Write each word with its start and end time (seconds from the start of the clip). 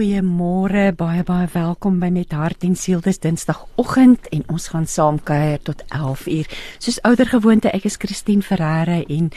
goeiemôre. 0.00 0.94
Baie 0.96 1.20
baie 1.28 1.48
welkom 1.52 1.98
by 2.00 2.08
Met 2.08 2.30
Hart 2.32 2.62
en 2.64 2.72
Siel. 2.78 3.02
Dis 3.04 3.18
Dinsdagoggend 3.20 4.30
en 4.32 4.46
ons 4.48 4.68
gaan 4.72 4.86
saam 4.88 5.18
kuier 5.20 5.60
tot 5.60 5.82
11uur. 5.92 6.46
Soos 6.80 7.02
ouer 7.04 7.28
gewoonte, 7.28 7.68
ek 7.68 7.84
is 7.84 7.98
Christine 8.00 8.40
Ferreira 8.40 9.02
en 9.02 9.28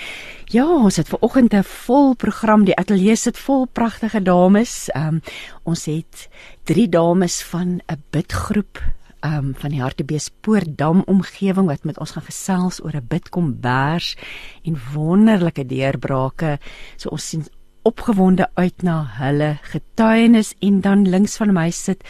ja, 0.53 0.63
ons 0.63 1.01
het 1.01 1.09
ver 1.11 1.19
oggend 1.19 1.51
'n 1.53 1.67
vol 1.67 2.15
program. 2.15 2.63
Die 2.63 2.77
ateljee 2.79 3.15
sit 3.15 3.37
vol 3.37 3.67
pragtige 3.67 4.21
dames. 4.23 4.87
Um, 4.95 5.19
ons 5.63 5.83
het 5.85 6.29
drie 6.63 6.87
dames 6.87 7.43
van 7.43 7.81
'n 7.91 7.99
bidgroep 8.11 8.79
um 9.25 9.53
van 9.55 9.71
die 9.71 9.81
Hartbeespoortdam 9.81 11.03
omgewing 11.07 11.67
wat 11.67 11.83
met 11.83 11.99
ons 11.99 12.11
gaan 12.11 12.23
gesels 12.23 12.83
oor 12.83 12.95
'n 12.95 13.07
bidkombers 13.07 14.15
en 14.63 14.79
wonderlike 14.93 15.65
deurbrake. 15.65 16.59
So 16.95 17.09
ons 17.09 17.27
sien 17.29 17.43
opgewonde 17.83 18.47
uit 18.53 18.83
na 18.83 19.03
hulle 19.19 19.57
getuienis 19.61 20.53
en 20.59 20.81
dan 20.81 21.07
links 21.09 21.37
van 21.37 21.53
my 21.53 21.69
sit 21.71 22.03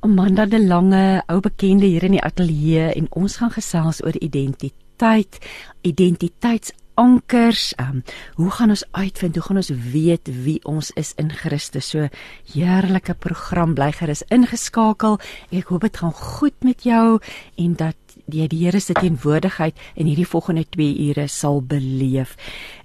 Amanda 0.00 0.46
de 0.46 0.66
Lange, 0.66 1.22
ou 1.28 1.40
bekende 1.44 1.84
hier 1.84 2.06
in 2.08 2.14
die 2.16 2.22
ateljee 2.24 2.86
en 2.96 3.08
ons 3.20 3.34
gaan 3.36 3.52
gesels 3.52 4.00
oor 4.00 4.16
identiteit, 4.16 5.36
identiteitsankers. 5.84 7.74
Um, 7.76 8.00
hoe 8.40 8.48
gaan 8.56 8.72
ons 8.72 8.86
uitvind? 8.96 9.36
Hoe 9.36 9.44
gaan 9.44 9.60
ons 9.60 9.68
weet 9.92 10.30
wie 10.44 10.56
ons 10.64 10.88
is 10.96 11.12
in 11.20 11.28
Christus? 11.28 11.92
So 11.92 12.08
heerlike 12.54 13.18
program 13.20 13.76
bly 13.76 13.90
gerus 13.92 14.24
ingeskakel. 14.32 15.20
Ek 15.52 15.68
hoop 15.68 15.84
dit 15.84 16.00
gaan 16.00 16.16
goed 16.16 16.56
met 16.64 16.88
jou 16.88 17.20
en 17.60 17.76
dat 17.76 18.09
die 18.30 18.48
die 18.50 18.64
Here 18.64 18.80
se 18.80 18.94
teenwoordigheid 18.94 19.78
in 19.94 20.10
hierdie 20.10 20.28
volgende 20.28 20.64
2 20.76 21.08
ure 21.08 21.28
sal 21.28 21.60
beleef. 21.62 22.36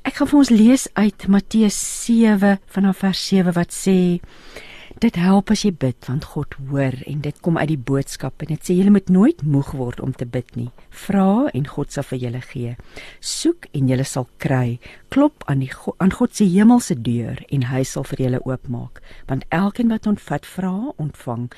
Ek 0.03 0.19
gaan 0.19 0.29
vir 0.31 0.39
ons 0.43 0.53
lees 0.53 0.87
uit 0.93 1.27
Matteus 1.27 1.77
7 2.05 2.57
vanaf 2.77 3.03
vers 3.03 3.27
7 3.29 3.55
wat 3.55 3.73
sê 3.73 3.97
dit 5.03 5.17
help 5.19 5.51
as 5.51 5.65
jy 5.65 5.73
bid 5.75 6.07
want 6.07 6.23
God 6.31 6.55
hoor 6.69 6.95
en 7.09 7.23
dit 7.23 7.39
kom 7.43 7.57
uit 7.59 7.67
die 7.67 7.81
boodskap 7.89 8.43
en 8.43 8.53
dit 8.53 8.67
sê 8.67 8.77
julle 8.77 8.93
moet 8.95 9.09
nooit 9.11 9.41
moeg 9.43 9.73
word 9.75 9.99
om 10.03 10.13
te 10.15 10.27
bid 10.29 10.55
nie. 10.55 10.69
Vra 11.05 11.49
en 11.51 11.67
God 11.67 11.91
sal 11.91 12.07
vir 12.11 12.21
julle 12.23 12.41
gee. 12.45 12.75
Soek 13.19 13.67
en 13.75 13.89
julle 13.91 14.05
sal 14.07 14.27
kry. 14.39 14.77
Klop 15.11 15.43
aan 15.51 15.63
die 15.65 15.71
aan 15.99 16.15
God 16.15 16.35
se 16.37 16.47
hemelse 16.47 16.95
deur 16.95 17.41
en 17.49 17.67
hy 17.71 17.83
sal 17.83 18.07
vir 18.11 18.27
julle 18.27 18.43
oopmaak. 18.47 19.01
Want 19.27 19.47
elkeen 19.49 19.91
wat 19.91 20.07
ontvat 20.07 20.47
vra, 20.47 20.75
ontvang 20.95 21.49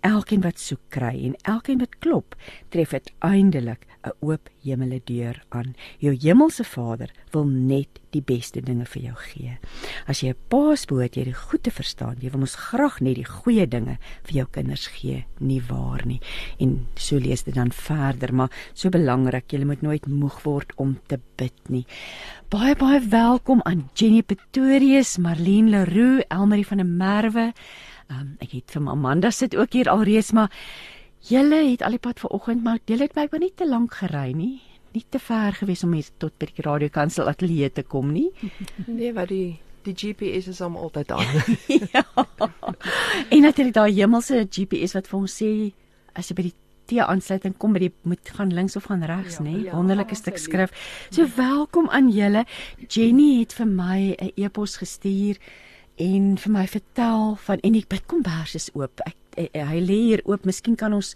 elkeen 0.00 0.40
wat 0.40 0.58
soek 0.58 0.80
kry 0.88 1.14
en 1.24 1.36
elkeen 1.42 1.78
wat 1.78 1.98
klop, 1.98 2.36
tref 2.68 2.92
uiteindelik 2.92 3.86
'n 4.06 4.12
oop 4.20 4.48
hemelse 4.62 5.00
deur 5.04 5.42
aan. 5.48 5.74
Jou 5.98 6.14
hemelse 6.14 6.64
Vader 6.64 7.10
wil 7.30 7.44
net 7.44 8.00
die 8.10 8.22
beste 8.22 8.60
dinge 8.60 8.86
vir 8.86 9.02
jou 9.02 9.14
gee. 9.14 9.58
As 10.06 10.20
jy 10.20 10.28
'n 10.30 10.36
paas 10.48 10.86
behoort 10.86 11.16
jy 11.16 11.24
die 11.24 11.34
goed 11.34 11.62
te 11.62 11.70
verstaan. 11.70 12.16
Jy 12.20 12.30
wil 12.30 12.40
mos 12.40 12.54
graag 12.54 13.00
net 13.00 13.16
die 13.16 13.24
goeie 13.24 13.66
dinge 13.66 13.98
vir 14.24 14.34
jou 14.34 14.46
kinders 14.50 14.86
gee, 14.86 15.24
nie 15.40 15.60
waar 15.60 16.06
nie? 16.06 16.20
En 16.58 16.86
so 16.94 17.18
lees 17.18 17.42
dit 17.42 17.54
dan 17.54 17.70
verder, 17.70 18.34
maar 18.34 18.50
so 18.74 18.88
belangrik, 18.90 19.52
jy 19.52 19.64
moet 19.64 19.82
nooit 19.82 20.06
moeg 20.06 20.42
word 20.42 20.72
om 20.76 20.98
te 21.06 21.18
bid 21.36 21.68
nie. 21.68 21.86
Baie 22.48 22.76
baie 22.76 23.00
welkom 23.00 23.60
aan 23.64 23.90
Jenny 23.94 24.22
Pretorius, 24.22 25.18
Marlene 25.18 25.70
Leroux, 25.70 26.24
Elmarie 26.28 26.66
van 26.66 26.76
der 26.78 26.86
Merwe. 26.86 27.52
Um, 28.06 28.36
ek 28.38 28.52
het 28.54 28.70
vir 28.70 28.88
Amanda 28.92 29.30
sit 29.34 29.56
ook 29.58 29.72
hier 29.74 29.88
alreeds, 29.90 30.32
maar 30.32 30.52
julle 31.26 31.58
het 31.72 31.82
al 31.82 31.96
die 31.96 32.02
pad 32.02 32.20
vanoggend, 32.22 32.62
maar 32.62 32.78
julle 32.86 33.08
het 33.08 33.16
baie 33.16 33.40
nie 33.42 33.52
te 33.54 33.66
lank 33.66 33.94
gery 33.98 34.30
nie. 34.36 34.60
Nie 34.94 35.04
te 35.10 35.18
ver 35.18 35.56
gewees 35.58 35.82
om 35.84 35.92
hier 35.92 36.08
tot 36.22 36.36
by 36.38 36.46
die 36.52 36.64
radiokansel 36.64 37.28
ateljee 37.28 37.72
te 37.72 37.82
kom 37.82 38.12
nie. 38.14 38.30
Nee, 38.86 39.12
wat 39.12 39.28
die 39.28 39.58
die 39.86 39.94
GPS 39.94 40.48
is 40.50 40.60
om 40.66 40.76
altyd 40.76 41.12
aan. 41.14 41.42
ja. 41.94 42.02
En 43.30 43.42
natuurlik 43.42 43.74
daai 43.74 43.92
hemelse 43.94 44.46
GPS 44.50 44.96
wat 44.98 45.10
vir 45.10 45.18
ons 45.20 45.36
sê 45.42 45.50
as 46.14 46.30
jy 46.30 46.38
by 46.38 46.46
die 46.48 46.56
T 46.86 47.00
aansluiting 47.02 47.56
kom 47.58 47.74
by 47.74 47.80
die 47.82 47.92
moet 48.06 48.28
gaan 48.36 48.52
links 48.54 48.76
of 48.78 48.84
gaan 48.86 49.02
regs, 49.02 49.40
ja, 49.40 49.44
nê? 49.46 49.54
Ja, 49.64 49.74
Wonderlike 49.74 50.14
ja, 50.14 50.20
stuk 50.20 50.38
skrif. 50.38 50.74
So 51.10 51.26
welkom 51.34 51.88
aan 51.90 52.12
julle. 52.14 52.44
Jenny 52.86 53.40
het 53.40 53.56
vir 53.58 53.66
my 53.66 54.14
'n 54.14 54.30
e-pos 54.36 54.76
gestuur 54.78 55.38
en 55.96 56.36
vir 56.36 56.52
my 56.52 56.66
vertel 56.66 57.36
van 57.46 57.60
en 57.64 57.72
die 57.72 57.84
bidkombers 57.88 58.54
is 58.54 58.70
oop. 58.74 59.00
Ek, 59.06 59.16
ek, 59.36 59.50
ek 59.54 59.66
hy 59.66 59.80
lê 59.80 60.00
hier 60.10 60.22
oop. 60.24 60.44
Miskien 60.44 60.76
kan 60.76 60.92
ons 60.92 61.14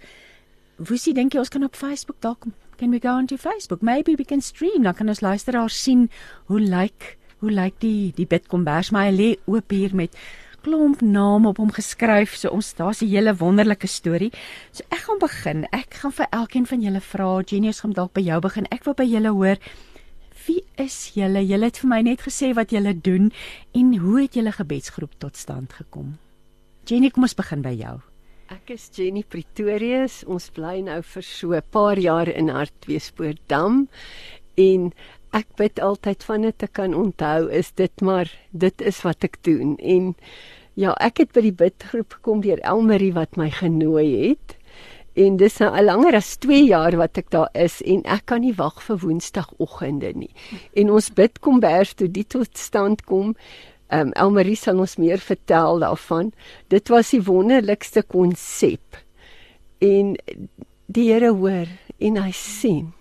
Woesie 0.80 1.12
dink 1.12 1.34
jy 1.34 1.42
ons 1.42 1.50
kan 1.52 1.64
op 1.64 1.76
Facebook 1.76 2.16
dalk 2.24 2.46
can 2.80 2.90
we 2.90 2.98
go 2.98 3.12
onto 3.12 3.36
Facebook? 3.36 3.82
Maybe 3.82 4.14
we 4.16 4.24
can 4.24 4.40
stream. 4.40 4.82
Dan 4.82 4.94
kan 4.94 5.08
ons 5.08 5.20
luisteraars 5.20 5.82
sien 5.82 6.08
hoe 6.48 6.60
lyk 6.60 6.70
like, 6.72 7.16
hoe 7.40 7.50
lyk 7.50 7.76
like 7.76 7.82
die 7.84 8.12
die 8.16 8.26
bidkombers 8.28 8.90
maar 8.92 9.10
hy 9.10 9.12
lê 9.16 9.28
oop 9.44 9.72
hier 9.72 9.92
met 9.96 10.16
klomp 10.64 11.00
name 11.04 11.48
op 11.48 11.60
hom 11.60 11.72
geskryf. 11.76 12.34
So 12.36 12.48
ons 12.56 12.72
daar's 12.76 13.02
'n 13.02 13.08
hele 13.12 13.36
wonderlike 13.36 13.86
storie. 13.86 14.32
So 14.72 14.84
ek 14.88 15.04
gaan 15.04 15.18
begin. 15.18 15.66
Ek 15.72 15.94
gaan 15.94 16.12
vir 16.12 16.26
elkeen 16.30 16.66
van 16.66 16.80
julle 16.80 17.00
vra. 17.00 17.42
Genius 17.44 17.80
gaan 17.80 17.92
dalk 17.92 18.12
by 18.12 18.20
jou 18.20 18.40
begin. 18.40 18.66
Ek 18.70 18.84
wil 18.84 18.94
by 18.94 19.04
julle 19.04 19.28
hoor 19.28 19.56
wie 20.46 20.64
is 20.76 21.12
julle? 21.14 21.42
Julle 21.46 21.70
het 21.70 21.80
vir 21.82 21.90
my 21.90 22.00
net 22.02 22.24
gesê 22.26 22.52
wat 22.56 22.72
julle 22.74 22.94
doen 22.94 23.30
en 23.76 23.94
hoe 23.98 24.20
het 24.22 24.34
julle 24.38 24.52
gebedsgroep 24.52 25.18
tot 25.18 25.36
stand 25.36 25.72
gekom? 25.72 26.18
Jenny, 26.88 27.10
kom 27.10 27.26
ons 27.28 27.36
begin 27.38 27.62
by 27.62 27.74
jou. 27.76 28.00
Ek 28.50 28.72
is 28.74 28.88
Jenny 28.96 29.22
Pretorius. 29.22 30.24
Ons 30.26 30.50
bly 30.50 30.80
nou 30.82 31.00
vir 31.02 31.22
so 31.22 31.52
'n 31.54 31.62
paar 31.70 31.98
jaar 31.98 32.28
in 32.28 32.48
Hartbeespoortdam 32.48 33.88
en 34.56 34.92
ek 35.32 35.46
bid 35.56 35.78
altyd 35.78 36.24
van 36.26 36.42
dit 36.42 36.58
te 36.58 36.66
kan 36.66 36.94
onthou 36.94 37.50
is 37.50 37.70
dit 37.78 38.00
maar 38.00 38.30
dit 38.50 38.82
is 38.82 39.02
wat 39.06 39.24
ek 39.24 39.38
doen 39.46 39.76
en 39.78 40.14
ja, 40.74 40.94
ek 40.98 41.22
het 41.22 41.32
by 41.32 41.42
die 41.44 41.54
bidgroep 41.54 42.18
gekom 42.18 42.42
deur 42.42 42.58
Elmarie 42.66 43.12
wat 43.14 43.36
my 43.36 43.50
genooi 43.50 44.08
het 44.28 44.56
en 45.20 45.36
dis 45.40 45.56
nou 45.60 45.68
al 45.76 45.88
langer 45.88 46.16
as 46.18 46.34
2 46.44 46.62
jaar 46.68 46.96
wat 47.00 47.18
ek 47.20 47.30
daar 47.34 47.50
is 47.58 47.80
en 47.82 48.02
ek 48.08 48.26
kan 48.30 48.42
nie 48.44 48.54
wag 48.56 48.80
vir 48.84 49.00
woensdagoggende 49.02 50.12
nie. 50.16 50.30
En 50.78 50.92
ons 50.96 51.10
bid 51.16 51.40
kom 51.44 51.60
bers 51.62 51.92
toe 51.98 52.08
dit 52.08 52.28
tot 52.28 52.50
stand 52.58 53.04
kom. 53.08 53.34
Ehm 53.90 54.10
um, 54.10 54.14
Elmarie 54.14 54.56
sal 54.56 54.78
ons 54.78 54.96
meer 55.02 55.18
vertel 55.18 55.82
daarvan. 55.82 56.32
Dit 56.70 56.92
was 56.94 57.10
die 57.10 57.22
wonderlikste 57.26 58.04
konsep. 58.06 59.00
En 59.82 60.14
die 60.86 61.08
Here 61.10 61.32
hoor 61.34 61.68
en 61.98 62.16
hy 62.22 62.32
sien. 62.32 62.92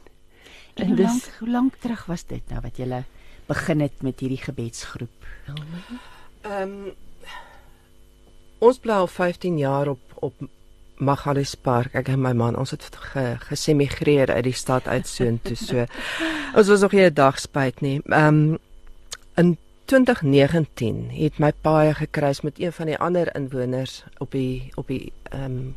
En, 0.75 0.89
en 0.89 0.95
dis 0.95 1.05
lang, 1.05 1.37
hoe 1.39 1.49
lank 1.49 1.79
terug 1.83 2.05
was 2.09 2.25
dit 2.25 2.43
nou 2.49 2.61
wat 2.63 2.79
jy 2.79 3.03
begin 3.49 3.81
het 3.81 4.01
met 4.05 4.19
hierdie 4.19 4.41
gebedsgroep? 4.41 5.29
Ehm 5.47 6.63
um, 6.63 6.95
ons 8.59 8.79
bly 8.83 8.97
al 8.99 9.07
15 9.07 9.55
jaar 9.57 9.87
op 9.87 10.01
op 10.19 10.41
Magalies 10.99 11.55
Park. 11.55 11.93
Ek 11.93 12.11
en 12.11 12.21
my 12.21 12.33
man, 12.37 12.57
ons 12.59 12.71
het 12.71 12.85
ge, 13.11 13.25
gesemigreer 13.49 14.31
uit 14.31 14.43
die 14.43 14.55
stad 14.55 14.87
uit 14.87 15.07
soontoe. 15.07 15.55
So 15.55 15.85
ons 16.55 16.67
was 16.67 16.81
nog 16.81 16.91
nie 16.91 17.05
'n 17.05 17.13
dag 17.13 17.39
spyt 17.39 17.81
nie. 17.81 18.01
Ehm 18.05 18.27
um, 18.27 18.57
in 19.35 19.57
2019 19.85 21.09
het 21.11 21.39
my 21.39 21.51
paai 21.61 21.93
gekruis 21.93 22.41
met 22.41 22.59
een 22.59 22.73
van 22.73 22.85
die 22.85 22.97
ander 22.97 23.35
inwoners 23.35 24.03
op 24.17 24.31
die 24.31 24.71
op 24.75 24.87
die 24.87 25.13
ehm 25.31 25.43
um, 25.45 25.75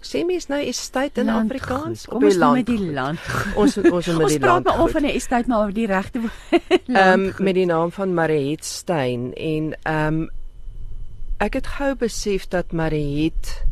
Semies 0.00 0.46
nou 0.46 0.60
is 0.62 0.78
tyd 0.88 1.18
in 1.18 1.28
Afrikaans 1.28 2.06
op 2.08 2.20
die 2.20 2.38
land. 2.38 2.54
Met 2.54 2.66
die 2.66 2.92
land. 2.92 3.20
Ons 3.56 3.76
ons 3.78 4.06
met 4.06 4.06
die 4.06 4.12
land. 4.12 4.22
Ons 4.22 4.38
praat 4.38 4.64
maar 4.64 4.82
of 4.82 4.90
van 4.90 5.02
'n 5.02 5.16
estate 5.18 5.48
maar 5.48 5.64
oor 5.66 5.72
die 5.72 5.86
regte 5.86 6.20
Ehm 6.86 7.20
um, 7.20 7.32
met 7.38 7.54
die 7.54 7.66
naam 7.66 7.92
van 7.92 8.14
Mariet 8.14 8.64
Stein 8.64 9.34
en 9.34 9.76
ehm 9.82 10.06
um, 10.06 10.30
ek 11.36 11.52
het 11.52 11.66
gou 11.66 11.94
besef 11.94 12.48
dat 12.48 12.72
Mariet 12.72 13.64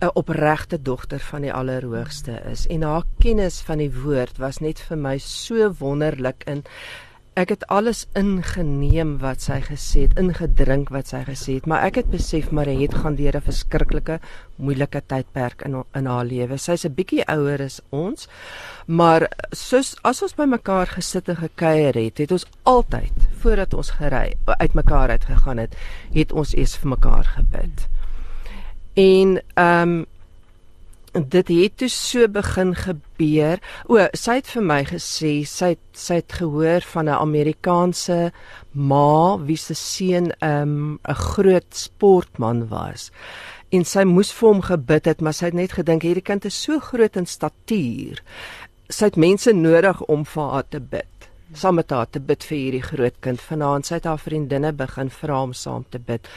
'n 0.00 0.10
opregte 0.14 0.82
dogter 0.82 1.20
van 1.20 1.40
die 1.42 1.52
Allerhoogste 1.52 2.40
is 2.50 2.66
en 2.66 2.82
haar 2.82 3.04
kennis 3.18 3.60
van 3.60 3.78
die 3.78 3.92
woord 4.02 4.38
was 4.38 4.58
net 4.60 4.80
vir 4.80 4.96
my 4.96 5.18
so 5.18 5.72
wonderlik 5.78 6.44
in 6.46 6.64
ek 7.36 7.50
het 7.52 7.64
alles 7.68 8.06
ingeneem 8.16 9.18
wat 9.20 9.42
sy 9.44 9.58
gesê 9.60 10.06
het, 10.06 10.14
ingedrink 10.16 10.88
wat 10.94 11.10
sy 11.12 11.20
gesê 11.26 11.58
het, 11.58 11.66
maar 11.68 11.84
ek 11.84 11.98
het 12.00 12.08
besef 12.08 12.48
maar 12.48 12.68
hy 12.70 12.78
het 12.80 12.94
gaan 12.96 13.18
deur 13.18 13.36
'n 13.36 13.44
verskriklike 13.48 14.20
moeilike 14.56 15.02
tydperk 15.06 15.62
in 15.68 15.84
in 15.94 16.06
haar 16.06 16.24
lewe. 16.24 16.56
Sy's 16.56 16.86
'n 16.86 16.94
bietjie 16.94 17.24
ouer 17.28 17.60
as 17.62 17.80
ons, 17.90 18.28
maar 18.86 19.28
soos 19.52 19.96
as 20.02 20.22
ons 20.22 20.34
by 20.34 20.44
mekaar 20.44 20.86
gesit 20.86 21.28
en 21.28 21.36
gekuier 21.36 21.94
het, 21.94 22.18
het 22.18 22.32
ons 22.32 22.46
altyd 22.64 23.12
voordat 23.42 23.74
ons 23.74 23.90
gery 23.90 24.34
uitmekaar 24.46 25.10
uit 25.10 25.24
gegaan 25.24 25.58
het, 25.58 25.74
het 26.14 26.32
ons 26.32 26.54
eers 26.54 26.76
vir 26.76 26.88
mekaar 26.88 27.24
gebid. 27.24 27.95
En 28.96 29.42
ehm 29.54 29.88
um, 29.88 30.06
dit 31.28 31.48
het 31.48 31.76
toe 31.76 31.88
so 31.88 32.28
begin 32.28 32.74
gebeur. 32.76 33.60
O, 33.88 34.00
sy 34.12 34.38
het 34.38 34.48
vir 34.52 34.64
my 34.64 34.78
gesê 34.88 35.32
sy 35.48 35.70
het, 35.74 35.82
sy 35.96 36.18
het 36.20 36.32
gehoor 36.40 36.84
van 36.92 37.08
'n 37.08 37.20
Amerikaanse 37.20 38.32
ma 38.72 39.36
wie 39.38 39.56
se 39.56 39.74
seun 39.74 40.32
ehm, 40.40 40.92
'n 40.92 40.98
um, 41.08 41.14
groot 41.14 41.70
sportman 41.70 42.68
was. 42.68 43.10
En 43.68 43.84
sy 43.84 44.04
moes 44.04 44.32
vir 44.32 44.48
hom 44.48 44.60
gebid 44.62 45.04
het, 45.04 45.20
maar 45.20 45.34
sy 45.34 45.44
het 45.44 45.54
net 45.54 45.72
gedink 45.72 46.02
hierdie 46.02 46.22
kind 46.22 46.44
is 46.44 46.62
so 46.62 46.78
groot 46.78 47.16
in 47.16 47.26
statuur. 47.26 48.22
Sy 48.88 49.04
het 49.04 49.16
mense 49.16 49.52
nodig 49.52 50.02
om 50.02 50.24
vir 50.24 50.50
haar 50.50 50.68
te 50.68 50.80
bid. 50.80 51.28
Saam 51.52 51.74
met 51.74 51.90
haar 51.90 52.10
te 52.10 52.20
bid 52.20 52.44
vir 52.44 52.58
hierdie 52.58 52.82
groot 52.82 53.14
kind. 53.20 53.40
Vanaand 53.40 53.86
sy 53.86 53.94
het 53.94 54.04
haar 54.04 54.18
vriendinne 54.18 54.72
begin 54.72 55.10
vra 55.10 55.42
om 55.42 55.52
saam 55.52 55.84
te 55.90 55.98
bid 55.98 56.28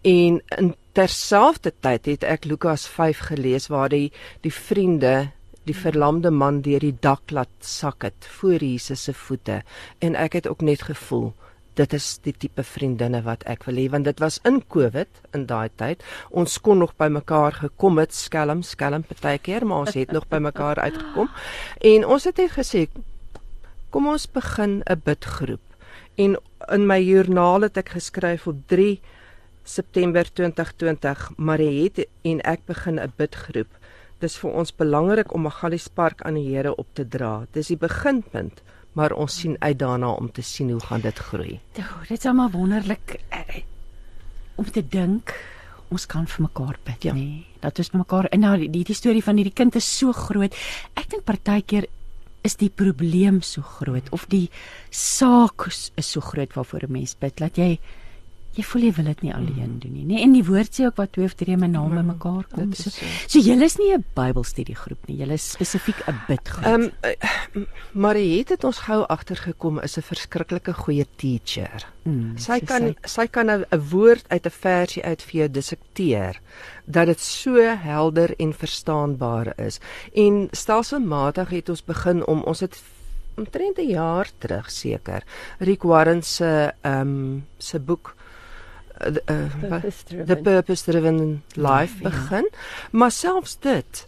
En 0.00 0.42
in 0.46 0.74
terselfdertyd 0.98 2.08
het 2.10 2.24
ek 2.26 2.46
Lukas 2.50 2.88
5 2.90 3.28
gelees 3.30 3.68
waar 3.70 3.92
die 3.92 4.08
die 4.42 4.50
vriende 4.50 5.30
die 5.68 5.76
verlamde 5.76 6.32
man 6.34 6.62
deur 6.66 6.82
die 6.82 6.96
dak 7.06 7.30
laat 7.30 7.52
sak 7.62 8.02
het 8.02 8.26
voor 8.38 8.64
Jesus 8.64 9.04
se 9.06 9.12
voete 9.14 9.60
en 10.02 10.16
ek 10.18 10.40
het 10.40 10.48
ook 10.50 10.64
net 10.66 10.82
gevoel 10.88 11.28
dit 11.78 11.94
is 11.94 12.06
die 12.24 12.32
tipe 12.34 12.64
vriendinne 12.66 13.20
wat 13.22 13.44
ek 13.46 13.68
wil 13.68 13.78
hê 13.78 13.84
want 13.92 14.08
dit 14.10 14.22
was 14.24 14.40
in 14.48 14.58
Covid 14.74 15.20
in 15.36 15.44
daai 15.46 15.70
tyd. 15.78 16.02
Ons 16.34 16.56
kon 16.58 16.80
nog 16.82 16.96
by 16.98 17.06
mekaar 17.14 17.54
gekom 17.54 18.00
het 18.02 18.16
skelm 18.16 18.64
skelm 18.66 19.04
partykeer, 19.06 19.62
maar 19.62 19.86
ons 19.86 19.94
het 19.94 20.10
nog 20.10 20.26
by 20.26 20.40
mekaar 20.42 20.80
uitgekom. 20.82 21.30
En 21.92 22.06
ons 22.16 22.26
het 22.26 22.42
net 22.42 22.56
gesê 22.56 22.88
kom 23.94 24.10
ons 24.10 24.26
begin 24.26 24.82
'n 24.82 25.02
bidgroep. 25.04 25.62
En 26.16 26.36
in 26.74 26.86
my 26.86 26.98
joernaal 26.98 27.70
het 27.70 27.76
ek 27.78 27.94
geskryf 27.94 28.46
op 28.46 28.66
3 28.66 28.98
September 29.68 30.24
2020, 30.24 31.28
Mariet 31.36 32.06
en 32.24 32.40
ek 32.40 32.64
begin 32.66 32.98
'n 32.98 33.12
bidgroep. 33.16 33.68
Dis 34.20 34.38
vir 34.38 34.50
ons 34.50 34.72
belangrik 34.72 35.34
om 35.34 35.42
Magalies 35.42 35.88
Park 35.88 36.22
aan 36.22 36.34
die 36.34 36.48
Here 36.48 36.74
op 36.74 36.86
te 36.94 37.08
dra. 37.08 37.46
Dis 37.52 37.68
die 37.68 37.76
beginpunt 37.76 38.62
maar 38.98 39.14
ons 39.14 39.36
sien 39.40 39.56
uit 39.58 39.78
daarna 39.78 40.10
om 40.18 40.30
te 40.32 40.42
sien 40.42 40.70
hoe 40.70 40.80
gaan 40.80 41.00
dit 41.04 41.18
groei. 41.18 41.60
Oh, 41.78 42.00
dit 42.08 42.18
is 42.18 42.26
almal 42.26 42.50
wonderlik 42.50 43.20
uh, 43.30 43.60
om 44.54 44.66
te 44.70 44.82
dink 44.82 45.34
ons 45.88 46.04
kan 46.06 46.26
vir 46.28 46.42
mekaar 46.44 46.76
bid, 46.84 47.04
ja. 47.06 47.14
Nee, 47.16 47.46
dat 47.62 47.78
ons 47.78 47.92
vir 47.94 48.02
mekaar 48.02 48.26
in 48.34 48.42
nou 48.44 48.56
die, 48.60 48.82
die 48.84 48.96
storie 48.96 49.22
van 49.24 49.38
hierdie 49.40 49.54
kind 49.56 49.78
is 49.78 49.86
so 49.88 50.12
groot. 50.12 50.56
Ek 51.00 51.08
dink 51.08 51.24
partykeer 51.24 51.86
is 52.44 52.58
die 52.60 52.68
probleem 52.68 53.40
so 53.42 53.62
groot 53.62 54.10
of 54.12 54.26
die 54.28 54.48
saak 54.90 55.68
is 55.70 56.10
so 56.10 56.20
groot 56.20 56.52
waarvoor 56.56 56.88
'n 56.88 56.92
mens 56.92 57.14
bid 57.14 57.36
dat 57.36 57.56
jy 57.56 57.78
jy 58.56 58.64
voel 58.66 58.82
jy 58.88 58.92
wil 58.96 59.04
dit 59.04 59.22
nie 59.22 59.32
alleen 59.34 59.74
doen 59.82 59.92
nie, 59.92 60.04
nê? 60.08 60.22
En 60.24 60.32
die 60.32 60.44
woord 60.46 60.74
sê 60.74 60.86
ook 60.88 60.96
wat 60.98 61.12
twee 61.12 61.28
of 61.28 61.34
drie 61.38 61.56
my 61.56 61.68
naam 61.70 61.94
by 61.94 62.02
mekaar 62.06 62.46
kom. 62.50 62.72
So, 62.74 62.90
so 62.90 63.38
julle 63.38 63.64
is 63.64 63.76
nie 63.78 63.92
'n 63.94 64.04
Bybelstudiegroep 64.14 65.06
nie. 65.08 65.18
Julle 65.22 65.34
is 65.34 65.50
spesifiek 65.52 66.00
'n 66.08 66.18
bidgroep. 66.26 66.64
Ehm 66.64 66.90
um, 67.54 67.66
Marie 67.92 68.44
het 68.48 68.64
ons 68.64 68.78
gou 68.78 69.04
agtergekom 69.06 69.80
is 69.80 69.96
'n 69.98 70.02
verskriklike 70.02 70.72
goeie 70.74 71.06
teacher. 71.16 71.86
Mm, 72.04 72.38
sy 72.38 72.60
kan 72.60 72.94
sy, 73.04 73.08
sy 73.08 73.26
kan 73.26 73.50
'n 73.50 73.64
woord 73.90 74.24
uit 74.28 74.46
'n 74.46 74.50
versie 74.50 75.04
uit 75.04 75.22
vir 75.22 75.40
jou 75.40 75.48
dissekteer 75.48 76.40
dat 76.86 77.06
dit 77.06 77.20
so 77.20 77.54
helder 77.60 78.34
en 78.38 78.52
verstaanbaar 78.52 79.52
is. 79.58 79.80
En 80.14 80.48
stelselmatig 80.52 81.48
het 81.50 81.68
ons 81.68 81.84
begin 81.84 82.26
om 82.26 82.42
ons 82.42 82.60
het 82.60 82.82
omtrent 83.36 83.78
'n 83.78 83.88
jaar 83.88 84.28
terug 84.38 84.70
seker 84.70 85.22
Rick 85.58 85.82
Warren 85.82 86.22
se 86.22 86.74
ehm 86.82 87.00
um, 87.00 87.46
se 87.58 87.78
boek 87.78 88.16
uh, 89.00 89.14
the 90.26 90.36
purpose 90.42 90.84
driven 90.90 91.42
life 91.54 92.02
ja. 92.02 92.10
begin 92.10 92.48
maar 92.90 93.12
selfs 93.12 93.58
dit 93.60 94.06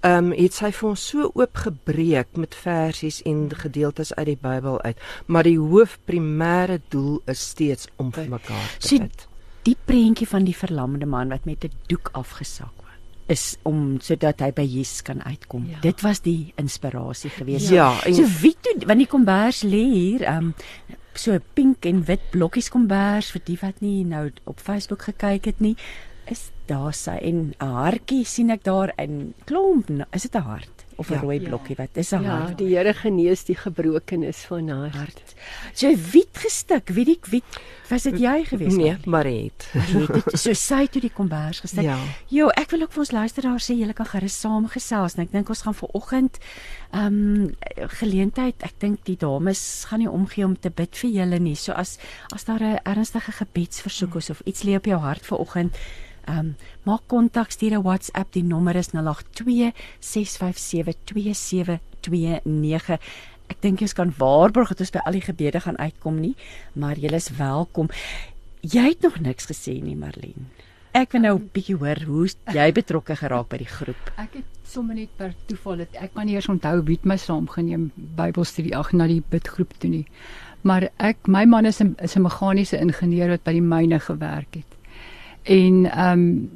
ehm 0.00 0.30
um, 0.30 0.32
het 0.36 0.54
sy 0.54 0.70
vir 0.76 0.88
ons 0.88 1.04
so 1.10 1.30
oopgebreek 1.34 2.36
met 2.36 2.54
versies 2.54 3.22
en 3.26 3.48
gedeeltes 3.50 4.12
uit 4.14 4.26
die 4.26 4.38
Bybel 4.40 4.80
uit 4.82 5.00
maar 5.26 5.48
die 5.48 5.58
hoof 5.58 5.98
primêre 6.04 6.78
doel 6.88 7.22
is 7.26 7.48
steeds 7.54 7.88
om 7.96 8.12
vir 8.12 8.28
mekaar 8.36 8.68
te 8.78 8.98
bid 9.00 9.26
so, 9.26 9.34
die 9.66 9.76
prentjie 9.84 10.28
van 10.30 10.44
die 10.46 10.54
verlamde 10.54 11.06
man 11.06 11.32
wat 11.32 11.44
met 11.44 11.64
'n 11.64 11.72
doek 11.88 12.12
afgesak 12.12 12.76
is 13.32 13.56
om 13.66 13.96
sodat 14.02 14.42
hy 14.44 14.52
by 14.54 14.64
Jesus 14.66 15.02
kan 15.06 15.22
uitkom. 15.24 15.66
Ja. 15.70 15.80
Dit 15.82 16.02
was 16.06 16.22
die 16.24 16.52
inspirasie 16.60 17.30
geweest. 17.34 17.72
Ja, 17.74 17.90
en, 18.06 18.14
so 18.14 18.26
wie 18.42 18.54
toe 18.60 18.76
wanneer 18.84 19.06
die 19.06 19.12
kombers 19.12 19.64
lê 19.66 19.82
hier, 19.90 20.26
ehm 20.26 20.52
um, 20.52 20.54
so 21.18 21.38
pink 21.54 21.86
en 21.86 22.04
wit 22.08 22.22
blokkies 22.32 22.68
kombers 22.72 23.30
vir 23.34 23.42
die 23.46 23.58
wat 23.62 23.80
nie 23.80 24.04
nou 24.04 24.30
op 24.44 24.60
Facebook 24.60 25.02
gekyk 25.08 25.46
het 25.50 25.60
nie 25.60 25.76
is 26.30 26.50
daar 26.66 26.94
sy 26.94 27.16
en 27.22 27.54
'n 27.60 27.74
hartjie 27.80 28.24
sien 28.24 28.50
ek 28.50 28.64
daar 28.64 28.92
in 28.98 29.34
klomp 29.46 29.90
is 30.12 30.22
dit 30.22 30.34
'n 30.34 30.42
hart 30.42 30.75
of 30.96 31.10
'n 31.10 31.14
ja, 31.14 31.20
rooi 31.20 31.40
blokkie 31.40 31.76
ja. 31.76 31.82
wat 31.82 31.96
is 31.96 32.12
'n 32.12 32.22
ja, 32.22 32.38
hart 32.38 32.58
die 32.58 32.76
Here 32.76 32.94
genees 32.94 33.44
die 33.44 33.56
gebrokenis 33.56 34.44
van 34.48 34.68
haar 34.68 34.96
hart. 34.96 35.34
So 35.72 35.94
wit 36.12 36.32
gestik. 36.32 36.88
Weet 36.88 37.08
ek 37.08 37.26
wit 37.26 37.60
was 37.88 38.02
dit 38.02 38.18
jy 38.18 38.44
gewees? 38.44 38.74
Nee 38.74 38.96
Marit 39.04 39.68
so 40.42 40.52
sy 40.52 40.86
toe 40.86 41.00
die 41.00 41.12
kombers 41.12 41.60
gestik. 41.60 41.84
Ja. 41.84 41.98
jo 42.28 42.48
ek 42.48 42.70
wil 42.70 42.82
ook 42.82 42.92
vir 42.92 43.00
ons 43.00 43.12
luisteraars 43.12 43.70
sê 43.70 43.74
julle 43.74 43.92
kan 43.92 44.06
gerus 44.06 44.40
saamgesels. 44.40 45.16
En 45.16 45.24
ek 45.24 45.32
dink 45.32 45.48
ons 45.48 45.62
gaan 45.62 45.74
vir 45.74 45.88
oggend 45.92 46.38
ehm 46.92 47.06
um, 47.06 47.54
geleentheid 48.00 48.62
ek 48.62 48.80
dink 48.80 49.04
die 49.04 49.16
dames 49.16 49.84
gaan 49.88 49.98
nie 49.98 50.10
omgee 50.10 50.44
om 50.44 50.56
te 50.56 50.70
bid 50.70 50.96
vir 50.96 51.10
julle 51.10 51.38
nie. 51.38 51.56
So 51.56 51.72
as 51.72 51.98
as 52.34 52.44
daar 52.44 52.62
'n 52.62 52.80
ernstige 52.84 53.32
gebedsversoek 53.32 54.16
is 54.16 54.30
of 54.30 54.40
iets 54.44 54.62
lê 54.62 54.76
op 54.76 54.86
jou 54.86 54.98
hart 54.98 55.26
vir 55.26 55.38
oggend 55.38 55.76
Ehm 56.26 56.38
um, 56.38 56.56
maak 56.82 57.02
kontak 57.06 57.50
stuur 57.50 57.78
'n 57.78 57.82
WhatsApp 57.82 58.32
die 58.32 58.42
nommer 58.42 58.76
is 58.76 58.90
082 58.92 59.72
657 60.00 60.94
2729. 61.04 62.98
Ek 63.46 63.60
dink 63.60 63.80
jy 63.80 63.88
kan 63.94 64.14
waarborg 64.18 64.68
dat 64.68 64.80
ons 64.80 64.90
by 64.90 65.02
al 65.06 65.12
die 65.12 65.26
gebede 65.26 65.60
gaan 65.60 65.78
uitkom 65.78 66.20
nie, 66.20 66.34
maar 66.72 66.98
jy 66.98 67.12
is 67.14 67.30
welkom. 67.38 67.88
Jy 68.60 68.88
het 68.88 69.00
nog 69.02 69.20
niks 69.20 69.46
gesê 69.46 69.82
nie, 69.82 69.96
Marlene. 69.96 70.50
Ek 70.92 71.12
wil 71.12 71.20
nou 71.20 71.38
'n 71.38 71.50
bietjie 71.52 71.76
hoor 71.76 72.02
hoe 72.06 72.28
jy 72.54 72.72
betrokke 72.72 73.16
geraak 73.16 73.48
by 73.48 73.58
die 73.58 73.72
groep. 73.78 74.12
Ek 74.16 74.34
het 74.34 74.44
sommer 74.64 74.94
net 74.94 75.10
per 75.16 75.34
toeval 75.46 75.76
dit 75.76 75.94
ek 75.94 76.14
kan 76.14 76.26
nie 76.26 76.34
eers 76.34 76.48
onthou 76.48 76.82
wie 76.82 76.96
het 76.96 77.04
my 77.04 77.16
saamgeneem 77.16 77.92
Bybelstudie 77.94 78.76
ag 78.76 78.92
na 78.92 79.06
die 79.06 79.22
bidgroep 79.30 79.78
toe 79.78 79.90
nie. 79.90 80.06
Maar 80.62 80.88
ek 80.98 81.28
my 81.28 81.44
man 81.44 81.66
is 81.66 81.80
'n 81.80 81.94
is 82.02 82.16
'n 82.16 82.22
meganiese 82.22 82.80
ingenieur 82.80 83.28
wat 83.28 83.44
by 83.44 83.52
die 83.52 83.60
myne 83.60 84.00
gewerk 84.00 84.54
het 84.54 84.75
en 85.46 85.84
ehm 85.90 86.22
um, 86.22 86.50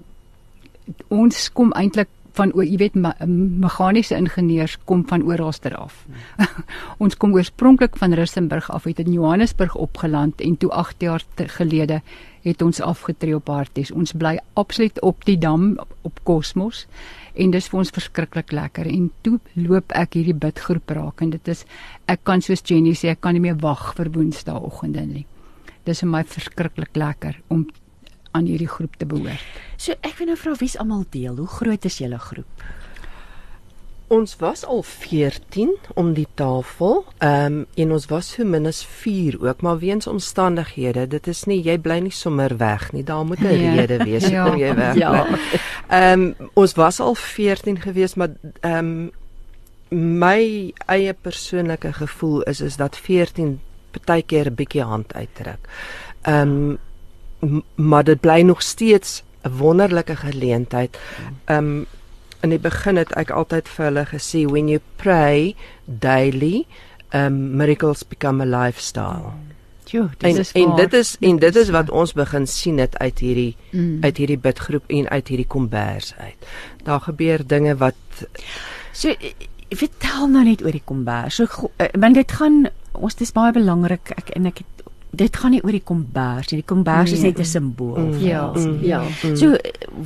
ons 1.09 1.53
kom 1.55 1.71
eintlik 1.79 2.09
van 2.39 2.53
o, 2.55 2.65
jy 2.65 2.79
weet 2.81 2.97
me, 2.99 3.13
meganiese 3.27 4.17
ingenieurs 4.19 4.77
kom 4.89 5.05
van 5.11 5.23
oralster 5.27 5.75
af. 5.77 6.05
Hmm. 6.07 6.65
ons 7.05 7.17
kom 7.21 7.35
oorspronklik 7.37 7.99
van 8.01 8.15
Rissenburg 8.19 8.71
af, 8.71 8.89
het 8.89 9.03
in 9.03 9.13
Johannesburg 9.15 9.77
opgeland 9.79 10.43
en 10.45 10.57
toe 10.57 10.71
8 10.71 11.07
jaar 11.07 11.25
gelede 11.37 12.01
het 12.47 12.63
ons 12.63 12.81
afgetree 12.81 13.37
op 13.37 13.51
Harties. 13.53 13.93
Ons 13.93 14.15
bly 14.17 14.39
absoluut 14.59 15.01
op 15.05 15.25
die 15.29 15.37
dam 15.39 15.75
op 16.03 16.23
Kosmos 16.25 16.87
en 17.35 17.53
dis 17.53 17.69
vir 17.71 17.83
ons 17.83 17.93
verskriklik 17.95 18.55
lekker 18.57 18.89
en 18.91 19.11
toe 19.23 19.37
loop 19.55 19.93
ek 19.97 20.17
hierdie 20.19 20.37
bidgroep 20.37 20.91
raak 20.97 21.21
en 21.23 21.35
dit 21.35 21.53
is 21.53 21.67
ek 22.11 22.25
kan 22.27 22.43
soos 22.43 22.65
Jenny 22.67 22.97
sê 22.99 23.13
ek 23.13 23.21
kan 23.25 23.37
nie 23.37 23.45
meer 23.45 23.61
wag 23.61 23.93
vir 23.99 24.11
Woensdaagoggende 24.17 25.05
nie. 25.07 25.27
Dis 25.85 26.03
vir 26.03 26.11
my 26.13 26.25
verskriklik 26.29 26.97
lekker 26.97 27.39
om 27.53 27.69
aan 28.31 28.47
hierdie 28.47 28.69
groep 28.69 28.97
te 28.97 29.07
behoort. 29.07 29.43
So 29.77 29.97
ek 30.01 30.19
wil 30.19 30.33
nou 30.33 30.39
vra 30.39 30.55
wie's 30.61 30.79
almal 30.79 31.05
deel? 31.11 31.37
Hoe 31.37 31.51
groot 31.51 31.85
is 31.85 31.99
julle 31.99 32.19
groep? 32.19 32.65
Ons 34.11 34.35
was 34.41 34.65
al 34.67 34.83
14 34.83 35.77
om 35.95 36.13
die 36.17 36.27
tafel. 36.35 37.05
Ehm 37.23 37.61
um, 37.61 37.67
en 37.75 37.93
ons 37.95 38.07
was 38.11 38.33
vir 38.35 38.47
minus 38.47 38.81
4 38.85 39.37
ook, 39.39 39.63
maar 39.63 39.79
weens 39.79 40.07
omstandighede, 40.11 41.07
dit 41.07 41.27
is 41.31 41.45
nie 41.47 41.61
jy 41.63 41.77
bly 41.79 42.01
nie 42.03 42.15
sommer 42.15 42.57
weg 42.59 42.89
nie. 42.93 43.05
Daar 43.07 43.25
moet 43.25 43.41
'n 43.41 43.55
ja. 43.55 43.75
rede 43.75 44.05
wees 44.05 44.27
ja. 44.35 44.49
om 44.51 44.59
jy 44.59 44.75
weg 44.75 44.99
ja. 44.99 45.11
bly. 45.11 45.39
Ehm 45.89 46.21
um, 46.21 46.51
ons 46.55 46.75
was 46.75 47.01
al 47.01 47.15
14 47.15 47.81
gewees, 47.81 48.15
maar 48.15 48.35
ehm 48.61 48.79
um, 48.79 49.11
my 50.21 50.73
eie 50.87 51.13
persoonlike 51.15 51.93
gevoel 51.93 52.43
is 52.43 52.61
is 52.61 52.77
dat 52.77 52.97
14 52.97 53.61
partykeer 53.91 54.47
'n 54.51 54.55
bietjie 54.55 54.83
hand 54.83 55.15
uitdruk. 55.15 55.69
Ehm 56.23 56.49
um, 56.49 56.79
maar 57.75 58.05
dit 58.05 58.21
bly 58.21 58.41
nog 58.43 58.63
steeds 58.63 59.23
'n 59.43 59.57
wonderlike 59.57 60.17
geleentheid. 60.17 60.99
Um, 61.47 61.87
in 62.41 62.49
die 62.49 62.59
begin 62.59 62.97
het 62.97 63.13
ek 63.21 63.31
altyd 63.31 63.69
vir 63.69 63.85
hulle 63.85 64.07
gesê 64.07 64.45
when 64.49 64.69
you 64.69 64.81
pray 64.97 65.57
daily, 65.85 66.67
um 67.13 67.57
miracles 67.57 68.03
become 68.03 68.43
a 68.43 68.47
lifestyle. 68.47 69.33
Jo, 69.91 70.09
dit 70.19 70.37
is 70.39 70.53
en, 70.53 70.71
en 70.71 70.77
dit 70.77 70.93
is 70.93 71.17
en 71.21 71.39
dit 71.43 71.57
is 71.57 71.71
wat 71.75 71.91
ons 71.91 72.13
begin 72.15 72.47
sien 72.47 72.77
dit 72.79 72.99
uit 72.99 73.19
hierdie 73.19 73.57
mm. 73.71 74.05
uit 74.05 74.21
hierdie 74.23 74.39
bidgroep 74.39 74.85
en 74.87 75.09
uit 75.09 75.33
hierdie 75.33 75.49
kombers 75.51 76.13
uit. 76.19 76.51
Daar 76.87 77.01
gebeur 77.01 77.43
dinge 77.47 77.75
wat 77.81 78.27
so 78.93 79.15
vertel 79.71 80.29
nou 80.31 80.45
net 80.47 80.63
oor 80.63 80.75
die 80.75 80.85
kombers. 80.85 81.41
So 81.41 81.71
eh, 81.77 81.91
want 81.99 82.15
dit 82.15 82.39
gaan 82.39 82.69
ons 82.93 83.19
dis 83.19 83.35
baie 83.35 83.53
belangrik 83.55 84.15
ek 84.15 84.31
en 84.39 84.47
ek 84.51 84.63
het 84.63 84.80
dit 85.11 85.37
gaan 85.37 85.51
nie 85.51 85.63
oor 85.63 85.75
die 85.75 85.85
kombers 85.85 86.51
nie. 86.51 86.61
Die 86.61 86.69
kombers 86.69 87.11
nee. 87.11 87.19
is 87.19 87.23
net 87.23 87.39
'n 87.39 87.45
simbool. 87.45 87.99
Mm. 87.99 88.19
Ja. 88.19 88.53
Mm. 88.55 88.79
Ja. 88.83 89.03
Mm. 89.03 89.37
So 89.37 89.57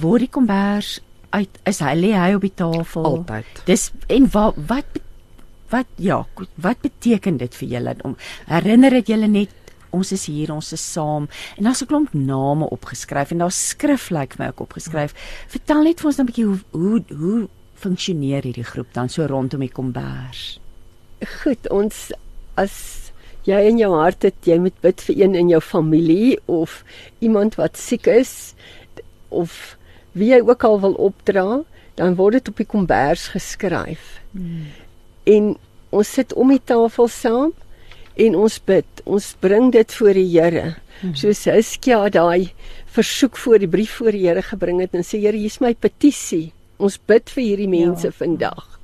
word 0.00 0.20
die 0.20 0.30
kombers 0.30 1.00
uit 1.30 1.58
is 1.64 1.78
hy 1.78 1.94
lê 1.98 2.12
hy 2.14 2.34
op 2.34 2.40
die 2.40 2.54
tafel. 2.54 3.04
Altyd. 3.04 3.62
Dis 3.66 3.90
en 4.06 4.28
wat 4.30 4.54
wat 4.56 5.00
wat 5.70 5.86
ja, 5.96 6.24
wat 6.54 6.80
beteken 6.80 7.36
dit 7.36 7.54
vir 7.54 7.68
julle 7.68 7.94
om 8.02 8.16
herinner 8.46 8.90
dit 8.90 9.06
julle 9.14 9.28
net 9.28 9.50
ons 9.94 10.12
is 10.12 10.26
hier, 10.26 10.50
ons 10.54 10.72
is 10.74 10.92
saam 10.92 11.28
en 11.56 11.64
daar's 11.64 11.82
'n 11.82 11.86
klomp 11.86 12.14
name 12.14 12.68
opgeskryf 12.70 13.30
en 13.30 13.38
daar's 13.38 13.68
skriflyk 13.68 14.34
vir 14.34 14.44
my 14.44 14.48
ook 14.50 14.60
opgeskryf. 14.60 15.14
Vertel 15.48 15.82
net 15.82 16.00
vir 16.00 16.06
ons 16.06 16.18
'n 16.18 16.26
bietjie 16.26 16.46
hoe 16.46 16.60
hoe 16.70 17.02
hoe 17.08 17.48
funksioneer 17.74 18.42
hierdie 18.42 18.64
groep 18.64 18.92
dan 18.92 19.08
so 19.08 19.26
rondom 19.26 19.60
die 19.60 19.72
kombers? 19.72 20.60
Goed, 21.42 21.68
ons 21.70 22.12
as 22.56 23.03
jy 23.44 23.60
in 23.68 23.78
jou 23.80 23.92
hart 23.92 24.24
het 24.24 24.48
jy 24.48 24.58
moet 24.62 24.76
bid 24.84 25.02
vir 25.06 25.20
een 25.20 25.34
in 25.38 25.50
jou 25.52 25.60
familie 25.60 26.38
of 26.50 26.82
iemand 27.24 27.58
wat 27.60 27.76
siek 27.80 28.08
is 28.10 28.54
of 29.28 29.76
wie 30.14 30.30
jy 30.30 30.40
ook 30.46 30.64
al 30.64 30.78
wil 30.80 30.94
opdra, 31.10 31.62
dan 31.98 32.16
word 32.18 32.38
dit 32.38 32.50
op 32.52 32.62
die 32.62 32.68
kombers 32.70 33.28
geskryf. 33.34 34.20
Hmm. 34.32 34.70
En 35.26 35.54
ons 35.94 36.10
sit 36.18 36.34
om 36.38 36.50
die 36.54 36.62
tafel 36.62 37.10
saam 37.10 37.52
en 38.14 38.36
ons 38.38 38.58
bid. 38.66 39.02
Ons 39.04 39.32
bring 39.42 39.72
dit 39.74 39.94
voor 39.98 40.14
die 40.14 40.28
Here. 40.30 40.66
Hmm. 41.00 41.14
Soos 41.18 41.44
Hiskia 41.50 42.06
daai 42.14 42.54
versoek 42.94 43.38
voor 43.42 43.58
die 43.62 43.70
brief 43.70 43.98
voor 43.98 44.14
die 44.14 44.26
Here 44.28 44.42
gebring 44.42 44.80
het 44.84 44.94
en 44.94 45.06
sê 45.06 45.18
Here, 45.22 45.38
hier's 45.38 45.60
my 45.62 45.74
petisie. 45.74 46.52
Ons 46.78 46.98
bid 46.98 47.30
vir 47.34 47.44
hierdie 47.48 47.70
mense 47.70 48.10
ja. 48.10 48.14
vandag 48.14 48.74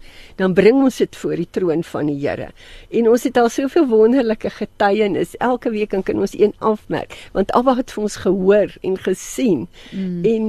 dan 0.41 0.55
bring 0.57 0.83
ons 0.83 1.01
dit 1.03 1.17
voor 1.23 1.37
die 1.37 1.49
troon 1.51 1.85
van 1.85 2.09
die 2.09 2.19
Here. 2.21 2.51
En 2.91 3.09
ons 3.13 3.25
het 3.27 3.37
al 3.41 3.51
soveel 3.53 3.87
wonderlike 3.91 4.51
getuienis. 4.57 5.37
Elke 5.39 5.73
week 5.75 5.93
kan 5.93 6.21
ons 6.21 6.37
een 6.39 6.55
afmerk, 6.59 7.17
want 7.37 7.53
Abba 7.57 7.77
het 7.79 7.93
vir 7.93 8.05
ons 8.07 8.17
gehoor 8.25 8.75
en 8.87 8.97
gesien. 9.05 9.67
Mm. 9.93 10.25
En 10.25 10.49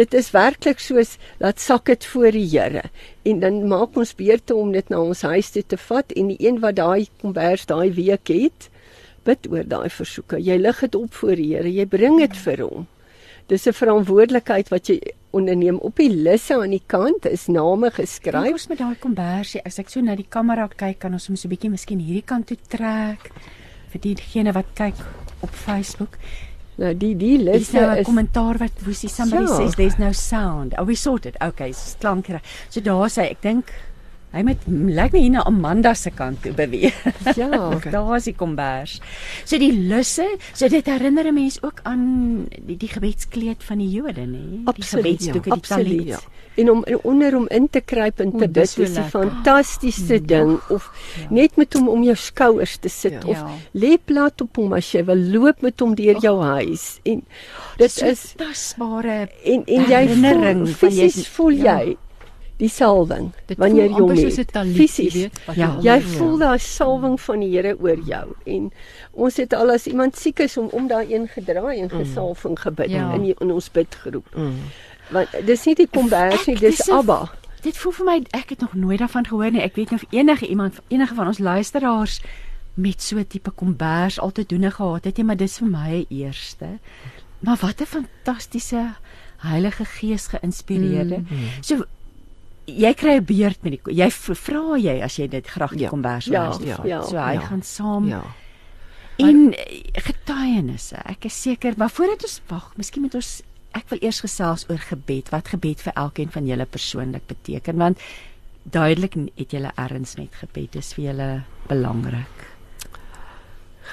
dit 0.00 0.14
is 0.14 0.30
werklik 0.34 0.82
soos 0.82 1.16
laat 1.38 1.60
sak 1.60 1.88
dit 1.90 2.04
voor 2.12 2.36
die 2.36 2.46
Here. 2.50 2.84
En 3.22 3.40
dan 3.40 3.62
maak 3.68 3.96
ons 3.96 4.14
beurte 4.14 4.54
om 4.54 4.72
dit 4.72 4.88
na 4.92 5.00
ons 5.00 5.22
huis 5.22 5.50
toe 5.54 5.64
te 5.66 5.80
vat 5.88 6.12
en 6.12 6.32
die 6.34 6.40
een 6.40 6.60
wat 6.60 6.76
daai 6.80 7.08
kombers 7.22 7.66
daai 7.70 7.92
week 7.96 8.32
het, 8.32 8.70
bid 9.24 9.50
oor 9.50 9.66
daai 9.68 9.90
versoeke. 9.92 10.40
Jy 10.40 10.56
lig 10.60 10.80
dit 10.86 10.96
op 10.98 11.14
voor 11.22 11.36
die 11.36 11.52
Here. 11.54 11.70
Jy 11.70 11.86
bring 11.86 12.18
dit 12.20 12.36
vir 12.44 12.66
hom. 12.66 12.88
Dis 13.50 13.66
'n 13.66 13.74
verantwoordelikheid 13.74 14.68
wat 14.70 14.86
jy 14.86 15.00
onderneem 15.34 15.78
op 15.82 15.96
die 15.96 16.10
lisse 16.10 16.54
aan 16.54 16.70
die 16.70 16.82
kant 16.86 17.26
is 17.26 17.48
name 17.48 17.90
geskryf. 17.90 18.52
Ons 18.52 18.68
met 18.70 18.78
daai 18.78 18.94
kombersie, 18.98 19.60
as 19.66 19.78
ek 19.78 19.88
so 19.90 20.00
na 20.00 20.14
die 20.14 20.28
kamera 20.28 20.68
kyk, 20.68 20.98
kan 20.98 21.12
ons 21.12 21.26
hom 21.26 21.36
so 21.36 21.48
'n 21.48 21.50
bietjie 21.50 21.70
miskien 21.70 21.98
hierdie 21.98 22.24
kant 22.24 22.46
toe 22.46 22.56
trek 22.68 23.30
vir 23.90 24.00
diegene 24.00 24.52
wat 24.52 24.66
kyk 24.74 24.94
op 25.42 25.50
Facebook. 25.50 26.18
Nou 26.78 26.94
die 26.94 27.16
die 27.16 27.38
lisse 27.38 27.76
nou 27.76 27.90
is 27.92 27.98
'n 28.00 28.04
kommentaar 28.04 28.58
wat 28.58 28.72
woesie 28.84 29.08
somebody 29.08 29.50
ja. 29.50 29.56
says 29.56 29.74
there's 29.74 29.98
no 29.98 30.12
sound. 30.12 30.78
Oh 30.78 30.86
we 30.86 30.94
sorted. 30.94 31.34
Okay, 31.40 31.74
klank. 31.98 32.26
So 32.68 32.80
daar 32.80 33.10
sê 33.10 33.30
ek 33.30 33.42
dink 33.42 33.72
Hy 34.30 34.44
met 34.46 34.62
lyk 34.70 35.10
my 35.10 35.20
hier 35.24 35.32
na 35.34 35.42
Amanda 35.48 35.90
se 35.98 36.12
kant 36.14 36.38
toe 36.44 36.54
beweeg. 36.54 36.94
Ja, 37.40 37.48
okay. 37.74 37.90
daar 37.92 38.16
is 38.16 38.28
die 38.28 38.34
kombers. 38.38 38.98
So 39.44 39.58
die 39.58 39.72
lusse, 39.74 40.26
so 40.54 40.68
dit 40.70 40.86
herinner 40.86 41.26
'n 41.26 41.34
mens 41.34 41.58
ook 41.62 41.80
aan 41.82 42.46
die, 42.62 42.76
die 42.76 42.88
gebedskleed 42.88 43.62
van 43.62 43.78
die 43.78 43.90
Jode, 43.90 44.26
nê? 44.26 44.62
Die 44.74 44.86
gebedsdoek 44.86 45.46
ja, 45.46 45.54
die 45.54 45.66
talit. 45.66 46.06
Ja. 46.06 46.20
En 46.54 46.70
om 46.70 46.84
onder 47.02 47.34
hom 47.34 47.46
in 47.48 47.68
te 47.70 47.80
kruip 47.80 48.20
en 48.20 48.30
te 48.36 48.48
bid 48.48 48.78
is 48.78 48.98
'n 48.98 49.08
fantastiese 49.10 50.18
mm. 50.20 50.26
ding 50.26 50.60
of 50.68 50.90
ja. 51.16 51.26
net 51.30 51.56
met 51.56 51.74
hom 51.74 51.88
om 51.88 52.02
jou 52.02 52.16
skouers 52.16 52.76
te 52.76 52.88
sit 52.88 53.22
ja. 53.22 53.26
of 53.26 53.38
ja. 53.38 53.50
lê 53.72 53.98
plat 54.04 54.40
op 54.40 54.56
hom 54.56 54.72
as 54.72 54.92
jy 54.92 55.04
wil 55.04 55.18
loop 55.18 55.62
met 55.62 55.80
hom 55.80 55.94
deur 55.94 56.18
jou 56.20 56.42
huis 56.42 57.00
en 57.02 57.22
dit 57.76 57.90
so 57.90 58.06
is 58.06 58.34
tasbare 58.36 59.30
en 59.44 59.64
en 59.64 59.82
jy 59.88 60.06
herinnering 60.06 60.68
van 60.68 60.90
jy 60.90 61.10
voel 61.10 61.54
jy 61.54 61.82
ja 61.94 62.09
die 62.60 62.68
salwing 62.68 63.30
wanneer 63.56 63.88
jy 63.88 63.96
hom 63.96 64.12
fisies 64.76 65.16
weet 65.16 65.40
ja, 65.56 65.70
jy 65.80 65.96
ja. 65.96 66.12
voel 66.16 66.36
daai 66.42 66.60
salwing 66.62 67.16
van 67.20 67.44
die 67.44 67.50
Here 67.54 67.74
oor 67.80 68.00
jou 68.06 68.26
en 68.54 68.68
ons 69.26 69.40
het 69.40 69.56
al 69.56 69.72
as 69.74 69.88
iemand 69.90 70.20
siek 70.20 70.42
is 70.44 70.56
om 70.60 70.68
om 70.76 70.88
daai 70.90 71.08
een 71.08 71.26
gedraai 71.32 71.80
en 71.80 71.88
mm. 71.88 71.96
gesalwing 71.96 72.58
gebid 72.60 72.92
ja. 72.92 73.08
in, 73.16 73.28
die, 73.28 73.34
in 73.40 73.52
ons 73.54 73.70
bidgroep 73.72 74.28
mm. 74.36 74.58
want 75.16 75.38
dis 75.48 75.66
nie 75.68 75.76
die 75.80 75.88
kombers 75.88 76.46
nie 76.50 76.58
dis 76.60 76.84
Abba 76.92 77.22
dit 77.64 77.76
voel 77.76 77.96
vir 77.98 78.08
my 78.10 78.18
ek 78.36 78.54
het 78.54 78.66
nog 78.66 78.76
nooit 78.76 79.00
daarvan 79.02 79.28
gehoor 79.28 79.52
nie 79.56 79.64
ek 79.64 79.80
weet 79.80 79.94
nie 79.94 80.00
of 80.02 80.06
enige 80.14 80.46
iemand 80.48 80.80
enige 80.88 81.16
van 81.16 81.32
ons 81.32 81.40
luisteraars 81.40 82.20
met 82.80 83.02
so 83.02 83.18
'n 83.18 83.26
tipe 83.26 83.50
kombers 83.50 84.20
altyd 84.20 84.48
doene 84.48 84.70
gehad 84.70 85.04
het 85.04 85.16
nie 85.16 85.26
maar 85.26 85.40
dis 85.40 85.58
vir 85.58 85.68
my 85.68 86.04
eerste 86.08 86.78
maar 87.40 87.56
wat 87.60 87.80
'n 87.80 87.88
fantastiese 87.96 88.84
Heilige 89.40 89.84
Gees 89.84 90.26
geïnspireerde. 90.26 91.18
Mm. 91.18 91.48
So 91.60 91.84
jy 92.78 92.92
kry 92.94 93.16
'n 93.18 93.24
beurt 93.24 93.62
met 93.62 93.72
die 93.76 93.94
jy 93.94 94.10
vra 94.10 94.78
jy 94.78 94.96
as 95.02 95.18
jy 95.18 95.28
dit 95.28 95.46
graag 95.46 95.74
die 95.74 95.86
ja. 95.86 95.90
kombers 95.90 96.26
wil 96.26 96.34
ja, 96.34 96.58
ja, 96.64 96.78
ja, 96.84 97.02
so 97.02 97.16
hy 97.16 97.34
ja, 97.34 97.40
gaan 97.40 97.62
saam 97.62 98.08
ja. 98.08 98.22
en 99.18 99.54
getuienisse 99.94 100.96
ek 101.04 101.24
is 101.24 101.42
seker 101.42 101.74
maar 101.76 101.90
voordat 101.90 102.22
ons 102.22 102.40
wag 102.48 102.72
miskien 102.76 103.02
moet 103.02 103.14
ons 103.14 103.42
ek 103.72 103.88
wil 103.90 104.02
eers 104.02 104.20
gesels 104.20 104.66
oor 104.68 104.82
gebed 104.82 105.30
wat 105.30 105.48
gebed 105.48 105.80
vir 105.80 105.94
elkeen 105.94 106.30
van 106.30 106.46
julle 106.46 106.66
persoonlik 106.66 107.26
beteken 107.26 107.76
want 107.76 107.98
duidelik 108.62 109.14
het 109.36 109.52
julle 109.52 109.72
erns 109.76 110.16
met 110.16 110.34
gebed 110.34 110.76
is 110.76 110.92
vir 110.94 111.04
julle 111.04 111.30
belangrik 111.68 112.46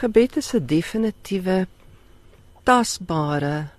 gebed 0.01 0.37
is 0.37 0.53
'n 0.53 0.65
definitiewe 0.65 1.67
tasbare 2.63 3.76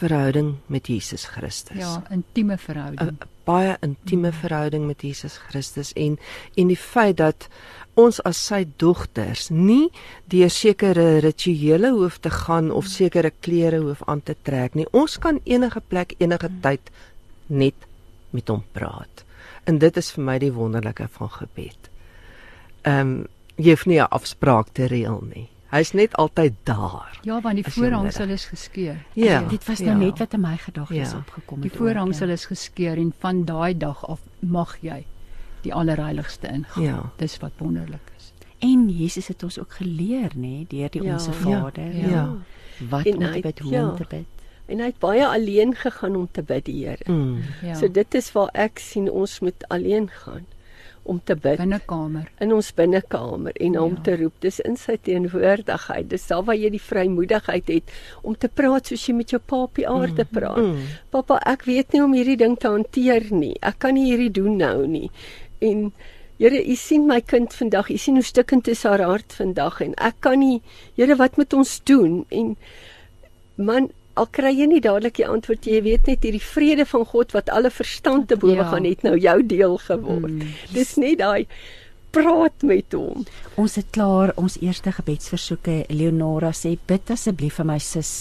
verhouding 0.00 0.54
met 0.66 0.88
Jesus 0.88 1.26
Christus. 1.30 1.78
Ja, 1.78 2.02
intieme 2.10 2.58
verhouding. 2.58 3.00
'n 3.00 3.18
Baie 3.44 3.76
intieme 3.80 4.32
verhouding 4.32 4.86
met 4.86 5.02
Jesus 5.02 5.36
Christus 5.48 5.92
en 5.92 6.18
en 6.54 6.66
die 6.66 6.76
feit 6.76 7.16
dat 7.16 7.48
ons 7.94 8.20
as 8.28 8.38
sy 8.46 8.64
dogters 8.76 9.48
nie 9.50 9.90
deur 10.30 10.50
sekere 10.50 11.18
rituele 11.24 11.90
hoef 11.90 12.18
te 12.18 12.30
gaan 12.30 12.70
of 12.70 12.86
sekere 12.86 13.32
klere 13.40 13.80
hoef 13.82 14.02
aan 14.06 14.22
te 14.22 14.36
trek 14.42 14.74
nie. 14.74 14.86
Ons 14.92 15.18
kan 15.18 15.40
enige 15.44 15.80
plek 15.88 16.14
enige 16.18 16.46
hmm. 16.46 16.60
tyd 16.60 16.90
net 17.46 17.74
met 18.30 18.48
hom 18.48 18.64
praat. 18.72 19.24
En 19.64 19.78
dit 19.78 19.96
is 19.96 20.12
vir 20.12 20.24
my 20.24 20.38
die 20.38 20.52
wonderlike 20.52 21.08
van 21.18 21.30
gebed. 21.40 21.90
Ehm 22.82 23.00
um, 23.00 23.26
jy 23.60 23.74
hoef 23.74 23.86
nie 23.86 24.00
'n 24.00 24.08
afspraak 24.08 24.68
te 24.72 24.86
reël 24.86 25.20
nie. 25.34 25.48
Hy's 25.70 25.92
net 25.92 26.16
altyd 26.18 26.54
daar. 26.66 27.18
Ja, 27.22 27.40
want 27.40 27.54
die 27.54 27.72
voorhangsel 27.72 28.28
is 28.28 28.44
geskeur. 28.50 28.96
Ja, 29.12 29.36
en 29.42 29.48
dit 29.48 29.64
was 29.66 29.78
nou 29.78 29.90
ja. 29.90 30.06
net 30.06 30.18
wat 30.18 30.32
in 30.34 30.40
my 30.40 30.56
gedagtes 30.56 31.12
ja. 31.12 31.16
opgekom 31.16 31.60
het. 31.60 31.70
Die 31.70 31.78
voorhangsel 31.78 32.28
is 32.34 32.44
geskeur 32.50 32.98
en 32.98 33.12
van 33.18 33.44
daai 33.44 33.76
dag 33.76 34.02
af 34.06 34.20
mag 34.38 34.76
jy 34.82 35.04
die 35.62 35.74
allerheiligste 35.74 36.48
ingaan. 36.48 36.82
Ja. 36.82 37.12
Dis 37.16 37.38
wat 37.38 37.52
wonderlik 37.58 38.12
is. 38.16 38.32
En 38.58 38.88
Jesus 38.88 39.28
het 39.28 39.42
ons 39.42 39.58
ook 39.60 39.72
geleer, 39.72 40.34
nê, 40.34 40.66
deur 40.68 40.90
die 40.90 41.02
ja. 41.02 41.12
onsse 41.12 41.32
Vader. 41.32 41.96
Ja. 41.96 42.08
ja. 42.08 42.26
Wat 42.88 43.06
en 43.06 43.16
om 43.16 43.32
te 43.32 43.40
bid, 43.40 43.58
hoe 43.58 43.72
ja. 43.72 43.88
om 43.88 43.96
te 43.96 44.06
bid. 44.08 44.26
En 44.66 44.78
hy 44.78 44.90
het 44.90 44.98
baie 44.98 45.26
alleen 45.26 45.74
gegaan 45.74 46.16
om 46.16 46.28
te 46.30 46.42
bid, 46.42 46.64
die 46.64 46.86
Here. 46.86 47.12
Mm. 47.12 47.42
Ja. 47.62 47.74
So 47.74 47.90
dit 47.90 48.14
is 48.14 48.32
waar 48.32 48.50
ek 48.52 48.78
sien 48.78 49.10
ons 49.10 49.38
moet 49.40 49.68
alleen 49.68 50.10
gaan 50.10 50.46
om 51.02 51.20
te 51.24 51.34
bid 51.34 51.58
binnekamer 51.58 52.28
in 52.44 52.52
ons 52.52 52.70
binnekamer 52.76 53.56
en 53.56 53.78
ja. 53.78 53.82
om 53.82 53.96
te 54.04 54.16
roep 54.20 54.36
dis 54.44 54.60
in 54.68 54.76
sy 54.80 54.96
teenwoordigheid 55.08 56.10
dis 56.10 56.26
daar 56.28 56.44
waar 56.48 56.58
jy 56.60 56.70
die 56.74 56.82
vrymoedigheid 56.82 57.72
het 57.72 57.92
om 58.22 58.36
te 58.36 58.48
praat 58.48 58.90
soos 58.90 59.08
jy 59.08 59.16
met 59.16 59.34
jou 59.34 59.40
papie 59.40 59.88
aarde 59.88 60.26
mm. 60.26 60.32
praat 60.36 60.62
mm. 60.62 60.86
pappa 61.10 61.40
ek 61.48 61.66
weet 61.68 61.92
nie 61.94 62.04
om 62.04 62.16
hierdie 62.16 62.38
ding 62.44 62.56
te 62.60 62.70
hanteer 62.70 63.30
nie 63.32 63.56
ek 63.62 63.80
kan 63.86 63.96
nie 63.96 64.10
hierdie 64.10 64.32
doen 64.42 64.56
nou 64.60 64.86
nie 64.86 65.08
en 65.60 65.90
Here, 66.40 66.56
u 66.56 66.72
sien 66.72 67.02
my 67.04 67.18
kind 67.20 67.52
vandag. 67.52 67.90
U 67.92 67.98
sien 68.00 68.16
hoe 68.16 68.24
stukkend 68.24 68.68
is 68.72 68.86
haar 68.88 69.02
hart 69.04 69.34
vandag 69.36 69.82
en 69.84 69.90
ek 70.00 70.22
kan 70.24 70.40
nie 70.40 70.62
Here, 70.96 71.12
wat 71.20 71.36
moet 71.36 71.52
ons 71.52 71.74
doen? 71.84 72.22
En 72.32 72.54
man, 73.60 73.90
al 74.20 74.30
kry 74.30 74.52
jy 74.52 74.68
nie 74.70 74.82
dadelik 74.84 75.18
die 75.20 75.28
antwoord 75.28 75.66
jy 75.66 75.82
weet 75.86 76.08
net 76.10 76.24
hierdie 76.26 76.44
vrede 76.44 76.86
van 76.88 77.06
God 77.12 77.36
wat 77.36 77.52
alle 77.52 77.70
verstand 77.72 78.28
te 78.28 78.36
bowe 78.40 78.60
ja. 78.60 78.70
gaan 78.72 78.88
het 78.88 79.04
nou 79.06 79.16
jou 79.18 79.38
deel 79.46 79.78
geword. 79.86 80.34
Mm. 80.40 80.56
Dis 80.76 80.96
net 81.00 81.20
daai 81.22 81.46
praat 82.10 82.64
met 82.66 82.94
hom. 82.94 83.24
Ons 83.60 83.76
het 83.78 83.86
klaar 83.94 84.32
ons 84.40 84.56
eerste 84.62 84.92
gebedsversoeke. 84.94 85.84
Eleonora 85.92 86.50
sê 86.56 86.72
bid 86.90 87.12
asseblief 87.14 87.60
vir 87.60 87.68
my 87.68 87.78
sis 87.82 88.12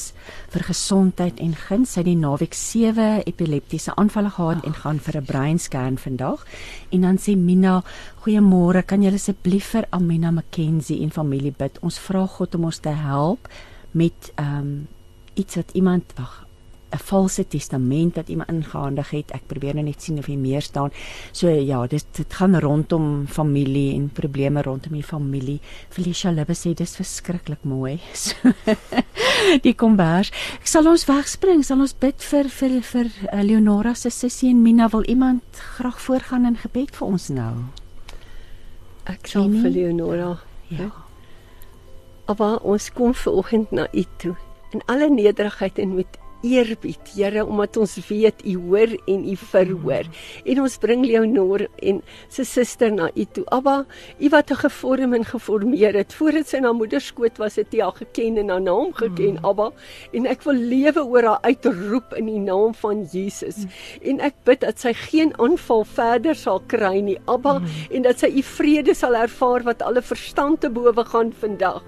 vir 0.53 0.65
gesondheid 0.68 1.41
en 1.41 1.56
guns. 1.58 1.96
Sy 1.96 2.03
het 2.03 2.10
die 2.10 2.18
naweek 2.20 2.53
7 2.58 3.08
epileptiese 3.29 3.96
aanvalle 3.98 4.34
gehad 4.36 4.62
oh. 4.62 4.68
en 4.70 4.77
gaan 4.84 5.01
vir 5.06 5.18
'n 5.22 5.25
breinscan 5.25 5.98
vandag. 5.98 6.46
En 6.91 7.01
dan 7.01 7.18
sê 7.18 7.36
Mina, 7.36 7.82
goeiemôre, 8.24 8.86
kan 8.86 9.03
jy 9.03 9.13
asseblief 9.13 9.74
vir 9.74 9.88
Amina 9.89 10.32
McKenzie 10.32 11.01
en 11.01 11.12
familie 11.12 11.53
bid? 11.58 11.79
Ons 11.82 12.00
vra 12.00 12.27
God 12.27 12.56
om 12.56 12.65
ons 12.65 12.79
te 12.79 12.94
help 12.94 13.50
met 13.91 14.32
ehm 14.36 14.58
um, 14.58 14.88
iets 15.39 15.60
wat 15.62 15.74
iemand 15.79 16.13
wag 16.19 16.46
'n 16.89 16.98
valse 16.98 17.48
testament 17.48 18.15
wat 18.15 18.29
iemand 18.29 18.50
ingehandig 18.50 19.10
het. 19.10 19.31
Ek 19.31 19.46
probeer 19.48 19.74
nou 19.77 19.86
net 19.86 20.01
sien 20.01 20.17
of 20.17 20.25
hier 20.25 20.38
meer 20.38 20.62
staan. 20.62 20.89
So 21.31 21.50
ja, 21.50 21.88
dit 21.88 22.05
dit 22.12 22.34
gaan 22.34 22.60
rondom 22.60 23.27
familie 23.27 23.93
en 23.93 24.10
probleme 24.10 24.62
rondom 24.62 24.93
die 24.93 25.03
familie. 25.03 25.60
Felicia 25.89 26.31
Libbe 26.31 26.53
sê 26.53 26.74
dis 26.74 26.96
verskriklik 26.96 27.63
mooi. 27.63 28.00
So, 28.19 28.36
die 29.62 29.74
kombers. 29.74 30.31
Ek 30.60 30.67
sal 30.67 30.88
ons 30.88 31.05
wegspring, 31.08 31.63
sal 31.63 31.79
ons 31.79 31.93
bid 31.93 32.22
vir 32.31 32.50
vir 32.50 32.81
vir 32.81 33.08
uh, 33.31 33.41
Leonora 33.43 33.93
se 33.96 34.10
sussie 34.10 34.50
en 34.50 34.62
Mina 34.62 34.89
wil 34.89 35.05
iemand 35.08 35.43
graag 35.77 36.01
voorgaan 36.01 36.46
in 36.46 36.58
gebed 36.58 36.91
vir 36.96 37.08
ons 37.08 37.29
nou. 37.29 37.53
Ek 39.05 39.27
sal 39.27 39.50
vir 39.50 39.72
Leonora. 39.72 40.36
Ja. 40.67 40.91
Maar 42.38 42.60
ons 42.62 42.91
kom 42.93 43.13
ver 43.13 43.34
oggend 43.34 43.72
na 43.72 43.88
u 43.93 44.03
toe 44.17 44.36
in 44.72 44.82
alle 44.86 45.10
nederigheid 45.10 45.80
en 45.80 45.96
met 45.96 46.20
eerbied, 46.42 47.00
Here, 47.16 47.44
omdat 47.46 47.78
ons 47.78 47.96
weet 48.08 48.44
U 48.48 48.56
hoor 48.70 48.94
en 49.10 49.26
U 49.28 49.36
verhoor. 49.36 50.08
En 50.46 50.62
ons 50.64 50.78
bring 50.82 51.04
Leonor 51.06 51.66
en 51.84 52.02
sy 52.32 52.46
suster 52.48 52.94
na 52.94 53.10
U 53.12 53.26
toe. 53.34 53.44
Abba, 53.56 53.86
U 54.20 54.30
wat 54.30 54.52
'n 54.52 54.56
gevorm 54.56 55.14
en 55.14 55.26
geformeer 55.26 55.94
het 55.94 56.14
voordat 56.14 56.48
sy 56.48 56.60
na 56.60 56.72
moeder 56.72 57.02
skoot 57.02 57.38
was, 57.38 57.56
het 57.56 57.74
U 57.74 57.82
haar 57.82 57.96
geken 57.96 58.38
en 58.38 58.50
haar 58.50 58.62
naam 58.62 58.94
geken, 58.94 59.40
Abba. 59.44 59.72
En 60.14 60.26
ek 60.26 60.44
wil 60.44 60.54
lewe 60.54 61.04
oor 61.06 61.24
haar 61.24 61.42
uitroep 61.42 62.14
in 62.16 62.26
die 62.26 62.40
naam 62.40 62.74
van 62.74 63.04
Jesus. 63.04 63.66
En 64.02 64.20
ek 64.20 64.36
bid 64.44 64.62
dat 64.62 64.80
sy 64.80 64.94
geen 64.94 65.34
aanval 65.40 65.84
verder 65.84 66.36
sal 66.36 66.62
kry 66.68 67.00
nie, 67.00 67.18
Abba, 67.26 67.62
en 67.92 68.02
dat 68.02 68.20
sy 68.20 68.28
U 68.28 68.42
vrede 68.42 68.94
sal 68.94 69.16
ervaar 69.16 69.64
wat 69.64 69.82
alle 69.82 70.02
verstand 70.02 70.62
te 70.62 70.70
bowe 70.70 71.06
gaan 71.06 71.34
vandag. 71.34 71.84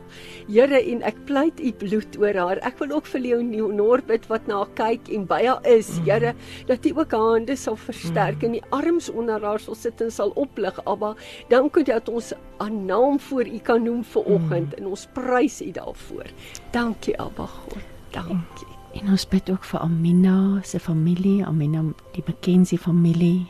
Here, 0.52 0.82
en 0.92 1.00
ek 1.08 1.16
pleit 1.30 1.60
U 1.64 1.70
bloed 1.80 2.18
oor 2.20 2.36
haar. 2.36 2.60
Ek 2.68 2.76
wil 2.82 2.92
ook 2.98 3.06
vir 3.08 3.22
Leonor 3.24 4.02
bid 4.04 4.26
wat 4.28 4.50
na 4.50 4.58
haar 4.62 4.74
kyk 4.76 5.08
en 5.16 5.24
by 5.30 5.40
haar 5.46 5.64
is, 5.70 5.94
Here, 6.04 6.34
dat 6.68 6.84
U 6.90 6.92
ook 6.98 7.16
haar 7.16 7.38
hande 7.38 7.56
sal 7.56 7.78
versterk 7.80 8.44
en 8.44 8.58
die 8.58 8.64
arms 8.76 9.08
onder 9.08 9.40
haar 9.48 9.64
sal 9.64 9.78
sit 9.80 10.04
en 10.04 10.12
sal 10.12 10.36
oplig, 10.36 10.76
Abba. 10.84 11.14
Dankie 11.54 11.86
dat 11.88 12.12
ons 12.12 12.34
'n 12.60 12.86
naam 12.86 13.20
voor 13.20 13.48
U 13.48 13.60
kan 13.60 13.84
noem 13.84 14.04
vir 14.04 14.24
oggend 14.28 14.74
en 14.76 14.88
ons 14.88 15.08
prys 15.14 15.62
U 15.62 15.72
daarvoor. 15.72 16.28
Dankie, 16.72 17.16
Abba 17.20 17.46
God. 17.46 17.84
Dankie. 18.12 18.68
En 18.94 19.08
ons 19.08 19.28
bid 19.28 19.50
ook 19.50 19.64
vir 19.64 19.80
Amina 19.80 20.60
se 20.64 20.80
familie, 20.80 21.46
Amina 21.46 21.84
die 22.12 22.24
McKenzie 22.28 22.78
familie. 22.78 23.48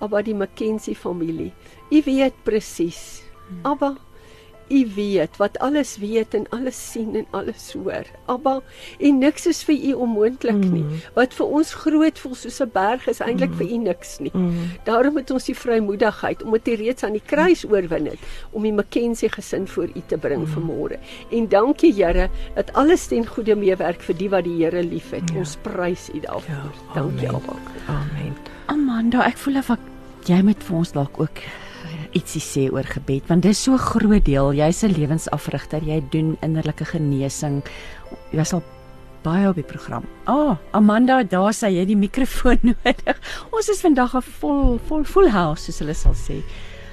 Abba 0.00 0.22
die 0.22 0.34
McKenzie 0.34 0.94
familie. 0.94 1.52
U 1.90 2.02
weet 2.04 2.34
presies. 2.44 3.22
Abba 3.62 3.96
U 4.70 4.80
weet 4.94 5.36
wat 5.36 5.58
alles 5.58 5.96
weet 5.98 6.34
en 6.34 6.46
alles 6.50 6.78
sien 6.92 7.16
en 7.16 7.26
alles 7.30 7.72
hoor. 7.72 8.06
Abba, 8.26 8.60
en 8.98 9.18
niks 9.18 9.46
is 9.46 9.62
vir 9.64 9.74
U 9.74 9.92
onmoontlik 10.04 10.60
nie. 10.70 10.84
Wat 11.14 11.34
vir 11.34 11.46
ons 11.46 11.74
groot 11.74 12.18
voel 12.18 12.34
soos 12.34 12.60
'n 12.60 12.70
berg 12.72 13.08
is 13.08 13.20
eintlik 13.20 13.54
vir 13.54 13.66
U 13.66 13.76
niks 13.76 14.18
nie. 14.18 14.32
Daarom 14.84 15.16
het 15.16 15.30
ons 15.30 15.44
die 15.44 15.54
vrymoedigheid 15.54 16.42
omdat 16.42 16.68
U 16.68 16.74
reeds 16.74 17.04
aan 17.04 17.12
die 17.12 17.24
kruis 17.26 17.64
oorwin 17.64 18.06
het 18.06 18.18
om 18.52 18.62
die 18.62 18.72
McKenzie 18.72 19.28
gesin 19.28 19.66
voor 19.66 19.88
U 19.94 20.02
te 20.06 20.18
bring 20.18 20.46
vanmôre. 20.48 20.98
En 21.30 21.48
dankie 21.48 21.92
Here 21.92 22.28
dat 22.54 22.72
alles 22.72 23.06
ten 23.06 23.26
goeie 23.26 23.54
meewerk 23.54 24.02
vir 24.02 24.16
die 24.16 24.28
wat 24.28 24.44
die 24.44 24.64
Here 24.64 24.82
liefhet. 24.82 25.30
Ons 25.36 25.56
prys 25.62 26.10
U 26.14 26.20
daarvoor. 26.20 26.72
Dankie 26.94 27.28
Abba. 27.28 27.56
Amen. 27.88 28.36
Amanda, 28.66 29.24
ek 29.26 29.36
voel 29.36 29.56
of 29.58 29.70
ek 29.70 29.80
jy 30.28 30.42
moet 30.42 30.62
vir 30.62 30.76
ons 30.76 30.92
dalk 30.92 31.20
ook 31.20 31.40
ietsie 32.12 32.40
sê 32.40 32.70
oor 32.72 32.84
gebed 32.84 33.26
want 33.28 33.42
dis 33.42 33.62
so 33.62 33.72
'n 33.72 33.78
groot 33.78 34.24
deel. 34.24 34.52
Jy's 34.52 34.82
'n 34.84 34.92
lewensafrigter. 34.92 35.82
Jy 35.82 36.02
doen 36.10 36.36
innerlike 36.42 36.84
genesing. 36.84 37.62
Jy's 38.32 38.52
al 38.52 38.62
baie 39.22 39.48
op 39.48 39.54
die 39.54 39.64
program. 39.64 40.04
Ah, 40.24 40.34
oh, 40.34 40.56
Amanda, 40.72 41.22
daar 41.22 41.52
sê 41.52 41.68
jy 41.72 41.84
die 41.84 41.96
mikrofoon 41.96 42.58
nodig. 42.70 43.16
Ons 43.52 43.68
is 43.68 43.80
vandag 43.80 44.14
'n 44.14 44.22
vol 44.22 44.78
vol 44.88 45.04
full 45.04 45.28
house 45.30 45.64
soos 45.64 45.78
hulle 45.78 45.94
sal 45.94 46.14
sê. 46.14 46.42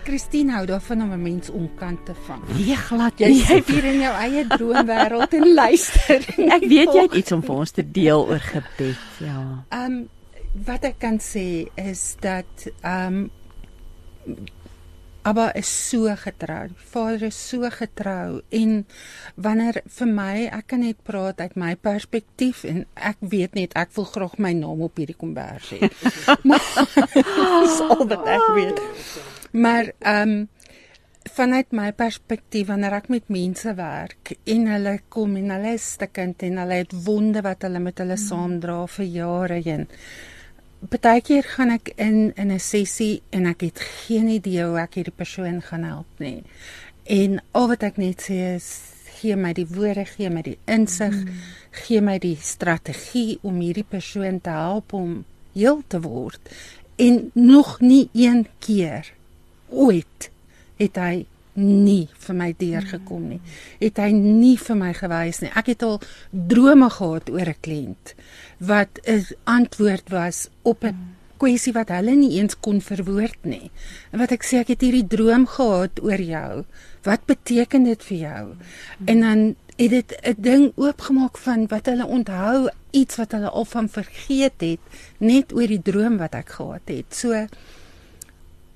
Christine 0.05 0.51
hou 0.53 0.65
daarvan 0.65 1.01
om 1.01 1.11
'n 1.13 1.21
mens 1.21 1.49
onkant 1.49 2.05
te 2.05 2.13
vang. 2.27 2.41
Nee, 2.57 2.75
glad 2.75 3.13
Jy 3.19 3.27
nie. 3.27 3.45
sit 3.45 3.67
hier 3.67 3.85
in 3.85 3.99
jou 4.01 4.13
eie 4.13 4.45
droomwêreld 4.47 5.33
en 5.33 5.53
luister. 5.61 6.21
Ek 6.37 6.61
weet 6.61 6.93
jy 6.93 7.01
het 7.01 7.13
iets 7.15 7.31
om 7.31 7.41
vir 7.41 7.55
ons 7.55 7.71
te 7.71 7.91
deel 7.91 8.27
oor 8.27 8.39
gebed. 8.39 8.97
Ja. 9.19 9.63
Ehm 9.69 9.85
um, 9.91 10.09
wat 10.65 10.83
ek 10.83 10.99
kan 10.99 11.17
sê 11.19 11.67
is 11.75 12.15
dat 12.21 12.45
ehm 12.81 13.29
um, 14.27 14.37
Abba 15.25 15.49
is 15.57 15.89
so 15.89 16.05
getrou. 16.21 16.69
Vader 16.91 17.23
is 17.27 17.37
so 17.49 17.65
getrou 17.73 18.41
en 18.53 18.73
wanneer 19.41 19.81
vir 19.97 20.09
my, 20.11 20.33
ek 20.53 20.67
kan 20.69 20.83
net 20.85 20.99
praat 21.07 21.41
uit 21.41 21.55
my 21.57 21.71
perspektief 21.75 22.61
en 22.69 22.83
ek 22.93 23.17
weet 23.33 23.57
net 23.57 23.73
ek 23.73 23.95
wil 23.97 24.05
graag 24.11 24.35
my 24.37 24.53
naam 24.53 24.83
op 24.85 25.01
hierdie 25.01 25.17
kombers 25.17 25.71
hê. 25.73 25.89
maar 26.47 26.61
dis 26.61 27.79
al 27.87 28.05
wat 28.05 28.29
ek 28.37 28.51
weet. 28.59 28.83
Maar 29.57 29.95
ehm 29.99 30.35
um, 30.35 30.43
vanuit 31.35 31.71
my 31.73 31.89
perspektief 31.97 32.67
wanneer 32.69 32.99
ek 32.99 33.07
met 33.09 33.31
mense 33.33 33.71
werk 33.79 34.35
en 34.45 34.67
hulle 34.69 34.93
kom 35.09 35.33
en 35.39 35.55
hulle 35.55 35.71
is 35.73 35.87
stikkend 35.95 36.45
en 36.45 36.59
hulle 36.61 36.77
het 36.83 36.93
wonde 37.07 37.41
wat 37.41 37.65
hulle 37.65 37.81
met 37.81 37.97
hulle 38.03 38.17
saamdra 38.21 38.83
vir 38.97 39.09
jare 39.09 39.57
heen. 39.65 39.87
Partykeer 40.79 41.43
gaan 41.43 41.71
ek 41.73 41.93
in 41.95 42.33
in 42.35 42.51
'n 42.51 42.59
sessie 42.59 43.21
en 43.29 43.45
ek 43.45 43.61
het 43.61 43.79
geen 43.79 44.27
idee 44.27 44.65
hoe 44.65 44.79
ek 44.79 44.95
hierdie 44.95 45.15
persoon 45.15 45.61
gaan 45.61 45.83
help 45.83 46.19
nie. 46.19 46.43
En 47.03 47.41
al 47.51 47.67
wat 47.67 47.83
ek 47.83 47.97
net 47.97 48.21
sê 48.21 48.55
is 48.55 48.95
gee 49.19 49.35
my 49.35 49.53
die 49.53 49.67
woorde, 49.67 50.05
gee 50.05 50.29
my 50.29 50.41
die 50.41 50.57
insig, 50.65 51.13
mm. 51.13 51.41
gee 51.85 52.01
my 52.01 52.17
die 52.19 52.37
strategie 52.41 53.39
om 53.41 53.59
hierdie 53.59 53.87
persoon 53.87 54.41
te 54.41 54.49
help 54.49 54.93
om 54.93 55.23
heel 55.53 55.81
te 55.87 56.01
word. 56.01 56.39
En 56.95 57.31
nog 57.33 57.79
nie 57.81 58.09
een 58.13 58.47
keer 58.59 59.13
ooit 59.69 60.29
het 60.77 60.95
hy 60.99 61.25
nie 61.55 62.07
vir 62.27 62.35
my 62.35 62.53
deurgekom 62.57 63.27
nie. 63.29 63.41
Het 63.79 63.97
hy 63.97 64.11
nie 64.11 64.55
vir 64.57 64.75
my 64.75 64.93
gewys 64.93 65.41
nie. 65.41 65.51
Ek 65.55 65.71
het 65.73 65.83
al 65.83 66.01
drome 66.31 66.89
gehad 66.89 67.29
oor 67.29 67.49
'n 67.49 67.61
kliënt 67.61 68.15
wat 68.59 68.99
'n 69.03 69.25
antwoord 69.43 70.09
was 70.09 70.49
op 70.63 70.83
'n 70.83 71.15
kwessie 71.37 71.73
wat 71.75 71.89
hulle 71.89 72.15
nie 72.15 72.39
eens 72.39 72.55
kon 72.59 72.81
verwoord 72.81 73.43
nie. 73.43 73.71
En 74.11 74.19
wat 74.19 74.31
ek 74.31 74.43
sê 74.43 74.63
ek 74.63 74.67
het 74.75 74.81
hierdie 74.81 75.07
droom 75.07 75.45
gehad 75.47 76.01
oor 76.03 76.21
jou. 76.21 76.65
Wat 77.03 77.25
beteken 77.25 77.83
dit 77.83 78.03
vir 78.03 78.17
jou? 78.17 78.55
En 79.05 79.19
dan 79.19 79.55
het 79.75 79.89
dit 79.89 80.19
'n 80.23 80.35
ding 80.37 80.71
oopgemaak 80.75 81.37
van 81.37 81.67
wat 81.67 81.85
hulle 81.85 82.05
onthou, 82.05 82.69
iets 82.91 83.15
wat 83.15 83.31
hulle 83.31 83.49
al 83.49 83.65
van 83.65 83.89
vergeet 83.89 84.59
het, 84.61 84.79
net 85.17 85.53
oor 85.53 85.67
die 85.67 85.81
droom 85.81 86.17
wat 86.17 86.33
ek 86.33 86.49
gehad 86.49 86.81
het. 86.85 87.15
So 87.15 87.47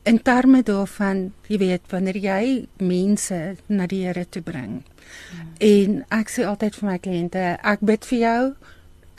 in 0.04 0.22
terme 0.24 0.62
daarvan, 0.64 1.30
jy 1.48 1.60
weet, 1.62 1.88
wanneer 1.92 2.18
jy 2.18 2.44
mense 2.82 3.40
na 3.68 3.88
die 3.90 4.04
Here 4.06 4.26
toe 4.26 4.42
bring. 4.46 4.82
Ja. 5.36 5.46
En 5.70 6.04
ek 6.16 6.32
sê 6.34 6.46
altyd 6.48 6.78
vir 6.80 6.90
my 6.90 6.98
kliënte, 7.04 7.46
ek 7.74 7.84
bid 7.86 8.08
vir 8.12 8.20
jou. 8.20 8.44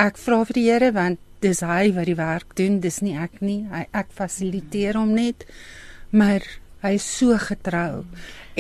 Ek 0.01 0.21
vra 0.21 0.41
vir 0.49 0.59
die 0.59 0.67
Here 0.71 0.93
want 0.97 1.21
dis 1.45 1.63
hy 1.65 1.93
wat 1.97 2.09
die 2.09 2.19
werk 2.19 2.57
doen, 2.57 2.81
dis 2.81 3.01
nie 3.05 3.17
ek 3.17 3.41
nie. 3.45 3.63
Hy 3.71 3.87
ek 3.97 4.13
fasiliteer 4.17 4.99
hom 5.01 5.15
net. 5.17 5.47
Maar 6.11 6.45
hy 6.85 6.95
is 6.97 7.07
so 7.07 7.37
getrou. 7.41 8.05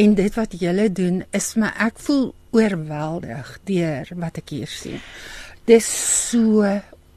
En 0.00 0.14
dit 0.16 0.36
wat 0.36 0.54
julle 0.60 0.88
doen 0.92 1.22
is 1.36 1.54
my 1.60 1.72
ek 1.80 2.00
voel 2.04 2.30
oorweldig 2.56 3.52
deur 3.68 4.10
wat 4.20 4.40
ek 4.42 4.54
hier 4.56 4.70
sien. 4.70 5.00
Dis 5.68 5.86
so 6.30 6.64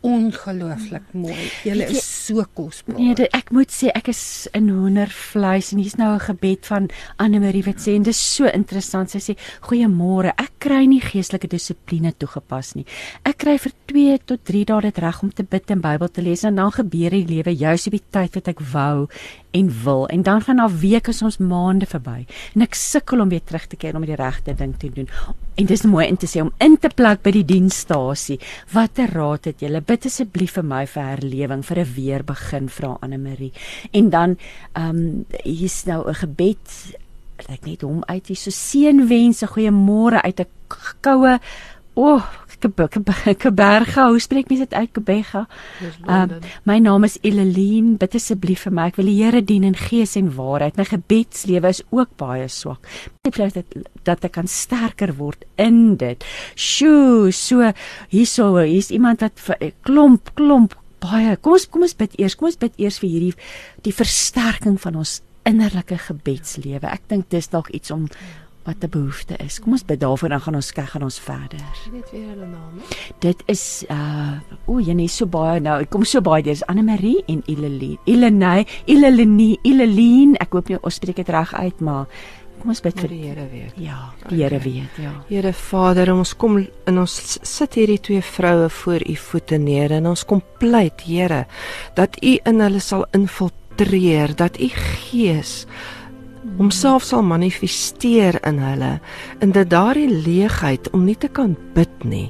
ongelooflik 0.03 1.13
mooi. 1.15 1.49
Julle 1.63 1.87
is 1.87 2.03
so 2.25 2.43
kosbaar. 2.53 2.99
Nee, 2.99 3.15
dit, 3.15 3.29
ek 3.35 3.51
moet 3.55 3.71
sê 3.71 3.91
ek 3.95 4.11
is 4.11 4.23
in 4.57 4.67
hoendervleis 4.73 5.71
en 5.73 5.79
hier's 5.79 5.95
nou 5.99 6.13
'n 6.15 6.25
gebed 6.27 6.65
van 6.65 6.89
Anne 7.17 7.39
Marie 7.39 7.63
wat 7.63 7.79
sê 7.79 7.95
en 7.95 8.03
dis 8.03 8.35
so 8.35 8.45
interessant. 8.45 9.09
Sy 9.09 9.19
sê: 9.19 9.37
"Goeiemôre. 9.61 10.33
Ek 10.37 10.51
kry 10.59 10.85
nie 10.85 11.01
geestelike 11.01 11.47
dissipline 11.47 12.13
toegepas 12.17 12.75
nie. 12.75 12.85
Ek 13.25 13.37
kry 13.37 13.57
vir 13.57 13.71
2 13.91 14.17
tot 14.25 14.43
3 14.45 14.65
dae 14.65 14.81
dit 14.81 14.97
reg 14.97 15.23
om 15.23 15.31
te 15.31 15.43
bid 15.43 15.71
en 15.71 15.81
Bybel 15.81 16.07
te 16.09 16.21
lees 16.21 16.43
en 16.43 16.55
dan 16.55 16.71
gebeur 16.71 17.09
die 17.09 17.25
lewe 17.27 17.51
juis 17.55 17.87
op 17.87 17.97
die 17.97 18.05
tyd 18.11 18.35
wat 18.35 18.47
ek 18.47 18.59
wou 18.73 19.07
en 19.53 19.69
wil 19.83 20.07
en 20.07 20.23
dan 20.25 20.41
gaan 20.41 20.61
daar 20.61 20.79
weke 20.79 21.13
soms 21.13 21.37
maande 21.37 21.85
verby 21.89 22.23
en 22.55 22.65
ek 22.65 22.77
sukkel 22.77 23.21
om 23.21 23.29
weer 23.29 23.43
terug 23.45 23.67
te 23.69 23.77
keer 23.77 23.95
om 23.95 24.05
die 24.05 24.17
regte 24.17 24.55
ding 24.57 24.73
te 24.79 24.89
doen. 24.89 25.09
En 25.55 25.69
dis 25.69 25.85
mooi 25.85 26.07
in 26.09 26.17
te 26.17 26.29
sê 26.29 26.41
om 26.41 26.51
in 26.63 26.77
te 26.81 26.89
plak 26.89 27.21
by 27.25 27.31
die 27.35 27.45
diensstasie. 27.45 28.39
Watter 28.73 29.13
raad 29.13 29.51
het 29.51 29.61
julle? 29.61 29.83
Bid 29.85 30.07
asseblief 30.09 30.57
vir 30.57 30.65
my 30.65 30.83
vir 30.89 31.03
herlewing 31.11 31.63
vir 31.65 31.79
'n 31.79 31.93
weer 31.95 32.23
begin 32.23 32.69
vra 32.69 32.97
Anne 33.01 33.17
Marie. 33.17 33.53
En 33.91 34.09
dan 34.09 34.37
ehm 34.73 34.89
um, 34.89 35.25
hier's 35.43 35.85
nou 35.85 36.09
'n 36.09 36.15
gebed 36.15 36.97
ek 37.49 37.65
net 37.65 37.81
hom 37.81 38.03
uit 38.07 38.27
hier 38.27 38.37
so 38.37 38.49
seënwense 38.49 39.47
goeiemôre 39.47 40.21
uit 40.23 40.39
'n 40.39 40.47
koue 41.01 41.39
o 41.95 42.15
oh, 42.15 42.23
Keberga, 42.63 44.07
hoe 44.09 44.21
spreek 44.21 44.49
mense 44.49 44.67
dit 44.67 44.73
uit 44.73 44.91
Keberga? 44.95 45.45
Uh, 46.07 46.39
my 46.69 46.77
naam 46.83 47.07
is 47.07 47.17
Eline, 47.25 47.97
bid 48.01 48.15
asseblief 48.19 48.65
vir 48.67 48.75
my. 48.75 48.87
Ek 48.91 48.99
wil 49.01 49.11
die 49.11 49.17
Here 49.19 49.41
dien 49.43 49.65
in 49.67 49.77
gees 49.77 50.15
en 50.19 50.31
waarheid. 50.37 50.77
My 50.79 50.85
gebedslewe 50.87 51.73
is 51.73 51.83
ook 51.91 52.15
baie 52.19 52.47
swak. 52.51 52.87
Ek 53.27 53.35
vra 53.37 53.49
dat 53.53 53.75
dat 54.03 54.25
ek 54.27 54.35
kan 54.35 54.49
sterker 54.51 55.13
word 55.19 55.45
in 55.61 55.95
dit. 55.99 56.23
Sjoe, 56.59 57.31
so 57.35 57.71
hierso, 58.11 58.53
hier's 58.61 58.91
iemand 58.91 59.23
wat 59.23 59.39
vir, 59.39 59.71
klomp 59.87 60.33
klomp 60.39 60.75
baie. 61.03 61.35
Kom 61.43 61.57
ons 61.57 61.67
kom 61.69 61.85
ons 61.87 61.95
bid 61.99 62.17
eers. 62.19 62.35
Kom 62.39 62.49
ons 62.51 62.59
bid 62.59 62.75
eers 62.81 62.99
vir 63.03 63.11
hierdie 63.11 63.35
die 63.85 63.95
versterking 63.95 64.79
van 64.81 64.99
ons 65.03 65.21
innerlike 65.47 65.97
gebedslewe. 66.07 66.87
Ek 66.87 67.07
dink 67.11 67.29
dis 67.33 67.49
dalk 67.51 67.71
iets 67.75 67.91
om 67.91 68.07
wat 68.63 68.83
'n 68.83 68.89
behoefte 68.89 69.35
is. 69.37 69.59
Kom 69.59 69.71
ons 69.71 69.85
bid 69.85 69.99
daarvoor 69.99 70.29
dan 70.29 70.41
gaan 70.41 70.55
ons 70.55 70.71
kyk 70.71 70.89
gaan 70.89 71.03
ons 71.03 71.19
verder. 71.19 71.59
Jy 71.85 71.91
weet 71.91 72.11
weer 72.11 72.27
hulle 72.27 72.47
name. 72.47 72.81
Dit 73.19 73.43
is 73.45 73.85
uh 73.89 74.39
o, 74.65 74.79
jy 74.79 74.93
net 74.93 75.11
so 75.11 75.25
baie 75.25 75.59
nou. 75.59 75.81
Ek 75.81 75.89
kom 75.89 76.03
so 76.03 76.21
baie 76.21 76.43
deur. 76.43 76.57
Anne 76.67 76.83
Marie 76.83 77.23
en 77.27 77.41
Ileline. 77.45 77.97
Ilenay, 78.05 78.65
Ilelini, 78.85 79.59
Ileline. 79.63 80.37
Ek 80.39 80.53
hoop 80.53 80.67
jy 80.67 80.77
ons 80.81 80.95
spreek 80.95 81.15
dit 81.15 81.29
reg 81.29 81.53
uit, 81.53 81.81
maar 81.81 82.07
Kom 82.63 82.71
ons 82.71 82.79
bid 82.79 82.95
vir 82.95 83.09
die 83.09 83.17
Here 83.27 83.43
weet. 83.51 83.73
Ja, 83.75 84.13
die 84.29 84.37
Here 84.39 84.59
weet, 84.63 84.99
ja. 85.03 85.11
Here 85.27 85.51
Vader, 85.53 86.13
ons 86.13 86.33
kom 86.33 86.61
en 86.87 86.97
ons 87.01 87.39
sit 87.43 87.73
hierdie 87.75 87.99
twee 87.99 88.21
vroue 88.21 88.69
voor 88.69 89.03
u 89.03 89.15
voete 89.15 89.57
neer 89.59 89.91
en 89.91 90.07
ons 90.07 90.23
kom 90.23 90.39
pleit, 90.61 91.01
Here, 91.03 91.41
dat 91.97 92.15
u 92.23 92.37
in 92.45 92.63
hulle 92.63 92.79
sal 92.79 93.03
infiltreer, 93.11 94.35
dat 94.39 94.55
u 94.61 94.69
Gees 94.69 95.65
homself 96.57 97.03
sal 97.03 97.23
manifesteer 97.23 98.39
in 98.47 98.59
hulle 98.59 98.99
en 99.39 99.51
dat 99.51 99.69
daardie 99.69 100.09
leegheid 100.09 100.89
om 100.91 101.05
nie 101.05 101.17
te 101.17 101.27
kan 101.27 101.57
bid 101.73 102.03
nie 102.03 102.29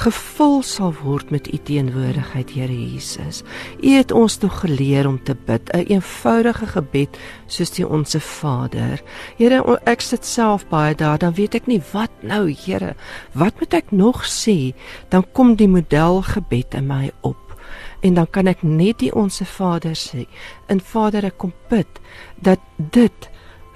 gevul 0.00 0.62
sal 0.64 0.94
word 1.02 1.30
met 1.34 1.48
u 1.52 1.58
teenwoordigheid 1.68 2.52
Here 2.54 2.72
Jesus. 2.72 3.42
U 3.82 3.90
het 3.92 4.12
ons 4.16 4.38
toe 4.40 4.50
geleer 4.50 5.08
om 5.08 5.18
te 5.22 5.34
bid, 5.34 5.68
'n 5.72 5.78
een 5.78 5.86
eenvoudige 5.86 6.66
gebed 6.66 7.18
soos 7.46 7.70
die 7.70 7.88
onsse 7.88 8.20
Vader. 8.20 9.02
Here, 9.36 9.80
ek 9.84 10.00
sit 10.00 10.26
self 10.26 10.68
baie 10.68 10.94
daar, 10.94 11.18
dan 11.18 11.34
weet 11.34 11.54
ek 11.54 11.66
nie 11.66 11.82
wat 11.92 12.10
nou, 12.22 12.50
Here. 12.50 12.94
Wat 13.32 13.60
moet 13.60 13.74
ek 13.74 13.90
nog 13.90 14.24
sê? 14.24 14.74
Dan 15.08 15.24
kom 15.32 15.54
die 15.54 15.68
modelgebed 15.68 16.74
in 16.74 16.86
my 16.86 17.10
op 17.20 17.36
en 18.02 18.14
dan 18.14 18.26
kan 18.30 18.46
ek 18.46 18.62
net 18.62 18.98
die 18.98 19.14
onsse 19.14 19.44
Vader 19.44 19.94
sê. 19.94 20.26
En 20.66 20.80
Vader, 20.80 21.24
ek 21.24 21.38
kom 21.38 21.52
bid 21.68 22.00
dat 22.40 22.58
dit 22.76 23.29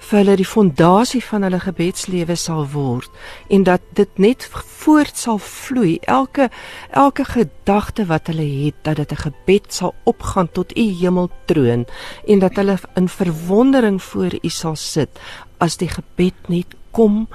vir 0.05 0.19
hulle 0.19 0.35
die 0.37 0.45
fondasie 0.45 1.21
van 1.25 1.45
hulle 1.47 1.59
gebedslewe 1.63 2.35
sal 2.37 2.65
word 2.73 3.09
en 3.49 3.63
dat 3.65 3.81
dit 3.97 4.19
net 4.21 4.45
voort 4.85 5.17
sal 5.17 5.39
vloei. 5.41 5.97
Elke 6.01 6.49
elke 6.91 7.25
gedagte 7.25 8.05
wat 8.11 8.29
hulle 8.29 8.45
het 8.65 8.77
dat 8.83 9.01
dit 9.01 9.11
'n 9.11 9.23
gebed 9.25 9.73
sal 9.73 9.95
opgaan 10.03 10.51
tot 10.51 10.77
u 10.77 10.85
hemeltroon 11.01 11.85
en 12.27 12.39
dat 12.39 12.55
hulle 12.55 12.77
in 12.95 13.09
verwondering 13.09 14.03
voor 14.03 14.33
u 14.41 14.49
sal 14.49 14.75
sit 14.75 15.09
as 15.57 15.77
die 15.77 15.89
gebed 15.89 16.37
net 16.47 16.75
kom 16.91 17.27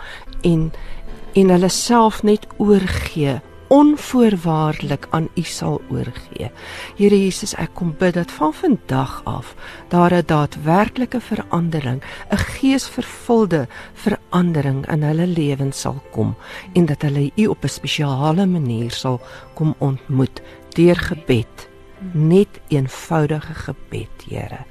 en 0.42 0.72
en 1.34 1.48
hulle 1.48 1.68
self 1.68 2.22
net 2.22 2.46
oorgee 2.56 3.40
onvoorwaardelik 3.70 5.06
aan 5.10 5.28
U 5.34 5.42
sal 5.42 5.80
oorgee. 5.90 6.50
Here 6.98 7.18
Jesus, 7.18 7.52
ek 7.54 7.76
kom 7.78 7.92
bid 7.98 8.16
dat 8.18 8.32
van 8.34 8.50
vandag 8.54 9.20
af 9.30 9.54
daar 9.88 10.14
'n 10.14 10.26
daadwerklike 10.26 11.20
verandering, 11.20 12.02
'n 12.30 12.36
geesvervulde 12.36 13.68
verandering 13.94 14.90
in 14.90 15.02
hulle 15.02 15.26
lewens 15.26 15.80
sal 15.80 16.02
kom 16.10 16.34
en 16.72 16.86
dat 16.86 17.02
hulle 17.02 17.30
U 17.36 17.46
op 17.46 17.64
'n 17.64 17.68
spesiale 17.68 18.46
manier 18.46 18.90
sal 18.90 19.20
kom 19.54 19.74
ontmoet 19.78 20.42
deur 20.68 20.96
gebed. 20.96 21.68
Net 22.12 22.60
eenvoudige 22.68 23.54
gebed, 23.54 24.24
Here. 24.28 24.64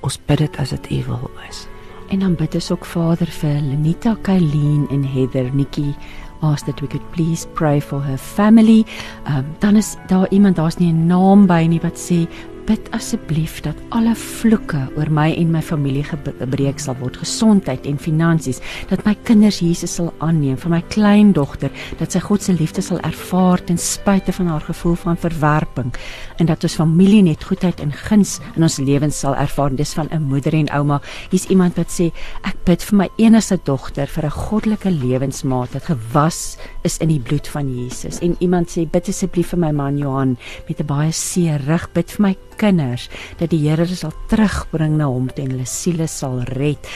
Ons 0.00 0.18
bid 0.26 0.38
dit 0.38 0.56
as 0.56 0.70
dit 0.70 0.90
U 0.90 1.04
wil 1.06 1.30
is. 1.48 1.66
En 2.08 2.18
dan 2.18 2.34
bid 2.34 2.54
ons 2.54 2.70
ook 2.70 2.84
Vader 2.84 3.26
vir 3.26 3.60
Lenita, 3.60 4.16
Kylien 4.22 4.88
en 4.90 5.04
Heather 5.04 5.54
Nikki 5.54 5.94
asked 6.42 6.66
that 6.66 6.80
we 6.80 6.88
could 6.88 7.12
please 7.12 7.46
pray 7.54 7.80
for 7.80 8.00
her 8.00 8.16
family. 8.16 8.86
Um, 9.26 9.44
dan 9.58 9.76
is 9.76 9.96
daar 10.06 10.28
iemand, 10.30 10.56
daar's 10.56 10.78
nie 10.78 10.92
'n 10.92 11.06
naam 11.06 11.46
by 11.46 11.66
nie 11.66 11.80
wat 11.80 11.98
sê 11.98 12.26
bid 12.70 12.90
asseblief 12.94 13.56
dat 13.64 13.78
alle 13.96 14.12
vloeke 14.14 14.84
oor 14.94 15.08
my 15.10 15.26
en 15.34 15.48
my 15.50 15.60
familie 15.64 16.04
gebreek 16.06 16.78
sal 16.78 16.94
word, 17.00 17.16
gesondheid 17.18 17.86
en 17.88 17.96
finansies, 17.98 18.60
dat 18.90 19.02
my 19.02 19.16
kinders 19.26 19.58
Jesus 19.64 19.96
sal 19.98 20.12
aanneem, 20.22 20.58
vir 20.60 20.70
my 20.70 20.80
kleindogter 20.92 21.72
dat 21.98 22.14
sy 22.14 22.22
God 22.22 22.44
se 22.44 22.54
liefde 22.54 22.84
sal 22.84 23.00
ervaar 23.06 23.62
ten 23.66 23.80
spyte 23.80 24.34
van 24.36 24.52
haar 24.52 24.62
gevoel 24.68 24.94
van 25.02 25.18
verwerping 25.18 25.90
en 26.38 26.50
dat 26.50 26.62
ons 26.66 26.78
familie 26.78 27.24
net 27.26 27.42
goedheid 27.48 27.82
en 27.82 27.90
guns 28.06 28.36
in 28.54 28.66
ons 28.66 28.78
lewens 28.78 29.18
sal 29.24 29.34
ervaar. 29.34 29.74
Dis 29.74 29.96
van 29.98 30.08
'n 30.12 30.22
moeder 30.30 30.54
en 30.54 30.70
ouma. 30.70 31.00
Hier's 31.30 31.50
iemand 31.50 31.76
wat 31.76 31.90
sê 31.90 32.12
ek 32.44 32.56
bid 32.64 32.82
vir 32.82 32.96
my 32.96 33.08
enigste 33.18 33.58
dogter 33.64 34.06
vir 34.06 34.24
'n 34.24 34.30
goddelike 34.30 34.90
lewensmaat 34.90 35.74
wat 35.74 35.90
gewas 35.90 36.56
is 36.84 36.98
in 36.98 37.08
die 37.08 37.20
bloed 37.20 37.48
van 37.48 37.66
Jesus. 37.66 38.20
En 38.20 38.36
iemand 38.38 38.70
sê 38.70 38.86
bid 38.86 39.08
asseblief 39.08 39.48
vir 39.48 39.58
my 39.58 39.72
man 39.72 39.98
Johan 39.98 40.38
met 40.68 40.80
'n 40.80 40.86
baie 40.86 41.12
seer 41.12 41.60
rug, 41.66 41.92
bid 41.92 42.10
vir 42.10 42.22
my 42.22 42.36
kinders 42.60 43.08
dat 43.40 43.50
die 43.54 43.62
Here 43.64 43.84
hulle 43.84 43.98
sal 43.98 44.14
terugbring 44.30 44.98
na 45.00 45.08
hom 45.10 45.28
en 45.34 45.52
hulle 45.54 45.68
siele 45.68 46.08
sal 46.10 46.42
red. 46.52 46.88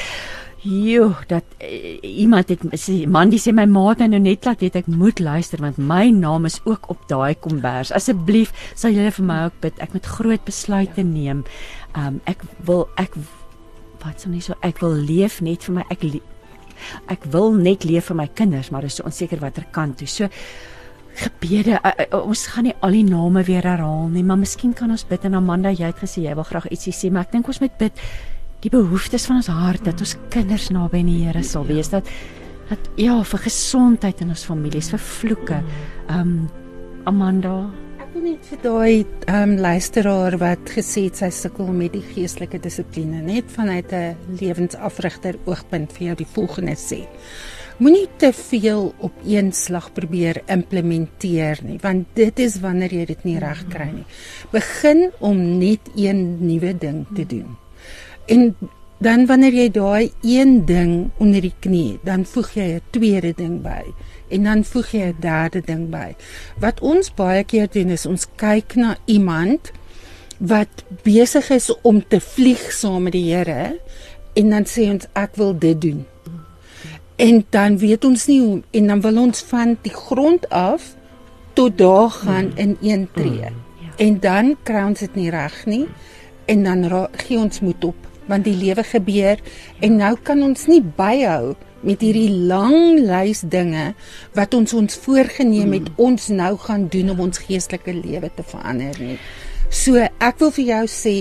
Jo, 0.64 1.11
dat 1.29 1.44
uh, 1.61 1.98
iemand 2.00 2.48
het 2.48 2.62
sê 2.81 3.03
man 3.05 3.29
dis 3.29 3.44
my 3.53 3.66
maat 3.68 4.00
nou 4.00 4.20
net 4.22 4.46
laat 4.48 4.62
weet 4.64 4.79
ek 4.81 4.87
moet 4.88 5.20
luister 5.20 5.61
want 5.61 5.77
my 5.77 6.09
naam 6.09 6.48
is 6.48 6.57
ook 6.64 6.88
op 6.88 7.03
daai 7.11 7.35
kombers. 7.37 7.92
Asseblief 7.92 8.55
sal 8.72 8.96
julle 8.96 9.12
vir 9.12 9.27
my 9.29 9.40
ook 9.50 9.59
bid. 9.61 9.81
Ek 9.85 9.92
moet 9.92 10.09
groot 10.09 10.44
besluite 10.48 11.05
neem. 11.05 11.44
Um 11.92 12.22
ek 12.31 12.46
wil 12.64 12.87
ek 12.96 13.12
wat 14.05 14.24
sou 14.24 14.33
nie 14.33 14.40
so 14.44 14.57
ek 14.64 14.81
wil 14.81 14.96
leef 14.96 15.42
net 15.44 15.68
vir 15.68 15.83
my 15.83 15.85
ek 15.92 16.09
ek 17.12 17.29
wil 17.33 17.53
net 17.57 17.85
leef 17.85 18.09
vir 18.11 18.18
my 18.22 18.27
kinders, 18.33 18.70
maar 18.72 18.85
is 18.88 18.96
so 18.96 19.05
onseker 19.05 19.40
watter 19.44 19.68
kant 19.72 20.00
toe. 20.00 20.09
So 20.09 20.33
gebede 21.14 21.79
uh, 21.79 22.20
ons 22.20 22.46
gaan 22.46 22.64
nie 22.64 22.77
al 22.81 22.90
die 22.96 23.07
name 23.07 23.42
weer 23.46 23.62
herhaal 23.62 24.09
nie 24.09 24.24
maar 24.27 24.40
miskien 24.40 24.72
kan 24.74 24.90
ons 24.90 25.07
bid 25.09 25.24
en 25.24 25.35
Amanda 25.35 25.70
jy 25.70 25.87
het 25.87 26.00
gesê 26.03 26.24
jy 26.27 26.35
wil 26.35 26.48
graag 26.48 26.70
ietsie 26.70 26.92
sê 26.92 27.11
maar 27.11 27.29
ek 27.29 27.33
dink 27.37 27.48
ons 27.48 27.61
moet 27.61 27.77
bid 27.79 28.00
die 28.64 28.72
behoeftes 28.72 29.27
van 29.29 29.42
ons 29.42 29.53
hart 29.53 29.85
dat 29.85 30.00
ons 30.00 30.16
kinders 30.33 30.70
naby 30.72 31.03
die 31.05 31.20
Here 31.27 31.42
sal 31.44 31.66
wees 31.68 31.92
dat 31.92 32.09
dat 32.70 32.90
ja 32.96 33.16
vir 33.29 33.42
gesondheid 33.44 34.22
in 34.24 34.33
ons 34.33 34.44
families 34.48 34.90
vir 34.94 35.03
vloeke. 35.03 35.59
Um 36.09 36.46
Amanda? 37.05 37.66
Ek 38.00 38.14
wil 38.14 38.24
net 38.31 38.46
vir 38.48 38.61
daai 38.64 38.94
um 39.29 39.57
luisteraar 39.61 40.38
wat 40.40 40.72
gesê 40.72 41.07
het 41.11 41.20
sy 41.20 41.29
sukkel 41.35 41.68
met 41.77 41.92
die 41.92 42.05
geestelike 42.14 42.62
dissipline 42.64 43.20
net 43.27 43.50
vanuit 43.53 43.92
'n 43.92 44.16
lewensafrigter 44.40 45.37
oogpunt 45.44 45.92
vir 45.92 46.07
jou 46.09 46.16
die 46.22 46.33
volgende 46.37 46.77
sê 46.77 47.05
Moenie 47.82 48.06
te 48.16 48.32
veel 48.32 48.92
op 49.02 49.12
een 49.26 49.52
slag 49.52 49.88
probeer 49.92 50.42
implementeer 50.46 51.58
nie, 51.66 51.78
want 51.82 52.06
dit 52.14 52.38
is 52.38 52.60
wanneer 52.62 52.92
jy 52.94 53.06
dit 53.08 53.24
nie 53.26 53.40
reg 53.42 53.64
kry 53.72 53.88
nie. 53.90 54.04
Begin 54.52 55.08
om 55.18 55.40
net 55.58 55.90
een 55.98 56.20
nuwe 56.46 56.70
ding 56.78 57.02
te 57.16 57.26
doen. 57.26 57.56
En 58.30 58.54
dan 59.02 59.26
wanneer 59.26 59.58
jy 59.58 59.66
daai 59.74 60.12
een 60.22 60.62
ding 60.66 61.10
onder 61.18 61.42
die 61.42 61.54
knie, 61.66 61.98
dan 62.06 62.22
voeg 62.24 62.54
jy 62.54 62.68
'n 62.78 62.82
tweede 62.90 63.34
ding 63.37 63.62
by 63.62 63.82
en 64.30 64.44
dan 64.44 64.64
voeg 64.64 64.88
jy 64.92 65.10
'n 65.10 65.16
derde 65.20 65.60
ding 65.60 65.90
by. 65.90 66.14
Wat 66.58 66.80
ons 66.80 67.14
baie 67.14 67.44
keer 67.44 67.68
doen 67.70 67.90
is 67.90 68.06
ons 68.06 68.26
kyk 68.37 68.74
na 68.74 68.96
iemand 69.04 69.72
wat 70.38 70.84
besig 71.02 71.50
is 71.50 71.74
om 71.82 72.02
te 72.08 72.20
vlieg 72.20 72.72
saam 72.72 73.02
met 73.02 73.12
die 73.12 73.34
Here 73.34 73.80
en 74.34 74.50
dan 74.50 74.64
sê 74.64 74.90
ons 74.90 75.06
ek 75.12 75.37
wil 75.37 75.58
dit 75.58 75.80
doen. 75.80 76.06
En 77.16 77.44
dan 77.50 77.79
weet 77.79 78.05
ons 78.05 78.27
nie 78.27 78.40
hoe 78.40 78.62
en 78.70 78.87
dan 78.87 79.00
wil 79.00 79.20
ons 79.22 79.44
van 79.50 79.77
die 79.83 79.94
grond 79.94 80.48
af 80.48 80.94
tot 81.55 81.79
daar 81.79 82.11
gaan 82.11 82.44
mm. 82.44 82.57
in 82.57 82.77
een 82.83 83.09
tree. 83.12 83.50
Mm. 83.50 83.62
Ja. 83.81 83.92
En 83.96 84.20
dan 84.20 84.57
kry 84.62 84.83
ons 84.83 84.98
dit 84.98 85.14
nie 85.14 85.31
reg 85.31 85.66
nie 85.66 85.87
en 86.44 86.62
dan 86.62 87.09
gee 87.12 87.38
ons 87.38 87.61
moed 87.61 87.85
op 87.85 88.11
want 88.27 88.44
die 88.44 88.57
lewe 88.57 88.83
gebeur 88.83 89.40
en 89.85 89.96
nou 90.00 90.16
kan 90.22 90.42
ons 90.42 90.66
nie 90.66 90.81
byhou 90.96 91.55
met 91.85 92.00
hierdie 92.00 92.33
lang 92.48 92.98
lys 93.05 93.42
dinge 93.53 93.90
wat 94.37 94.55
ons 94.57 94.72
ons 94.74 94.96
voorgenem 95.05 95.77
het 95.77 95.90
mm. 95.90 95.96
ons 96.00 96.29
nou 96.33 96.53
gaan 96.59 96.88
doen 96.88 97.12
om 97.12 97.27
ons 97.29 97.42
geestelike 97.46 97.92
lewe 97.92 98.31
te 98.35 98.42
verander 98.42 98.96
nie. 99.00 99.18
So 99.68 100.00
ek 100.00 100.40
wil 100.40 100.53
vir 100.57 100.70
jou 100.70 100.85
sê 100.90 101.16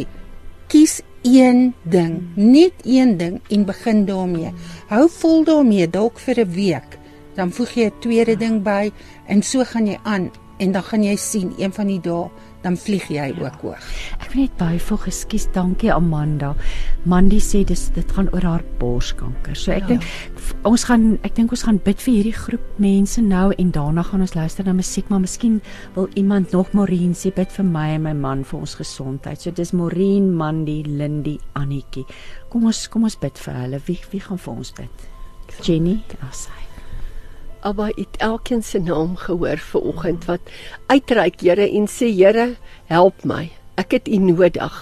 kies 0.71 1.01
een 1.23 1.73
ding, 1.81 2.21
net 2.35 2.73
een 2.83 3.17
ding 3.17 3.39
en 3.49 3.65
begin 3.65 4.05
daarmee. 4.05 4.51
Hou 4.87 5.07
vol 5.09 5.43
daarmee 5.43 5.89
dalk 5.89 6.19
vir 6.19 6.39
'n 6.39 6.51
week. 6.51 6.99
Dan 7.35 7.51
voeg 7.51 7.69
jy 7.69 7.85
'n 7.85 7.99
tweede 7.99 8.37
ding 8.37 8.63
by 8.63 8.91
en 9.27 9.43
so 9.43 9.63
gaan 9.63 9.87
jy 9.87 9.97
aan 10.03 10.31
en 10.57 10.71
dan 10.71 10.83
gaan 10.83 11.03
jy 11.03 11.15
sien 11.15 11.53
een 11.57 11.73
van 11.73 11.87
die 11.87 11.99
dae 11.99 12.29
dan 12.63 12.77
vlieg 12.79 13.05
jy 13.11 13.27
ja. 13.29 13.35
ook 13.43 13.61
hoog. 13.61 13.87
Ek 14.19 14.31
wil 14.33 14.45
net 14.45 14.55
byvoeg, 14.59 15.07
ekskuus, 15.11 15.47
dankie 15.55 15.91
Amanda. 15.93 16.53
Mandy 17.09 17.39
sê 17.43 17.63
dis 17.67 17.85
dit 17.95 18.13
gaan 18.15 18.29
oor 18.33 18.47
haar 18.47 18.65
borskanker. 18.79 19.57
So 19.59 19.73
ek 19.75 19.87
ja. 19.87 19.95
dink 19.95 20.63
ons 20.67 20.87
gaan 20.87 21.17
ek 21.27 21.35
dink 21.37 21.53
ons 21.55 21.65
gaan 21.67 21.79
bid 21.83 22.01
vir 22.03 22.17
hierdie 22.17 22.35
groep 22.37 22.81
mense 22.83 23.21
nou 23.23 23.49
en 23.59 23.71
daarna 23.75 24.05
gaan 24.07 24.23
ons 24.25 24.35
luister 24.37 24.67
na 24.67 24.75
musiek, 24.77 25.07
maar 25.11 25.23
miskien 25.23 25.59
wil 25.97 26.09
iemand 26.19 26.55
nog 26.55 26.73
Morien 26.73 27.13
sê 27.17 27.33
bid 27.35 27.51
vir 27.53 27.67
my 27.67 27.87
en 27.97 28.05
my 28.07 28.15
man 28.17 28.43
vir 28.47 28.63
ons 28.63 28.77
gesondheid. 28.79 29.43
So 29.43 29.51
dis 29.51 29.75
Morien, 29.75 30.31
Mandy, 30.33 30.81
Lindy, 30.87 31.37
Annetjie. 31.59 32.07
Kom 32.49 32.69
ons 32.69 32.87
kom 32.91 33.09
ons 33.09 33.19
bid 33.19 33.39
vir 33.45 33.63
hulle. 33.63 33.81
Wie 33.87 33.99
wie 34.11 34.23
gaan 34.23 34.41
vir 34.41 34.53
ons 34.55 34.75
bid? 34.77 35.09
Jenny, 35.63 35.99
asai. 36.29 36.72
Abba 37.63 37.85
het 37.95 38.17
elkeen 38.17 38.63
se 38.63 38.79
naam 38.79 39.15
gehoor 39.15 39.57
ver 39.57 39.81
oggend 39.81 40.25
wat 40.25 40.39
uitreik 40.91 41.39
Here 41.39 41.69
en 41.69 41.87
sê 41.87 42.11
Here 42.11 42.55
help 42.91 43.23
my 43.23 43.51
Ek 43.79 43.95
het 43.95 44.07
U 44.07 44.17
nodig. 44.21 44.73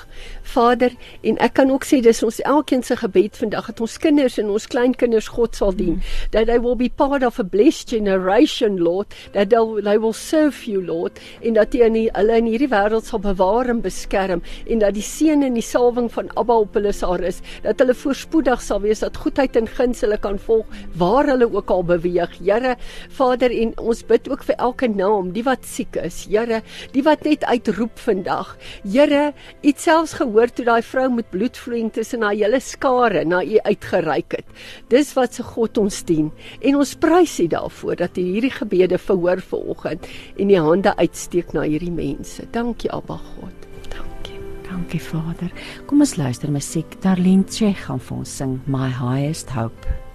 Vader, 0.51 0.91
en 1.21 1.37
ek 1.43 1.53
kan 1.59 1.71
ook 1.71 1.85
sê 1.87 2.01
dis 2.03 2.23
ons 2.23 2.39
elkeen 2.47 2.83
se 2.83 2.95
gebed 2.99 3.37
vandag 3.39 3.69
dat 3.71 3.81
ons 3.83 3.97
kinders 4.01 4.37
en 4.41 4.49
ons 4.51 4.67
kleinkinders 4.67 5.29
God 5.31 5.55
sal 5.55 5.75
dien. 5.77 6.01
That 6.31 6.47
they 6.49 6.59
will 6.59 6.75
be 6.75 6.89
part 6.89 7.23
of 7.23 7.39
a 7.39 7.43
blessed 7.43 7.89
generation, 7.89 8.77
Lord, 8.77 9.13
that 9.33 9.49
they'll, 9.49 9.81
they 9.81 9.97
will 9.97 10.13
serve 10.13 10.65
you, 10.67 10.81
Lord, 10.83 11.19
en 11.41 11.55
dat 11.59 11.75
U 11.75 11.83
in 11.85 11.95
die, 11.95 12.07
hulle 12.15 12.39
in 12.41 12.49
hierdie 12.51 12.71
wêreld 12.71 13.07
sal 13.07 13.21
bewaar 13.23 13.69
en 13.71 13.81
beskerm 13.83 14.43
en 14.65 14.81
dat 14.83 14.95
die 14.97 15.05
seën 15.05 15.43
en 15.45 15.55
die 15.57 15.65
salwing 15.65 16.09
van 16.11 16.29
Abba 16.39 16.59
op 16.65 16.75
hulle 16.77 16.93
sal 16.95 17.17
rus, 17.21 17.41
dat 17.65 17.79
hulle 17.81 17.95
voorspoedig 17.97 18.63
sal 18.63 18.81
wees, 18.83 19.03
dat 19.03 19.19
goedheid 19.21 19.57
en 19.59 19.69
guns 19.69 20.03
hulle 20.05 20.19
kan 20.21 20.39
volg 20.41 20.67
waar 20.99 21.29
hulle 21.31 21.47
ook 21.51 21.71
al 21.71 21.85
beweeg. 21.87 22.37
Here, 22.41 22.75
Vader, 23.17 23.53
en 23.53 23.73
ons 23.79 24.03
bid 24.07 24.29
ook 24.31 24.45
vir 24.47 24.59
elke 24.59 24.89
naam, 24.91 25.31
die 25.35 25.45
wat 25.47 25.65
siek 25.67 25.97
is, 26.01 26.23
Here, 26.31 26.61
die 26.95 27.03
wat 27.05 27.25
net 27.27 27.45
uitroep 27.47 27.99
vandag. 28.01 28.55
Here, 28.83 29.31
U 29.61 29.67
het 29.67 29.81
selfs 30.11 30.19
gehoor 30.19 30.51
toe 30.51 30.65
daai 30.65 30.81
vrou 30.83 31.09
met 31.09 31.29
bloedvloeiing 31.31 31.91
tussen 31.93 32.23
haar 32.23 32.35
hele 32.35 32.59
skare 32.59 33.23
na 33.25 33.41
U 33.43 33.59
uitgereik 33.63 34.35
het. 34.35 34.45
Dis 34.89 35.13
wat 35.15 35.33
se 35.33 35.43
God 35.43 35.77
ons 35.77 36.03
dien. 36.03 36.31
En 36.61 36.75
ons 36.75 36.95
prys 36.95 37.39
U 37.39 37.47
daarvoor 37.47 37.95
dat 37.95 38.17
U 38.17 38.21
hierdie 38.21 38.51
gebede 38.51 38.97
verhoor 38.97 39.41
vanoggend 39.41 40.07
en 40.37 40.49
U 40.49 40.55
hande 40.55 40.95
uitsteek 40.97 41.53
na 41.53 41.63
hierdie 41.63 41.91
mense. 41.91 42.45
Dankie 42.51 42.91
Abba 42.91 43.17
God. 43.17 43.67
Dankie. 43.89 44.39
Dankie 44.69 45.01
Vader. 45.01 45.51
Kom 45.87 46.01
ons 46.01 46.17
luister 46.17 46.51
musiek. 46.51 47.01
Darlene 47.01 47.47
Che 47.47 47.73
gaan 47.73 47.99
vir 47.99 48.17
ons 48.17 48.37
sing 48.37 48.59
My 48.67 48.89
Highest 48.89 49.51
Hope. 49.55 50.10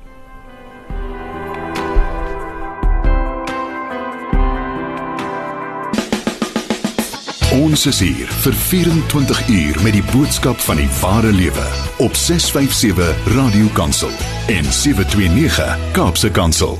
Ons 7.56 7.86
is 7.88 8.02
hier 8.04 8.28
vir 8.44 8.52
24 8.52 9.38
uur 9.48 9.76
met 9.80 9.94
die 9.96 10.02
boodskap 10.10 10.58
van 10.60 10.76
die 10.76 10.88
ware 10.98 11.30
lewe 11.32 11.62
op 12.04 12.12
657 12.12 13.32
Radio 13.32 13.70
Kansel 13.72 14.12
en 14.52 14.68
729 14.68 15.70
Kaapse 15.96 16.30
Kansel. 16.36 16.76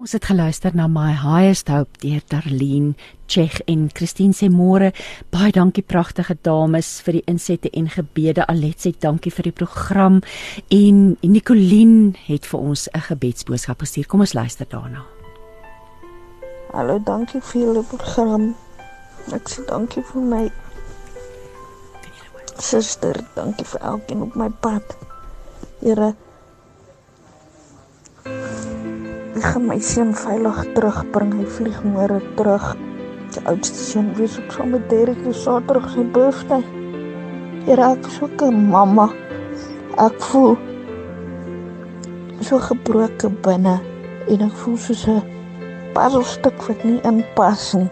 Ons 0.00 0.16
het 0.16 0.24
geluister 0.24 0.72
na 0.72 0.86
My 0.88 1.12
Highest 1.20 1.68
Hope 1.68 2.00
deur 2.00 2.24
Darlene 2.32 2.94
Chech 3.28 3.60
en 3.68 3.90
Christine 3.92 4.32
sê 4.32 4.48
môre 4.48 4.94
baie 5.34 5.52
dankie 5.52 5.84
pragtige 5.84 6.38
dames 6.40 7.02
vir 7.04 7.20
die 7.20 7.24
insette 7.28 7.68
en 7.76 7.92
gebede. 7.92 8.46
Alet 8.48 8.88
sê 8.88 8.96
dankie 8.96 9.34
vir 9.36 9.50
die 9.50 9.56
program. 9.58 10.22
En 10.72 11.18
Nicoline 11.20 12.14
het 12.24 12.48
vir 12.48 12.60
ons 12.60 12.88
'n 12.88 13.04
gebedsboodskap 13.12 13.84
gestuur. 13.84 14.06
Kom 14.06 14.20
ons 14.20 14.32
luister 14.32 14.64
daarna. 14.64 15.04
Hallo 16.72 16.98
dankie 17.04 17.40
vir 17.40 17.60
julle 17.62 17.82
program 17.82 18.54
Ek 19.34 19.48
sê 19.50 19.64
dankie 19.66 20.04
vir 20.06 20.22
my 20.22 20.44
suster, 22.62 23.18
dankie 23.34 23.66
vir 23.66 23.82
elkeen 23.82 24.22
op 24.22 24.36
my 24.38 24.46
pad. 24.62 24.94
Here 25.80 26.12
Ek 29.36 29.42
gaan 29.42 29.66
my 29.66 29.76
seun 29.82 30.14
veilig 30.14 30.62
terugbring. 30.76 31.34
Hy 31.40 31.48
vlieg 31.56 31.82
môre 31.84 32.20
terug. 32.38 32.70
Die 33.34 33.42
oudste 33.50 33.82
seun 33.82 34.14
wees 34.14 34.38
op 34.38 34.54
saam 34.54 34.70
met 34.76 34.86
Derek 34.88 35.18
die 35.26 35.34
Saterdag 35.34 35.90
sy 35.92 36.06
birthday. 36.14 36.62
Here 37.66 37.90
ek 37.90 38.06
is 38.06 38.22
ook 38.22 38.46
'n 38.46 38.70
mamma. 38.70 39.10
Ek 39.98 40.16
voel 40.30 40.56
so 42.40 42.58
gebroke 42.58 43.28
binne 43.42 43.76
en 44.30 44.48
ek 44.48 44.56
voel 44.62 44.78
soos 44.78 45.06
'n 45.10 45.22
puzzelstuk 45.94 46.62
wat 46.68 46.84
nie 46.84 47.00
inpas 47.02 47.74
nie. 47.74 47.90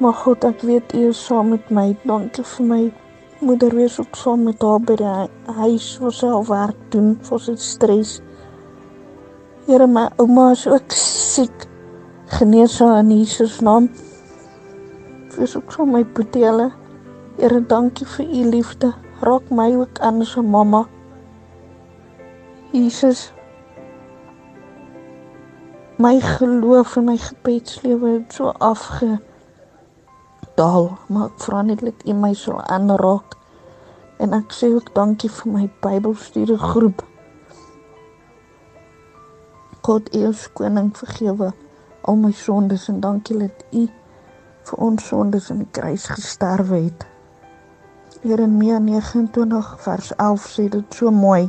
Maar 0.00 0.14
God, 0.16 0.44
ek 0.48 0.62
weet 0.64 0.94
U 0.96 1.00
is 1.10 1.18
saam 1.20 1.50
met 1.52 1.66
my. 1.68 1.90
Dankie 2.08 2.44
vir 2.54 2.66
my 2.66 2.80
moeder 3.44 3.74
wees 3.76 3.98
ook 4.00 4.16
saam 4.16 4.46
met 4.48 4.62
haar 4.64 4.80
by 4.80 4.96
die 4.96 5.10
huis 5.58 5.88
vir 6.00 6.14
sy 6.16 6.30
werk 6.48 6.78
doen 6.94 7.10
vir 7.28 7.42
sy 7.44 7.56
stres. 7.60 8.14
Here, 9.66 9.84
my 9.84 10.06
ouma 10.16 10.50
is 10.54 10.64
ook 10.68 10.96
siek. 10.96 11.66
Genees 12.32 12.78
haar 12.80 13.02
in 13.02 13.12
Jesus 13.18 13.58
naam. 13.60 13.90
Wees 15.36 15.58
ook 15.60 15.76
saam 15.76 15.92
met 15.92 16.06
my 16.08 16.14
boetele. 16.16 16.70
Here, 17.36 17.60
dankie 17.60 18.08
vir 18.16 18.24
U 18.24 18.48
liefde. 18.56 18.94
Raak 19.20 19.52
my 19.52 19.68
ook 19.76 20.00
aan 20.00 20.24
as 20.24 20.36
'n 20.36 20.48
mamma. 20.48 20.86
Jesus 22.72 23.32
my 26.00 26.20
geloof 26.20 26.96
en 26.96 27.04
my 27.04 27.16
gebedslewe 27.16 28.08
het 28.08 28.32
so 28.32 28.54
afge 28.58 29.18
daal, 30.60 30.90
maar 31.08 31.30
ek 31.30 31.44
vra 31.46 31.62
net 31.64 31.80
dat 31.84 32.04
U 32.04 32.16
my 32.20 32.34
sal 32.36 32.60
aanraak. 32.68 33.36
En 34.20 34.36
ek 34.36 34.52
sê 34.52 34.68
ook 34.74 34.92
dankie 34.96 35.30
vir 35.32 35.52
my 35.52 35.66
Bybelstudie 35.80 36.58
groep. 36.60 37.04
God 39.80 40.10
U 40.12 40.24
is 40.28 40.44
koning 40.52 40.92
vergewe 40.96 41.52
al 42.08 42.18
my 42.20 42.32
sondes 42.36 42.88
en 42.92 43.00
dankie 43.00 43.38
dat 43.40 43.64
U 43.72 43.86
vir 44.68 44.82
ons 44.86 45.06
sondes 45.08 45.48
aan 45.50 45.64
die 45.64 45.72
kruis 45.72 46.04
gesterwe 46.12 46.82
het. 46.90 47.06
Jeremia 48.20 48.78
29 48.84 49.70
vers 49.80 50.10
11 50.16 50.48
sê 50.52 50.66
dit 50.68 50.96
so 50.96 51.10
mooi. 51.10 51.48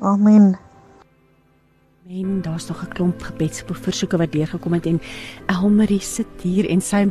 Amen. 0.00 0.54
Men 2.08 2.40
daar's 2.42 2.68
nog 2.68 2.82
'n 2.82 2.94
klomp 2.96 3.22
gebedsversoeke 3.22 4.16
wat 4.16 4.32
deurgekom 4.32 4.72
het 4.72 4.86
en 4.86 5.00
Elmarie 5.46 6.00
sit 6.00 6.42
hier 6.42 6.68
en 6.68 6.80
sy 6.80 7.10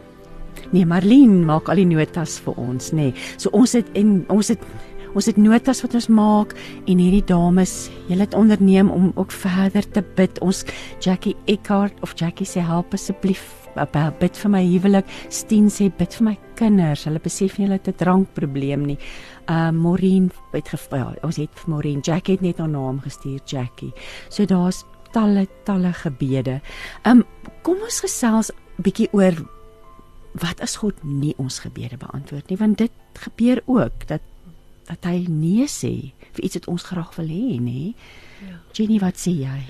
Nee, 0.71 0.85
Marlene 0.85 1.45
maak 1.45 1.69
al 1.69 1.81
die 1.81 1.85
notas 1.85 2.39
vir 2.39 2.57
ons, 2.57 2.91
nê. 2.91 3.11
Nee. 3.11 3.13
So 3.37 3.51
ons 3.53 3.73
het 3.73 3.89
en 3.99 4.21
ons 4.29 4.47
het 4.53 4.63
ons 5.11 5.27
het 5.27 5.35
notas 5.35 5.81
wat 5.83 5.95
ons 5.97 6.07
maak 6.07 6.53
en 6.87 6.99
hierdie 7.01 7.25
dames, 7.27 7.89
julle 8.07 8.23
het 8.23 8.35
onderneem 8.37 8.91
om 8.91 9.09
ook 9.19 9.33
verder 9.35 9.83
te 9.91 10.03
bid. 10.15 10.39
Ons 10.39 10.63
Jackie 11.03 11.35
Eckhart 11.51 11.97
of 12.01 12.15
Jackie 12.15 12.47
sê 12.47 12.63
help 12.63 12.95
asseblief 12.95 13.43
bid 14.19 14.37
vir 14.37 14.51
my 14.51 14.61
huwelik. 14.65 15.11
Steen 15.29 15.69
sê 15.69 15.89
bid 15.97 16.13
vir 16.13 16.25
my 16.25 16.37
kinders. 16.59 17.05
Hulle 17.05 17.19
besef 17.19 17.57
nie 17.57 17.67
hulle 17.67 17.79
het 17.79 17.87
'n 17.87 17.97
drankprobleem 17.97 18.85
nie. 18.85 18.97
Uh 19.49 19.71
Maureen 19.71 20.31
het 20.53 20.67
gevra. 20.69 21.13
Ja, 21.15 21.23
ons 21.23 21.37
het 21.37 21.49
vir 21.53 21.69
Maureen 21.69 21.99
Jackie 22.01 22.35
het 22.35 22.41
net 22.41 22.57
haar 22.57 22.69
naam 22.69 22.99
gestuur, 22.99 23.39
Jackie. 23.45 23.93
So 24.29 24.45
daar's 24.45 24.85
talle 25.11 25.47
talle 25.65 25.93
gebede. 25.93 26.61
Um 27.05 27.23
kom 27.63 27.77
ons 27.81 27.99
gesels 28.01 28.51
bietjie 28.77 29.09
oor 29.13 29.33
wat 30.33 30.61
as 30.63 30.77
God 30.79 30.99
nie 31.03 31.33
ons 31.41 31.59
gebede 31.59 31.97
beantwoord 31.99 32.49
nie? 32.49 32.57
Want 32.57 32.77
dit 32.77 32.91
gebeur 33.19 33.63
ook 33.65 34.07
dat 34.07 34.21
dat 34.89 35.05
hy 35.07 35.25
nee 35.29 35.67
sê 35.71 36.11
vir 36.35 36.43
iets 36.43 36.57
wat 36.59 36.67
ons 36.71 36.87
graag 36.89 37.13
wil 37.19 37.29
hê 37.31 37.59
nê? 37.63 37.91
Ja. 38.43 38.57
Jenny 38.75 38.97
wat 39.03 39.19
sê 39.21 39.35
jy? 39.43 39.61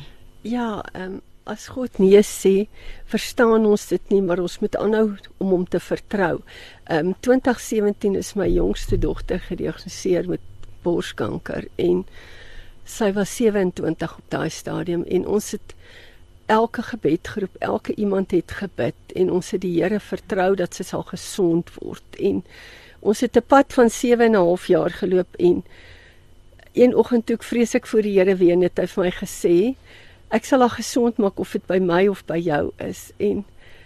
Ja 0.47 0.81
ehm 0.93 1.17
um, 1.17 1.19
as 1.49 1.65
God 1.73 1.97
nee 1.99 2.21
sê 2.21 2.67
verstaan 3.09 3.65
ons 3.65 3.87
dit 3.89 4.11
nie 4.13 4.21
maar 4.21 4.39
ons 4.39 4.59
moet 4.61 4.75
aanhou 4.77 5.07
om 5.41 5.53
hom 5.55 5.65
te 5.65 5.81
vertrou. 5.81 6.41
Ehm 6.85 7.11
um, 7.11 7.15
2017 7.19 8.15
is 8.15 8.35
my 8.35 8.47
jongste 8.49 8.97
dogter 8.97 9.41
gediagnoseer 9.49 10.29
met 10.29 10.41
borskanker 10.83 11.67
en 11.77 12.05
sy 12.85 13.11
was 13.13 13.35
27 13.37 14.17
op 14.17 14.29
daai 14.33 14.49
stadium 14.49 15.03
en 15.07 15.27
ons 15.27 15.51
het 15.51 15.75
elke 16.51 16.83
gebedgroep, 16.83 17.55
elke 17.59 17.95
iemand 17.95 18.31
het 18.35 18.51
gebid 18.51 19.15
en 19.15 19.31
ons 19.31 19.51
het 19.55 19.61
die 19.63 19.77
Here 19.79 19.99
vertrou 20.03 20.51
dat 20.59 20.75
sy 20.75 20.83
sal 20.83 21.05
gesond 21.07 21.71
word 21.79 22.19
en 22.19 22.41
ons 22.99 23.21
het 23.23 23.37
'n 23.37 23.47
pad 23.47 23.73
van 23.73 23.89
7 23.89 24.25
en 24.25 24.35
'n 24.35 24.43
half 24.43 24.67
jaar 24.67 24.91
geloop 24.91 25.35
en 25.39 25.63
een 26.73 26.95
oggend 26.95 27.25
toe 27.25 27.35
ek 27.35 27.43
vrees 27.43 27.75
ek 27.75 27.87
voor 27.87 28.01
die 28.01 28.17
Here 28.19 28.35
weer 28.35 28.59
het 28.63 28.77
hy 28.77 28.87
vir 28.87 29.03
my 29.03 29.11
gesê 29.11 29.75
ek 30.29 30.45
sal 30.45 30.59
haar 30.59 30.75
gesond 30.75 31.17
maak 31.17 31.39
of 31.39 31.51
dit 31.51 31.67
by 31.67 31.79
my 31.79 32.07
of 32.07 32.25
by 32.25 32.37
jou 32.37 32.71
is 32.77 33.11
en 33.17 33.45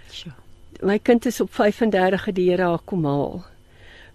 sure. 0.09 0.35
my 0.81 0.97
kind 0.99 1.25
is 1.25 1.41
op 1.41 1.53
35 1.53 2.33
die 2.33 2.49
Here 2.49 2.63
haar 2.63 2.85
kom 2.85 3.05
haal. 3.05 3.45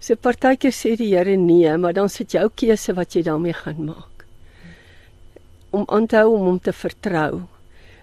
So 0.00 0.14
partykeer 0.16 0.72
sê 0.72 0.96
die 0.96 1.14
Here 1.14 1.36
nee, 1.36 1.76
maar 1.76 1.92
dan 1.92 2.08
sit 2.08 2.32
jou 2.32 2.48
keuse 2.54 2.94
wat 2.94 3.14
jy 3.14 3.22
daarmee 3.22 3.52
gaan 3.52 3.84
maak. 3.84 4.24
Om 5.70 5.84
aan 5.88 6.06
te 6.06 6.16
hou 6.16 6.34
om 6.34 6.46
hom 6.46 6.60
te 6.60 6.72
vertrou 6.72 7.46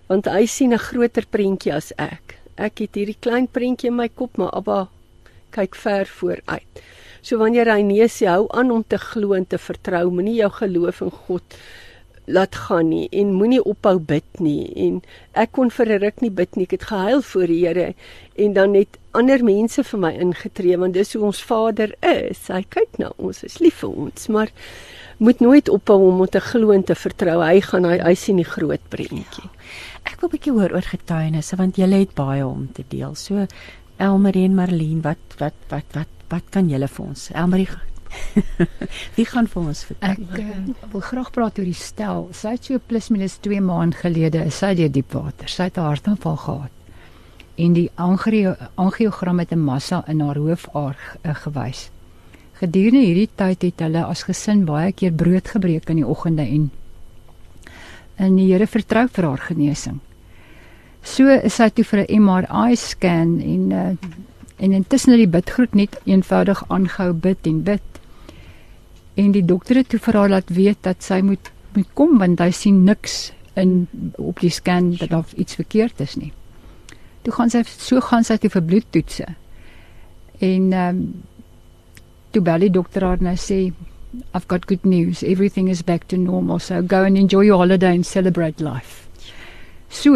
want 0.08 0.26
hy 0.26 0.46
sien 0.46 0.74
'n 0.74 0.80
groter 0.80 1.26
prentjie 1.30 1.74
as 1.74 1.92
ek. 1.98 2.38
Ek 2.58 2.80
het 2.80 2.96
hierdie 2.96 3.20
klein 3.20 3.48
prentjie 3.48 3.90
in 3.90 3.96
my 3.96 4.10
kop, 4.10 4.38
maar 4.38 4.54
Abba 4.54 4.90
kyk 5.52 5.76
ver 5.76 6.06
vooruit. 6.06 6.82
So 7.22 7.38
wanneer 7.38 7.70
hy 7.72 7.82
nee 7.82 8.08
sê, 8.08 8.28
hou 8.28 8.48
aan 8.50 8.72
om 8.72 8.84
te 8.84 8.98
glo 8.98 9.34
en 9.34 9.46
te 9.46 9.58
vertrou, 9.58 10.10
moenie 10.10 10.40
jou 10.40 10.50
geloof 10.50 11.02
in 11.02 11.12
God 11.12 11.44
laat 12.28 12.56
gaan 12.56 12.90
nie 12.92 13.08
en 13.16 13.32
moenie 13.40 13.62
ophou 13.64 13.98
bid 14.00 14.42
nie. 14.44 14.68
En 14.76 15.00
ek 15.34 15.54
kon 15.56 15.70
vir 15.72 15.88
'n 15.88 16.02
ruk 16.04 16.22
nie 16.22 16.30
bid 16.30 16.56
nie. 16.56 16.64
Ek 16.64 16.72
het 16.72 16.90
gehuil 16.92 17.22
voor 17.22 17.48
die 17.48 17.66
Here 17.66 17.94
en 18.36 18.54
dan 18.54 18.72
net 18.72 18.98
ander 19.14 19.44
mense 19.44 19.84
vir 19.84 20.00
my 20.00 20.12
ingetree 20.14 20.78
want 20.78 20.94
dis 20.94 21.14
hoe 21.14 21.24
ons 21.24 21.42
Vader 21.44 21.96
is. 22.02 22.48
Hy 22.48 22.64
kyk 22.70 23.00
na 23.00 23.12
ons 23.18 23.44
is 23.44 23.60
lief 23.60 23.80
vir 23.80 23.90
ons. 23.90 24.28
Maar 24.28 24.52
moet 25.18 25.40
nooit 25.40 25.70
ophou 25.70 26.12
om 26.12 26.26
te 26.26 26.40
glo 26.40 26.72
en 26.72 26.84
te 26.84 26.96
vertrou 26.96 27.42
hy 27.44 27.62
gaan 27.62 27.86
hy, 27.86 27.98
hy 28.00 28.16
sien 28.16 28.38
die 28.38 28.46
groot 28.46 28.82
prentjie 28.90 29.50
Ek 30.08 30.22
wil 30.22 30.30
'n 30.30 30.34
bietjie 30.34 30.54
hoor 30.56 30.72
oor 30.74 30.88
getuienisse 30.88 31.58
want 31.60 31.78
jy 31.78 31.88
het 31.92 32.14
baie 32.16 32.46
om 32.46 32.68
te 32.72 32.84
deel. 32.88 33.16
So 33.16 33.46
Elmarie 33.98 34.46
en 34.46 34.56
Marlene, 34.56 35.02
wat 35.02 35.36
wat 35.38 35.54
wat 35.70 35.86
wat 35.94 36.08
wat 36.30 36.50
kan 36.50 36.70
julle 36.70 36.88
vir 36.88 37.06
ons? 37.06 37.30
Elmarie 37.34 37.68
Wie 39.18 39.26
gaan 39.26 39.48
vir 39.52 39.62
ons 39.62 39.84
vertel? 39.84 40.16
Ek 40.16 40.40
uh, 40.40 40.92
wil 40.94 41.04
graag 41.04 41.32
praat 41.36 41.60
oor 41.60 41.68
die 41.68 41.76
stel. 41.76 42.30
Sy 42.32 42.56
het 42.56 42.70
so 42.70 42.80
plus 42.80 43.10
minus 43.12 43.38
2 43.44 43.60
maande 43.62 44.00
gelede 44.00 44.46
is 44.48 44.58
sy 44.64 44.74
deur 44.80 44.90
diep 44.90 45.12
water. 45.14 45.50
Sy 45.52 45.68
het 45.68 45.78
'n 45.78 45.90
hartaanval 45.90 46.38
gehad. 46.46 46.74
En 47.58 47.74
die 47.74 47.90
angiogram 47.98 49.40
het 49.40 49.52
'n 49.52 49.60
massa 49.60 50.04
in 50.08 50.22
haar 50.22 50.40
hoofaar 50.40 50.98
uh, 51.24 51.36
gewys. 51.36 51.90
Gedurende 52.58 53.04
hierdie 53.06 53.30
tyd 53.38 53.62
het 53.68 53.82
hulle 53.86 54.04
as 54.10 54.24
gesin 54.26 54.64
baie 54.66 54.92
keer 54.92 55.14
brood 55.14 55.50
gebreek 55.54 55.90
in 55.94 56.02
die 56.02 56.08
oggende 56.08 56.46
en 56.46 56.70
en 58.18 58.38
die 58.40 58.48
Here 58.50 58.66
vertrou 58.66 59.06
vir 59.14 59.28
haar 59.30 59.44
genesing. 59.46 60.00
So 61.06 61.30
is 61.30 61.60
sy 61.60 61.70
toe 61.70 61.86
vir 61.86 62.00
'n 62.08 62.24
MRI 62.24 62.76
scan 62.76 63.38
en 63.42 63.72
uh, 63.72 63.94
en 64.58 64.74
intussen 64.74 65.14
het 65.14 65.22
die 65.22 65.36
bidgroep 65.36 65.76
net 65.76 66.00
eenvoudig 66.06 66.64
aangehou 66.68 67.14
bid 67.14 67.46
en 67.46 67.62
bid 67.64 68.02
en 69.16 69.32
die 69.32 69.46
dokter 69.46 69.76
het 69.76 69.90
toe 69.90 70.00
vir 70.00 70.18
haar 70.18 70.30
laat 70.30 70.50
weet 70.50 70.82
dat 70.82 71.04
sy 71.04 71.22
moet 71.22 71.52
moet 71.76 71.94
kom 71.94 72.18
want 72.18 72.40
hy 72.40 72.52
sien 72.52 72.84
niks 72.84 73.32
in 73.54 73.88
op 74.18 74.42
die 74.42 74.50
scan 74.50 74.96
dat 74.98 75.10
daar 75.10 75.26
iets 75.36 75.56
verkeerd 75.56 76.02
is 76.02 76.16
nie. 76.16 76.34
Toe 77.22 77.34
gaan 77.34 77.50
sy 77.54 77.64
so 77.68 78.02
gaan 78.02 78.24
sy 78.24 78.38
toe 78.38 78.50
vir 78.50 78.64
bloedtoetse. 78.64 79.26
En 80.40 80.74
ehm 80.74 80.98
um, 80.98 81.10
toe 82.32 82.42
bel 82.42 82.66
die 82.66 82.74
dokter 82.74 83.06
haar 83.06 83.22
en 83.22 83.32
hy 83.32 83.38
sê 83.40 83.60
I've 84.34 84.48
got 84.48 84.66
good 84.68 84.86
news. 84.86 85.22
Everything 85.24 85.68
is 85.68 85.84
back 85.84 86.08
to 86.08 86.18
normal. 86.18 86.60
So 86.60 86.82
go 86.82 87.04
and 87.04 87.18
enjoy 87.18 87.42
your 87.42 87.58
holiday 87.58 87.94
and 87.94 88.06
celebrate 88.06 88.62
life. 88.64 89.08
So 89.90 90.14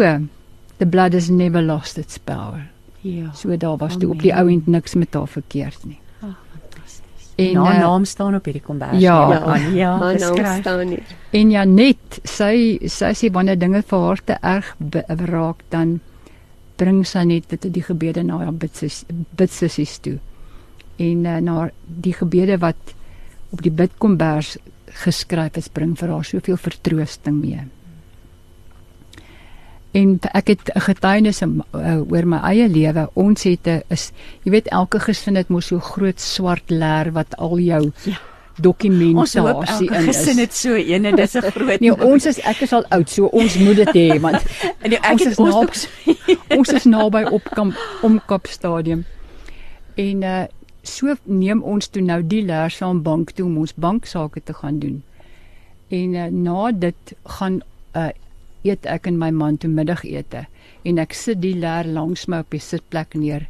the 0.78 0.86
blood 0.86 1.12
has 1.12 1.30
never 1.30 1.62
lost 1.62 1.98
its 1.98 2.18
power. 2.18 2.68
Ja. 3.02 3.32
So 3.32 3.56
daar 3.56 3.76
was 3.76 3.96
toe 3.98 4.10
op 4.10 4.22
die 4.22 4.32
ou 4.34 4.48
end 4.48 4.66
niks 4.66 4.94
met 4.94 5.14
haar 5.14 5.28
verkeerd 5.28 5.84
nie. 5.84 5.98
En 7.34 7.56
haar 7.56 7.74
uh, 7.74 7.80
naam 7.80 8.04
staan 8.04 8.34
op 8.34 8.44
hierdie 8.44 8.62
kombers. 8.62 8.98
Ja, 9.00 9.32
ja, 9.32 9.56
ja 9.56 9.98
haar 9.98 10.18
naam 10.18 10.60
staan 10.60 10.88
hier. 10.88 11.02
En 11.30 11.50
ja 11.50 11.64
net, 11.64 12.20
sy 12.28 12.78
sy 12.86 13.12
sê 13.16 13.30
wanneer 13.32 13.58
dinge 13.58 13.82
vir 13.82 14.04
haar 14.06 14.20
te 14.24 14.36
erg 14.40 14.74
raak 15.30 15.62
dan 15.68 16.00
bring 16.76 17.06
sy 17.06 17.24
net 17.24 17.48
dit 17.48 17.72
die 17.72 17.82
gebede 17.82 18.22
na 18.22 18.42
haar 18.44 18.54
bidsissies 19.38 19.98
toe. 20.04 20.18
En 20.96 21.24
uh, 21.24 21.36
na 21.36 21.70
die 21.86 22.14
gebede 22.14 22.58
wat 22.58 22.94
op 23.50 23.62
die 23.62 23.72
bidkombers 23.72 24.56
geskryf 25.04 25.56
is, 25.56 25.68
bring 25.68 25.96
vir 25.98 26.08
haar 26.08 26.24
soveel 26.24 26.56
vertroosting 26.56 27.40
mee 27.40 27.68
en 29.92 30.18
ek 30.32 30.46
het 30.46 30.72
'n 30.74 30.80
getuienis 30.80 31.42
uh, 31.42 32.12
oor 32.12 32.26
my 32.26 32.38
eie 32.48 32.68
lewe. 32.68 33.08
Ons 33.12 33.42
het 33.42 33.66
'n 33.66 33.82
is 33.88 34.12
jy 34.42 34.50
weet 34.50 34.68
elke 34.68 34.98
gesin 35.00 35.36
het 35.36 35.48
mos 35.48 35.66
so 35.66 35.78
groot 35.78 36.20
swart 36.20 36.70
leer 36.70 37.12
wat 37.12 37.36
al 37.36 37.58
jou 37.58 37.92
ja. 38.04 38.18
dokumentasie 38.56 39.86
in 39.86 40.08
is. 40.08 40.16
Gesin 40.16 40.38
het 40.38 40.54
so 40.54 40.74
een 40.74 41.04
en 41.04 41.16
dis 41.16 41.34
'n 41.34 41.50
groot 41.56 41.80
Nee, 41.80 42.04
ons 42.04 42.26
is 42.26 42.38
ek 42.38 42.60
is 42.60 42.72
al 42.72 42.84
oud, 42.88 43.10
so 43.10 43.24
ons 43.24 43.58
moet 43.58 43.76
dit 43.76 43.92
hê 43.94 44.20
want 44.20 44.42
en 44.84 44.92
ek 44.92 45.12
ons 45.12 45.26
is 45.26 45.36
naby 45.36 45.70
ons 46.56 46.68
is 46.72 46.84
naby 46.84 47.22
op 47.22 47.44
kamp 47.44 47.74
omkap 48.02 48.46
stadium. 48.46 49.04
En 49.94 50.22
uh 50.22 50.44
so 50.82 51.14
neem 51.24 51.62
ons 51.62 51.88
toe 51.88 52.02
nou 52.02 52.20
die 52.22 52.42
leer 52.46 52.70
saam 52.70 53.02
bank 53.02 53.32
toe 53.36 53.46
om 53.46 53.58
ons 53.62 53.74
banksaake 53.74 54.42
te 54.44 54.54
gaan 54.54 54.78
doen. 54.82 55.02
En 55.88 56.14
uh, 56.14 56.26
na 56.26 56.72
dit 56.72 57.14
gaan 57.38 57.62
uh 57.94 58.10
eet 58.62 58.86
ek 58.86 59.08
en 59.10 59.16
my 59.18 59.30
man 59.34 59.56
toe 59.58 59.70
middagete 59.70 60.44
en 60.86 60.98
ek 61.02 61.16
sit 61.18 61.40
die 61.42 61.56
leer 61.58 61.88
langs 61.96 62.28
my 62.30 62.42
op 62.44 62.54
die 62.54 62.62
sitplek 62.62 63.16
neer. 63.18 63.48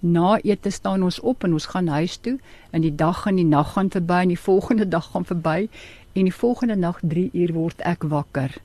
Na 0.00 0.36
ete 0.44 0.72
staan 0.72 1.04
ons 1.04 1.18
op 1.20 1.44
en 1.44 1.56
ons 1.56 1.68
gaan 1.72 1.88
huis 1.92 2.16
toe 2.24 2.38
en 2.72 2.84
die 2.84 2.94
dag 2.94 3.26
en 3.28 3.36
die 3.40 3.48
nag 3.48 3.74
gaan 3.74 3.92
verby 3.92 4.22
en 4.24 4.32
die 4.32 4.44
volgende 4.46 4.88
dag 4.96 5.10
gaan 5.12 5.28
verby 5.28 5.58
en 6.16 6.30
die 6.30 6.38
volgende 6.40 6.76
nag 6.80 7.02
3 7.04 7.30
uur 7.32 7.52
word 7.56 7.84
ek 7.84 8.08
wakker 8.12 8.56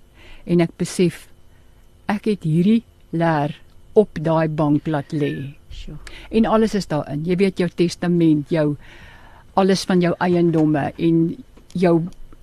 en 0.45 0.63
ek 0.63 0.75
besef 0.79 1.25
ek 2.11 2.31
het 2.31 2.47
hierdie 2.47 2.83
leer 3.11 3.57
op 3.99 4.15
daai 4.15 4.47
bank 4.47 4.87
laat 4.87 5.11
lê. 5.11 5.60
Sjoe. 5.71 5.97
En 6.29 6.45
alles 6.45 6.75
is 6.75 6.87
daarin. 6.87 7.25
Jy 7.25 7.35
weet 7.39 7.59
jou 7.63 7.69
testament, 7.69 8.49
jou 8.49 8.75
alles 9.59 9.83
van 9.87 10.01
jou 10.03 10.13
eiendomme 10.19 10.91
en 10.97 11.21
jou 11.73 11.95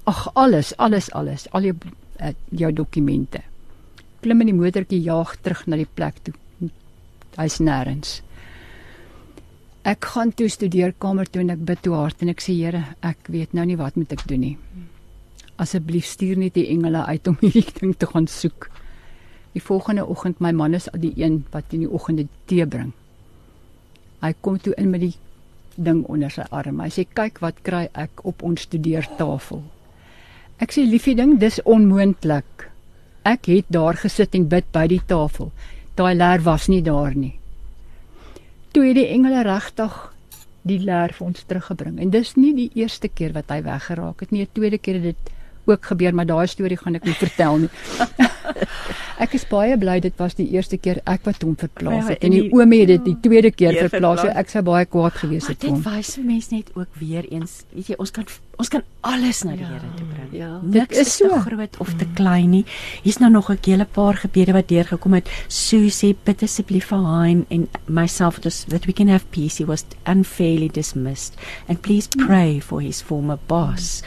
ag 0.09 0.25
alles, 0.35 0.73
alles, 0.77 1.11
alles, 1.13 1.47
al 1.53 1.69
jou 1.69 1.75
uh, 2.21 2.33
jou 2.51 2.73
dokumente. 2.73 3.43
Klim 4.23 4.43
in 4.43 4.53
die 4.53 4.57
motortjie 4.57 5.01
jaag 5.05 5.37
terug 5.45 5.67
na 5.67 5.79
die 5.79 5.89
plek 5.89 6.23
toe. 6.27 6.35
Hy's 7.39 7.61
nêrens. 7.63 8.19
Ek 9.87 10.09
gaan 10.13 10.33
toe 10.37 10.49
studeerkamer 10.51 11.29
toe 11.31 11.45
en 11.45 11.55
ek 11.55 11.63
bid 11.69 11.85
toe 11.85 11.95
hard 11.97 12.25
en 12.25 12.33
ek 12.33 12.43
sê 12.45 12.57
Here, 12.57 12.83
ek 13.07 13.31
weet 13.33 13.55
nou 13.57 13.65
nie 13.69 13.79
wat 13.79 13.97
moet 13.97 14.13
ek 14.13 14.27
doen 14.29 14.43
nie. 14.43 14.57
Asseblief 15.59 16.09
stuur 16.09 16.39
net 16.39 16.57
die 16.59 16.67
engele 16.73 17.05
uit 17.07 17.31
om 17.31 17.39
hierdie 17.41 17.67
ding 17.81 17.95
te 17.97 18.09
gaan 18.11 18.27
soek. 18.29 18.69
Die 19.55 19.63
volgende 19.65 20.05
oggend 20.07 20.43
my 20.45 20.53
man 20.53 20.77
is 20.77 20.91
die 20.99 21.15
een 21.17 21.45
wat 21.55 21.73
in 21.73 21.87
die 21.87 21.91
oggende 21.91 22.27
tee 22.51 22.67
bring. 22.67 22.93
Hy 24.23 24.33
kom 24.41 24.59
toe 24.59 24.75
in 24.77 24.91
met 24.91 25.05
die 25.05 25.15
ding 25.77 26.03
onder 26.11 26.31
sy 26.35 26.47
arm. 26.51 26.81
Hy 26.83 26.91
sê 26.91 27.07
kyk 27.07 27.39
wat 27.45 27.63
kry 27.67 27.87
ek 27.95 28.25
op 28.27 28.43
ons 28.43 28.67
studeertafel. 28.67 29.63
Ek 30.59 30.75
sê 30.75 30.83
liefie 30.83 31.15
ding, 31.19 31.37
dis 31.39 31.61
onmoontlik. 31.63 32.67
Ek 33.29 33.47
het 33.47 33.69
daar 33.71 33.99
gesit 34.01 34.35
en 34.35 34.49
bid 34.51 34.67
by 34.75 34.87
die 34.91 35.03
tafel. 35.07 35.53
Daai 35.99 36.15
leer 36.19 36.43
was 36.43 36.67
nie 36.71 36.83
daar 36.83 37.15
nie. 37.15 37.37
Toe 38.75 38.89
het 38.89 38.99
die 38.99 39.09
engele 39.15 39.45
regtig 39.47 39.95
die 40.69 40.81
leer 40.83 41.15
vir 41.15 41.27
ons 41.31 41.45
teruggebring. 41.47 41.99
En 42.03 42.11
dis 42.11 42.35
nie 42.37 42.53
die 42.57 42.71
eerste 42.79 43.09
keer 43.09 43.35
wat 43.37 43.51
hy 43.53 43.63
weggeraak 43.67 44.25
het 44.25 44.35
nie. 44.35 44.45
Die 44.47 44.57
tweede 44.59 44.79
keer 44.83 44.99
het 45.01 45.15
dit 45.15 45.35
ook 45.69 45.93
gebeur, 45.93 46.15
maar 46.15 46.27
daai 46.27 46.47
storie 46.47 46.79
gaan 46.81 46.99
ek 46.99 47.05
nie 47.05 47.17
vertel 47.19 47.65
nie. 47.65 47.71
ek 49.25 49.35
is 49.35 49.45
baie 49.51 49.77
bly 49.79 49.99
dit 50.03 50.15
was 50.21 50.37
die 50.39 50.47
eerste 50.55 50.79
keer 50.81 51.01
ek 51.11 51.25
wat 51.27 51.43
hom 51.43 51.57
verplaas 51.59 52.05
ja, 52.07 52.15
het 52.15 52.27
en 52.27 52.35
die, 52.35 52.45
die 52.47 52.55
oomie 52.55 52.83
het 52.85 52.93
dit 52.95 53.07
die 53.11 53.17
tweede 53.25 53.51
keer 53.55 53.81
verplaas. 53.89 54.23
So 54.23 54.35
ek 54.43 54.53
sou 54.53 54.63
baie 54.67 54.87
kwaad 54.89 55.17
gewees 55.19 55.49
het 55.51 55.63
vir 55.63 55.73
hom. 55.73 55.81
Dit 55.83 55.89
wys 55.93 56.13
mense 56.23 56.55
net 56.55 56.71
ook 56.79 57.01
weer 57.01 57.27
eens, 57.31 57.63
weet 57.75 57.93
jy, 57.93 57.99
ons 57.99 58.15
kan 58.15 58.29
ons 58.59 58.71
kan 58.73 58.83
alles 59.07 59.45
na 59.47 59.53
die 59.55 59.63
ja, 59.63 59.69
Here 59.71 59.91
toe 59.95 60.07
bring. 60.11 60.31
Ja. 60.35 60.49
Dit 60.75 60.95
is 60.99 61.13
so 61.15 61.31
groot 61.45 61.77
of 61.83 61.93
te 62.01 62.09
klein 62.19 62.51
nie. 62.57 62.65
Hier's 63.05 63.21
nou 63.23 63.31
nog 63.31 63.51
'n 63.51 63.59
hele 63.63 63.85
paar 63.87 64.19
gebede 64.19 64.53
wat 64.53 64.69
deurgekom 64.69 65.15
het. 65.15 65.31
Susie, 65.49 66.17
bid 66.25 66.43
asseblief 66.43 66.87
vir 66.91 66.99
Hein 66.99 67.47
en 67.51 67.69
myself 67.87 68.39
just 68.43 68.69
that 68.71 68.87
we 68.87 68.93
can 68.93 69.09
have 69.09 69.25
peace. 69.31 69.59
He 69.59 69.65
was 69.65 69.85
unfairly 70.07 70.69
dismissed 70.69 71.35
and 71.69 71.81
please 71.81 72.09
pray 72.09 72.61
for 72.61 72.81
his 72.81 73.01
former 73.01 73.39
boss. 73.47 74.03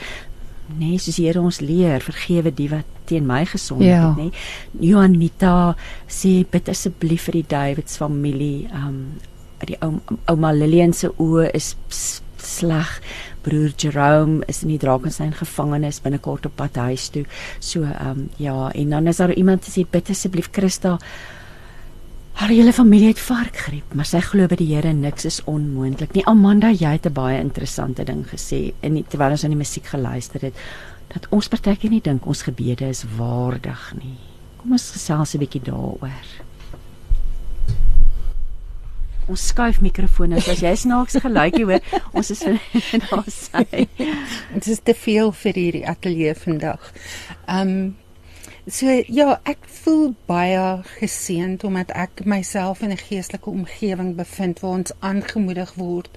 Nê, 0.70 0.94
nee, 0.94 1.00
soos 1.02 1.18
die 1.20 1.28
Here 1.28 1.42
ons 1.42 1.60
leer, 1.64 2.04
vergewe 2.06 2.54
die 2.56 2.70
wat 2.72 2.88
teen 3.10 3.28
my 3.28 3.44
gesond 3.50 3.84
ja. 3.84 4.10
het, 4.10 4.20
nê. 4.20 4.30
Nee. 4.30 4.92
Joanita 4.92 5.76
sê 6.08 6.42
bid 6.48 6.72
asseblief 6.72 7.28
vir 7.30 7.42
die 7.42 7.48
Davids 7.56 8.00
familie. 8.00 8.70
Um 8.76 9.20
die 9.62 9.78
ouma 9.82 10.50
Lillian 10.56 10.94
se 10.98 11.12
oë 11.22 11.52
is 11.58 11.76
sleg. 12.42 12.96
Broer 13.46 13.74
Jerome 13.78 14.46
is 14.50 14.64
in 14.66 14.72
die 14.74 14.80
Drakensberg 14.82 15.38
gevangenis 15.42 16.02
binnekort 16.02 16.48
op 16.50 16.56
pad 16.58 16.80
huis 16.82 17.10
toe. 17.14 17.26
So 17.60 17.86
um 17.86 18.30
ja, 18.42 18.72
en 18.74 18.96
dan 18.96 19.12
is 19.12 19.22
daar 19.22 19.34
iemand 19.34 19.66
wat 19.66 19.76
sê 19.76 19.86
bid 19.86 20.10
asseblief 20.14 20.50
Christa 20.56 20.98
Haar 22.34 22.50
hele 22.50 22.74
familie 22.74 23.08
het 23.08 23.20
varkgriep, 23.20 23.94
maar 23.94 24.06
sy 24.06 24.20
glo 24.26 24.48
by 24.48 24.56
die 24.56 24.70
Here 24.74 24.94
niks 24.94 25.26
is 25.26 25.42
onmoontlik 25.46 26.14
nie. 26.16 26.26
Amanda, 26.26 26.72
jy 26.72 26.94
het 26.98 27.06
'n 27.06 27.14
baie 27.14 27.40
interessante 27.40 28.04
ding 28.04 28.26
gesê 28.26 28.74
in 28.82 29.04
terwyl 29.04 29.32
ons 29.32 29.44
aan 29.44 29.56
die 29.56 29.64
musiek 29.64 29.86
geluister 29.86 30.42
het 30.42 30.56
dat 31.14 31.28
ons 31.30 31.48
partykeer 31.48 31.92
nie 31.92 32.02
dink 32.02 32.26
ons 32.26 32.42
gebede 32.42 32.88
is 32.88 33.04
waardig 33.18 33.94
nie. 34.00 34.18
Kom 34.58 34.72
ons 34.72 34.92
gesels 34.92 35.36
'n 35.36 35.40
bietjie 35.40 35.62
daaroor. 35.62 36.28
Ons 39.28 39.48
skuif 39.48 39.82
mikrofone 39.82 40.36
as 40.36 40.62
jy 40.62 40.76
snaaks 40.76 41.16
geluikie 41.22 41.66
hoor. 41.66 41.80
Ons 42.14 42.32
is 42.32 42.40
daar 42.44 43.24
sy. 43.28 43.88
Dit 44.54 44.68
is 44.68 44.80
te 44.84 44.94
veel 44.94 45.32
vir 45.32 45.54
hierdie 45.54 45.88
ateljee 45.88 46.36
vandag. 46.36 46.92
Um 47.48 47.96
So 48.70 48.86
ja, 49.10 49.40
ek 49.50 49.64
voel 49.82 50.12
baie 50.30 50.84
geseënd 51.00 51.64
omdat 51.66 51.90
ek 51.98 52.22
myself 52.30 52.84
in 52.86 52.92
'n 52.94 52.98
geestelike 52.98 53.50
omgewing 53.50 54.14
bevind 54.16 54.60
waar 54.62 54.78
ons 54.78 54.92
aangemoedig 55.00 55.74
word 55.74 56.10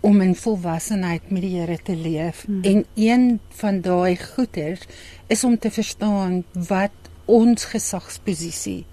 om 0.00 0.20
in 0.20 0.34
volwassenheid 0.34 1.30
met 1.30 1.42
die 1.42 1.58
Here 1.58 1.78
te 1.82 1.96
leef. 1.96 2.44
Hmm. 2.46 2.62
En 2.62 2.84
een 2.94 3.40
van 3.48 3.80
daai 3.80 4.16
goeders 4.16 4.80
is 5.26 5.44
om 5.44 5.58
te 5.58 5.70
verstaan 5.70 6.44
wat 6.54 6.96
ons 7.24 7.64
gesagsposisie 7.64 8.86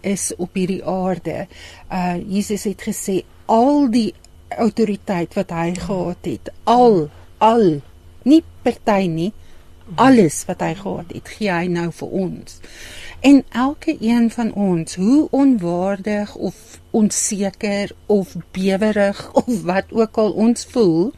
is 0.00 0.32
op 0.36 0.54
hierdie 0.54 0.84
aarde. 0.84 1.46
Uh 1.90 2.16
Jesus 2.28 2.64
het 2.64 2.82
gesê 2.82 3.22
al 3.46 3.88
die 3.90 4.14
autoriteit 4.48 5.34
wat 5.34 5.50
hy 5.50 5.72
gehad 5.74 6.24
het, 6.28 6.52
al 6.64 7.08
al 7.38 7.80
nie 8.22 8.42
party 8.62 9.06
nie, 9.06 9.32
Alles 9.94 10.44
wat 10.46 10.60
hy 10.60 10.74
gehad 10.74 11.12
het, 11.12 11.28
gee 11.36 11.50
hy 11.52 11.66
nou 11.66 11.90
vir 11.92 12.08
ons. 12.08 12.58
En 13.20 13.44
elke 13.50 13.96
een 14.00 14.30
van 14.30 14.52
ons, 14.52 14.94
hoe 14.94 15.28
onwaardig 15.30 16.34
of 16.34 16.80
onseker 16.90 17.92
of 18.06 18.34
bewerig 18.50 19.22
of 19.44 19.62
wat 19.62 19.92
ook 19.92 20.16
al 20.16 20.32
ons 20.32 20.66
voel, 20.70 21.12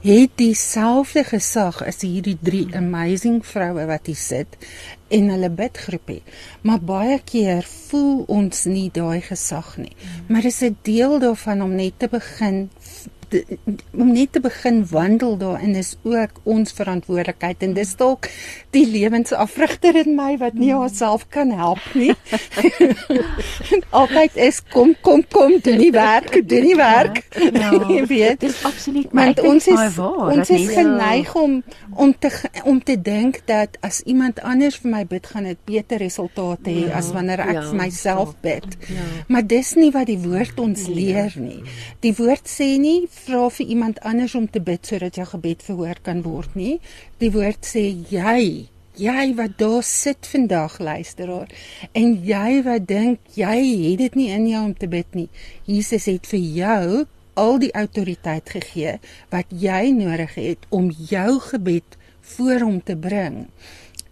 het 0.00 0.30
dieselfde 0.40 1.24
gesag 1.28 1.82
as 1.84 2.00
hierdie 2.00 2.38
drie 2.40 2.66
amazing 2.76 3.40
vroue 3.46 3.84
wat 3.88 4.08
hier 4.08 4.16
sit 4.16 4.56
en 5.12 5.28
hulle 5.32 5.50
bidgroepie. 5.52 6.22
Maar 6.62 6.80
baie 6.80 7.18
keer 7.24 7.66
voel 7.90 8.24
ons 8.28 8.64
nie 8.70 8.88
daai 8.94 9.20
gesag 9.26 9.76
nie. 9.76 9.92
Maar 10.28 10.42
dis 10.48 10.62
'n 10.62 10.76
deel 10.82 11.18
daarvan 11.18 11.62
om 11.62 11.74
net 11.74 11.98
te 11.98 12.08
begin 12.08 12.70
om 13.92 14.12
net 14.12 14.32
te 14.32 14.40
begin 14.40 14.82
wandel 14.90 15.36
daarin 15.36 15.74
is 15.74 15.96
ook 16.02 16.40
ons 16.42 16.72
verantwoordelikheid 16.72 17.62
en 17.62 17.74
dis 17.74 17.94
dalk 17.96 18.28
die 18.74 18.86
lewensafrigter 18.86 19.96
in 20.04 20.14
my 20.18 20.36
wat 20.40 20.58
nie 20.58 20.72
haarself 20.74 21.26
kan 21.28 21.50
help 21.50 21.82
nie. 21.94 22.14
Altyd 24.00 24.36
is 24.36 24.60
kom 24.72 24.94
kom 25.00 25.24
kom 25.28 25.56
doen 25.62 25.78
die 25.78 25.92
werk, 25.94 26.40
doen 26.48 26.66
die 26.66 26.76
werk. 26.78 27.22
Ja, 27.38 27.72
jy 27.96 28.04
weet, 28.10 28.40
dis 28.46 28.60
absoluut 28.64 29.12
maar 29.12 29.34
ons 29.44 29.66
is 29.70 29.96
waar, 29.96 30.30
ons 30.34 30.50
is 30.50 30.68
geneig 30.74 31.34
om 31.38 31.60
om 31.96 32.14
te 32.18 32.30
om 32.64 32.82
te 32.82 32.96
dink 33.00 33.40
dat 33.50 33.76
as 33.86 34.02
iemand 34.06 34.40
anders 34.46 34.78
vir 34.82 34.94
my 34.94 35.04
bid 35.06 35.26
gaan 35.26 35.48
dit 35.48 35.58
beter 35.66 36.02
resultate 36.02 36.70
hê 36.70 36.86
ja, 36.86 36.94
as 37.00 37.10
wanneer 37.14 37.42
ek 37.44 37.54
ja, 37.58 37.64
vir 37.68 37.78
myself 37.80 38.34
bid. 38.44 38.66
Ja. 38.90 39.06
Maar 39.28 39.46
dis 39.50 39.74
nie 39.78 39.90
wat 39.94 40.08
die 40.10 40.18
woord 40.22 40.60
ons 40.62 40.86
leer 40.90 41.34
nie. 41.40 41.60
Die 42.04 42.14
woord 42.16 42.48
sê 42.50 42.72
nie 42.80 43.08
vra 43.24 43.48
vir 43.50 43.66
iemand 43.66 44.00
anders 44.06 44.34
om 44.34 44.46
te 44.50 44.60
bid 44.60 44.86
sodat 44.86 45.16
jou 45.18 45.26
gebed 45.32 45.62
verhoor 45.62 46.00
kan 46.02 46.22
word 46.24 46.54
nie. 46.58 46.78
Die 47.22 47.30
woord 47.34 47.66
sê 47.66 47.84
jy, 48.10 48.68
jy 49.00 49.24
wat 49.38 49.56
daar 49.60 49.84
sit 49.86 50.28
vandag 50.28 50.78
luisteraar 50.78 51.48
en 51.92 52.18
jy 52.26 52.60
wat 52.66 52.88
dink 52.88 53.32
jy 53.36 53.56
het 53.86 54.02
dit 54.04 54.18
nie 54.18 54.28
in 54.34 54.48
jou 54.50 54.64
om 54.64 54.74
te 54.74 54.88
bid 54.90 55.14
nie. 55.16 55.28
Jesus 55.66 56.08
het 56.10 56.28
vir 56.30 56.44
jou 56.60 57.06
al 57.40 57.60
die 57.62 57.72
autoriteit 57.72 58.50
gegee 58.52 58.98
wat 59.32 59.52
jy 59.54 59.90
nodig 59.96 60.34
het 60.36 60.66
om 60.68 60.90
jou 60.90 61.38
gebed 61.50 61.96
voor 62.36 62.66
hom 62.66 62.80
te 62.82 62.96
bring. 62.96 63.46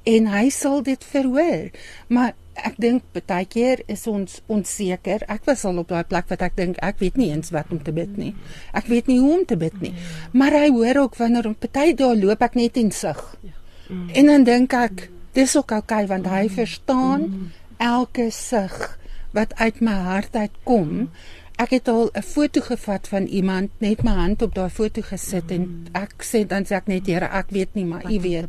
En 0.09 0.28
hy 0.32 0.48
sal 0.54 0.82
dit 0.82 1.04
verhoor. 1.04 1.68
Maar 2.09 2.34
ek 2.64 2.78
dink 2.80 3.02
baie 3.12 3.46
keer 3.46 3.82
is 3.86 4.06
ons 4.06 4.40
onseker. 4.46 5.24
Ek 5.28 5.44
was 5.44 5.64
al 5.64 5.78
op 5.78 5.88
daai 5.88 6.04
plek 6.04 6.28
wat 6.28 6.42
ek 6.42 6.56
dink 6.56 6.80
ek 6.82 6.98
weet 6.98 7.16
nie 7.16 7.30
eens 7.30 7.50
wat 7.54 7.70
om 7.70 7.82
te 7.82 7.92
bid 7.92 8.16
nie. 8.16 8.34
Ek 8.72 8.86
weet 8.86 9.06
nie 9.06 9.18
hoe 9.20 9.38
om 9.38 9.44
te 9.44 9.56
bid 9.56 9.80
nie. 9.80 9.94
Maar 10.32 10.52
hy 10.62 10.68
hoor 10.74 11.04
ook 11.04 11.16
wanneer 11.16 11.48
op 11.48 11.66
baie 11.72 11.94
dae 11.94 12.16
loop 12.16 12.42
ek 12.42 12.54
net 12.54 12.76
in 12.76 12.90
sug. 12.90 13.22
En 13.88 14.26
dan 14.26 14.44
dink 14.44 14.74
ek 14.76 15.09
dis 15.36 15.56
ook 15.56 15.72
oukei 15.72 16.04
okay, 16.04 16.06
want 16.11 16.26
hy 16.26 16.48
verstaan 16.52 17.50
elke 17.78 18.30
sug 18.34 18.98
wat 19.36 19.54
uit 19.61 19.80
my 19.84 19.94
hart 20.09 20.36
uitkom. 20.36 21.11
Ek 21.59 21.72
het 21.74 21.88
al 21.88 22.11
'n 22.14 22.22
foto 22.22 22.61
gevat 22.61 23.09
van 23.09 23.24
iemand, 23.26 23.70
net 23.78 24.02
my 24.02 24.14
hand 24.14 24.42
op 24.42 24.54
daai 24.54 24.70
foto 24.70 25.02
gesit 25.02 25.50
en 25.50 25.88
ek 25.92 26.22
sê 26.22 26.46
dan 26.46 26.64
sê 26.64 26.76
ek 26.76 26.86
net 26.86 27.06
Here, 27.06 27.26
ek 27.26 27.50
weet 27.50 27.74
nie, 27.74 27.84
maar 27.84 28.04
U 28.04 28.20
weet. 28.20 28.48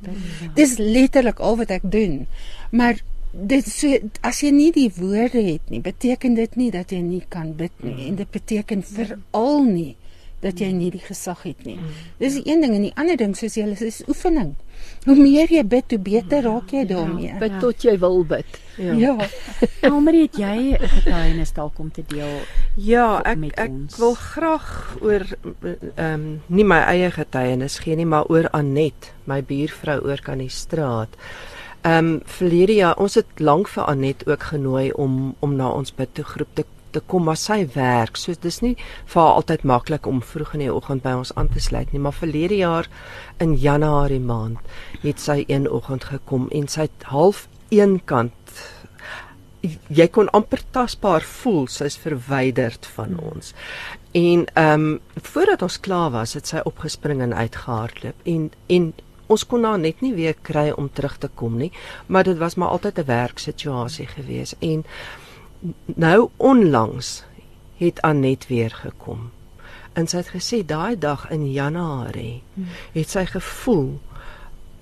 Dis 0.56 0.78
letterlik 0.78 1.40
al 1.40 1.58
wat 1.58 1.72
ek 1.72 1.92
doen. 1.92 2.28
Maar 2.72 3.02
dit 3.32 3.66
so 3.70 3.94
as 4.26 4.42
jy 4.42 4.52
nie 4.54 4.72
die 4.74 4.90
woorde 4.98 5.42
het 5.46 5.70
nie, 5.70 5.82
beteken 5.86 6.38
dit 6.38 6.56
nie 6.58 6.70
dat 6.74 6.94
jy 6.94 7.02
nie 7.06 7.24
kan 7.30 7.54
bid 7.58 7.74
nie 7.84 7.94
mm. 7.94 8.06
en 8.08 8.22
dit 8.24 8.32
beteken 8.32 8.86
veral 8.86 9.66
nie 9.70 9.96
dat 10.40 10.62
jy 10.64 10.70
nie 10.72 10.88
die 10.94 11.04
gesag 11.04 11.42
het 11.44 11.66
nie. 11.68 11.76
Mm. 11.76 11.96
Dis 12.22 12.38
een 12.40 12.62
ding 12.64 12.72
en 12.72 12.86
die 12.88 12.96
ander 12.96 13.18
ding 13.20 13.34
soos 13.36 13.58
jy 13.60 13.66
is 13.84 14.00
oefening. 14.08 14.54
Hoe 15.04 15.16
meer 15.20 15.52
jy 15.52 15.66
bid, 15.68 15.92
hoe 15.92 16.00
beter 16.00 16.46
raak 16.48 16.72
jy 16.72 16.86
daarmee. 16.88 17.28
Ja, 17.34 17.40
bid 17.42 17.58
tot 17.60 17.84
jy 17.84 17.98
wil 18.00 18.24
bid. 18.24 18.60
Ja. 18.80 18.96
ja. 18.96 19.28
Almarie, 19.90 20.30
het 20.30 20.40
jy 20.40 20.80
'n 20.80 20.88
getuienis 20.96 21.52
dalk 21.54 21.80
om 21.84 21.92
te 21.92 22.04
deel? 22.08 22.40
Ja, 22.80 23.20
ek 23.28 23.60
ek 23.60 23.76
wil 24.00 24.16
graag 24.16 24.98
oor 25.04 25.28
ehm 26.00 26.08
um, 26.08 26.42
nie 26.48 26.64
my 26.64 26.80
eie 26.88 27.12
getuienis 27.12 27.80
gee 27.84 28.00
nie, 28.00 28.08
maar 28.08 28.32
oor 28.32 28.48
Anet, 28.56 29.12
my 29.28 29.44
buurvrou 29.44 30.00
oor 30.08 30.24
kan 30.24 30.40
die 30.40 30.50
straat. 30.50 31.12
Ehm 31.20 31.59
um, 31.84 32.22
verlede 32.26 32.74
jaar 32.74 32.98
ons 32.98 33.16
het 33.16 33.40
lank 33.40 33.68
vir 33.68 33.88
Anet 33.88 34.28
ook 34.28 34.44
genooi 34.44 34.92
om 34.92 35.36
om 35.40 35.56
na 35.56 35.70
ons 35.70 35.96
bidgroep 35.96 36.54
te 36.54 36.66
te 36.92 37.02
kom 37.06 37.28
maar 37.30 37.38
sy 37.38 37.60
werk. 37.76 38.18
So 38.18 38.34
dis 38.42 38.62
nie 38.66 38.76
vir 38.80 39.22
haar 39.22 39.36
altyd 39.42 39.64
maklik 39.64 40.08
om 40.10 40.24
vroeg 40.26 40.56
in 40.58 40.66
die 40.66 40.74
oggend 40.74 41.04
by 41.06 41.14
ons 41.20 41.34
aan 41.38 41.52
te 41.54 41.62
sluit 41.62 41.92
nie, 41.94 42.02
maar 42.02 42.18
verlede 42.18 42.58
jaar 42.58 42.90
in 43.38 43.56
Januarie 43.62 44.22
maand 44.22 44.58
het 45.04 45.22
sy 45.22 45.44
een 45.48 45.70
oggend 45.70 46.10
gekom 46.10 46.50
en 46.50 46.68
sy 46.68 46.88
het 46.88 47.10
half 47.14 47.48
een 47.70 48.00
kant 48.10 48.58
jy 49.92 50.08
kon 50.08 50.30
amper 50.32 50.62
tasbaar 50.72 51.26
voel 51.28 51.66
sy's 51.68 51.98
verwyderd 52.00 52.88
van 52.96 53.18
ons. 53.20 53.54
En 54.16 54.46
ehm 54.54 54.86
um, 54.86 55.00
voordat 55.22 55.62
ons 55.62 55.80
klaar 55.80 56.12
was, 56.16 56.34
het 56.34 56.48
sy 56.48 56.64
opgespring 56.66 57.22
en 57.22 57.36
uitgehardloop 57.36 58.24
en 58.24 58.52
en 58.68 58.94
ons 59.30 59.46
kon 59.46 59.64
haar 59.64 59.80
net 59.80 60.02
nie 60.02 60.14
weer 60.18 60.36
kry 60.42 60.70
om 60.72 60.90
terug 60.94 61.18
te 61.18 61.30
kom 61.36 61.58
nie, 61.58 61.72
maar 62.08 62.24
dit 62.28 62.38
was 62.38 62.56
maar 62.56 62.76
altyd 62.76 63.00
'n 63.00 63.06
werksituasie 63.06 64.08
gewees 64.08 64.56
en 64.60 64.86
nou 65.86 66.30
onlangs 66.38 67.24
het 67.78 68.02
Anet 68.02 68.48
weer 68.48 68.72
gekom. 68.72 69.32
En 69.94 70.08
sy 70.08 70.18
het 70.18 70.32
gesê 70.36 70.66
daai 70.66 70.98
dag 71.00 71.30
in 71.30 71.52
Januarie 71.52 72.44
het 72.94 73.10
sy 73.10 73.26
gevoel 73.26 74.00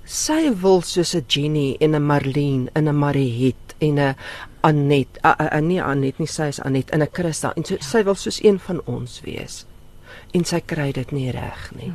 sy 0.07 0.53
wil 0.61 0.81
soos 0.81 1.15
'n 1.15 1.25
Jenny 1.27 1.75
en 1.79 1.95
'n 1.95 2.05
Marlene 2.05 2.69
en 2.73 2.87
'n 2.87 2.95
Mariet 2.95 3.75
en 3.79 3.99
'n 3.99 4.15
Anet, 4.61 5.07
a, 5.23 5.35
a, 5.39 5.57
a, 5.57 5.59
nie 5.59 5.81
Anet 5.81 6.19
nie, 6.19 6.27
sy 6.27 6.47
is 6.47 6.59
Anet 6.59 6.89
en 6.91 7.01
'n 7.01 7.09
Christa 7.11 7.53
en 7.55 7.65
so, 7.65 7.77
sy 7.79 8.03
wil 8.03 8.15
soos 8.15 8.43
een 8.43 8.59
van 8.59 8.81
ons 8.85 9.21
wees. 9.21 9.65
En 10.31 10.43
sy 10.45 10.59
kry 10.59 10.91
dit 10.91 11.11
nie 11.11 11.31
reg 11.31 11.71
nie. 11.75 11.91
Ja. 11.91 11.93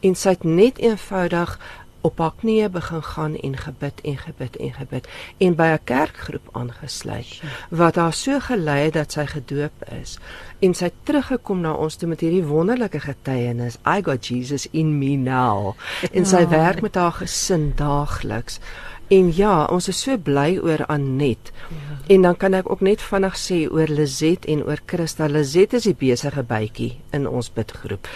En 0.00 0.14
sy 0.14 0.28
het 0.28 0.44
net 0.44 0.78
eenvoudig 0.78 1.58
op 2.04 2.18
haar 2.20 2.34
knieë 2.40 2.68
begin 2.68 3.02
gaan 3.02 3.36
en 3.36 3.56
gebid 3.56 4.00
en 4.04 4.16
gebid 4.20 4.56
en 4.56 4.72
gebid 4.78 5.08
en 5.46 5.54
by 5.56 5.68
'n 5.72 5.84
kerkgroep 5.84 6.48
aangesluit 6.52 7.42
wat 7.70 7.96
haar 7.96 8.12
so 8.12 8.40
gelei 8.40 8.84
het 8.84 8.94
dat 8.94 9.12
sy 9.12 9.26
gedoop 9.26 9.84
is 10.02 10.18
en 10.60 10.74
sy 10.74 10.90
teruggekom 11.02 11.60
na 11.60 11.72
ons 11.72 11.96
toe 11.96 12.08
met 12.08 12.20
hierdie 12.20 12.44
wonderlike 12.44 13.00
getuienis 13.00 13.78
I 13.86 14.02
got 14.02 14.26
Jesus 14.26 14.68
in 14.70 14.98
me 14.98 15.16
now 15.16 15.74
en 16.12 16.26
sy 16.26 16.48
werk 16.48 16.80
met 16.80 16.94
haar 16.94 17.12
gesin 17.12 17.72
daagliks 17.76 18.60
En 19.08 19.36
ja, 19.36 19.64
ons 19.64 19.88
is 19.88 20.00
so 20.00 20.16
bly 20.18 20.56
oor 20.62 20.86
Anet. 20.86 21.52
Ja. 21.68 21.93
En 22.06 22.22
dan 22.22 22.36
kan 22.36 22.52
ek 22.54 22.70
ook 22.70 22.82
net 22.84 23.00
vinnig 23.00 23.36
sê 23.40 23.62
oor 23.72 23.88
Lizet 23.88 24.44
en 24.44 24.64
oor 24.66 24.80
Christa. 24.86 25.24
Lizet 25.28 25.72
is 25.72 25.86
die 25.88 25.96
besige 25.96 26.42
bytjie 26.44 26.90
in 27.16 27.24
ons 27.24 27.48
bidgroep. 27.48 28.10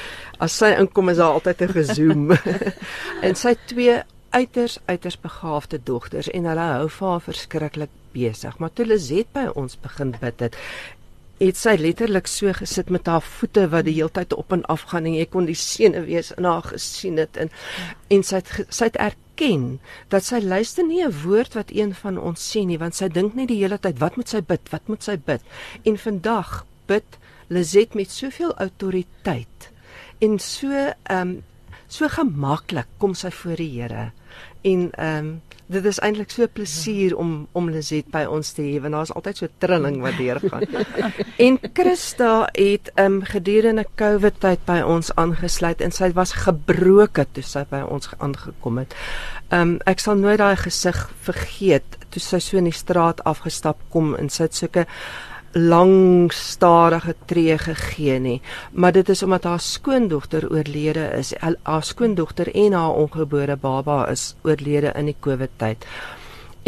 As 0.45 0.59
sy 0.61 0.75
inkom 0.77 1.09
is 1.09 1.17
daar 1.17 1.39
altyd 1.39 1.63
'n 1.63 1.73
gezoom. 1.73 2.33
en 3.27 3.35
sy 3.35 3.57
twee 3.67 3.97
uiters 4.31 4.79
uiters 4.85 5.17
begaafde 5.17 5.81
dogters 5.85 6.29
en 6.29 6.45
hulle 6.45 6.67
hou 6.75 6.89
vir 6.89 7.09
haar 7.09 7.25
verskriklik 7.25 7.91
besig. 8.13 8.59
Maar 8.59 8.73
toe 8.73 8.87
Lizet 8.87 9.33
by 9.33 9.47
ons 9.55 9.81
begin 9.81 10.15
bid 10.21 10.41
het, 10.41 10.57
het 11.39 11.57
sy 11.57 11.77
letterlik 11.79 12.27
so 12.27 12.53
gesit 12.53 12.91
met 12.91 13.07
haar 13.07 13.23
voete 13.23 13.69
wat 13.73 13.87
die 13.87 13.95
hele 13.95 14.11
tyd 14.15 14.35
op 14.35 14.53
en 14.53 14.65
af 14.73 14.89
gaan 14.91 15.07
en 15.07 15.15
jy 15.15 15.27
kon 15.31 15.47
die 15.47 15.59
senuwees 15.59 16.33
in 16.37 16.49
haar 16.49 16.67
gesien 16.73 17.21
het 17.23 17.37
en 17.37 17.53
en 18.15 18.25
sy 18.27 18.41
het 18.41 18.75
sy 18.75 18.89
het 18.91 18.99
erken 19.09 19.69
dat 20.13 20.27
sy 20.27 20.41
luister 20.43 20.87
nie 20.87 21.05
'n 21.05 21.15
woord 21.23 21.55
wat 21.55 21.71
een 21.71 21.95
van 21.95 22.19
ons 22.19 22.43
sê 22.51 22.65
nie 22.67 22.79
want 22.79 22.95
sy 22.95 23.09
dink 23.09 23.35
net 23.35 23.49
die 23.49 23.63
hele 23.63 23.79
tyd 23.79 23.99
wat 23.99 24.17
moet 24.17 24.29
sy 24.29 24.41
bid 24.41 24.71
wat 24.71 24.89
moet 24.89 25.03
sy 25.03 25.17
bid? 25.17 25.43
En 25.85 25.99
vandag 25.99 26.65
bid 26.87 27.19
Lizet 27.49 27.95
met 27.95 28.11
soveel 28.11 28.53
autoriteit 28.57 29.71
en 30.21 30.39
so 30.39 30.69
ehm 30.73 31.21
um, 31.21 31.43
so 31.89 32.09
gemaklik 32.09 32.87
kom 32.99 33.15
sy 33.15 33.31
voor 33.31 33.57
die 33.57 33.71
Here. 33.81 34.11
En 34.63 34.91
ehm 34.93 35.27
um, 35.27 35.41
dit 35.69 35.85
is 35.85 35.99
eintlik 36.01 36.31
so 36.31 36.43
'n 36.43 36.53
plesier 36.53 37.17
om 37.17 37.47
om 37.53 37.71
Lizet 37.71 38.11
by 38.11 38.25
ons 38.25 38.53
te 38.53 38.63
hê 38.63 38.81
want 38.81 38.95
daar's 38.95 39.13
altyd 39.13 39.37
so 39.37 39.47
trilling 39.59 40.01
wat 40.01 40.17
deurgaan. 40.17 40.63
en 41.47 41.59
Christa 41.73 42.49
het 42.53 42.91
um 42.97 43.23
gedurende 43.23 43.87
COVID 43.95 44.41
tyd 44.41 44.65
by 44.65 44.81
ons 44.81 45.15
aangesluit 45.15 45.81
en 45.81 45.91
sy 45.91 46.13
was 46.13 46.33
gebroke 46.33 47.27
toe 47.33 47.43
sy 47.43 47.65
by 47.71 47.81
ons 47.81 48.09
aangekom 48.19 48.79
het. 48.79 48.95
Um 49.53 49.79
ek 49.85 50.01
sal 50.01 50.17
nooit 50.17 50.39
daai 50.39 50.57
gesig 50.57 51.11
vergeet 51.21 51.99
toe 52.09 52.21
sy 52.21 52.39
so 52.39 52.57
in 52.57 52.65
die 52.65 52.73
straat 52.73 53.25
afgestap 53.25 53.77
kom 53.91 54.15
en 54.15 54.29
sy 54.29 54.43
het 54.43 54.55
sulke 54.55 54.87
lang 55.53 56.33
stadige 56.33 57.15
tree 57.27 57.59
gegee 57.59 58.19
nie 58.21 58.41
maar 58.73 58.93
dit 58.93 59.09
is 59.09 59.23
omdat 59.23 59.45
haar 59.45 59.61
skoondogter 59.61 60.51
oorlede 60.51 61.11
is 61.19 61.33
haar 61.63 61.85
skoondogter 61.85 62.55
en 62.55 62.73
haar 62.73 62.95
ongebore 62.95 63.57
baba 63.57 64.07
is 64.09 64.35
oorlede 64.43 64.93
in 64.95 65.13
die 65.13 65.17
covid 65.21 65.51
tyd 65.57 65.87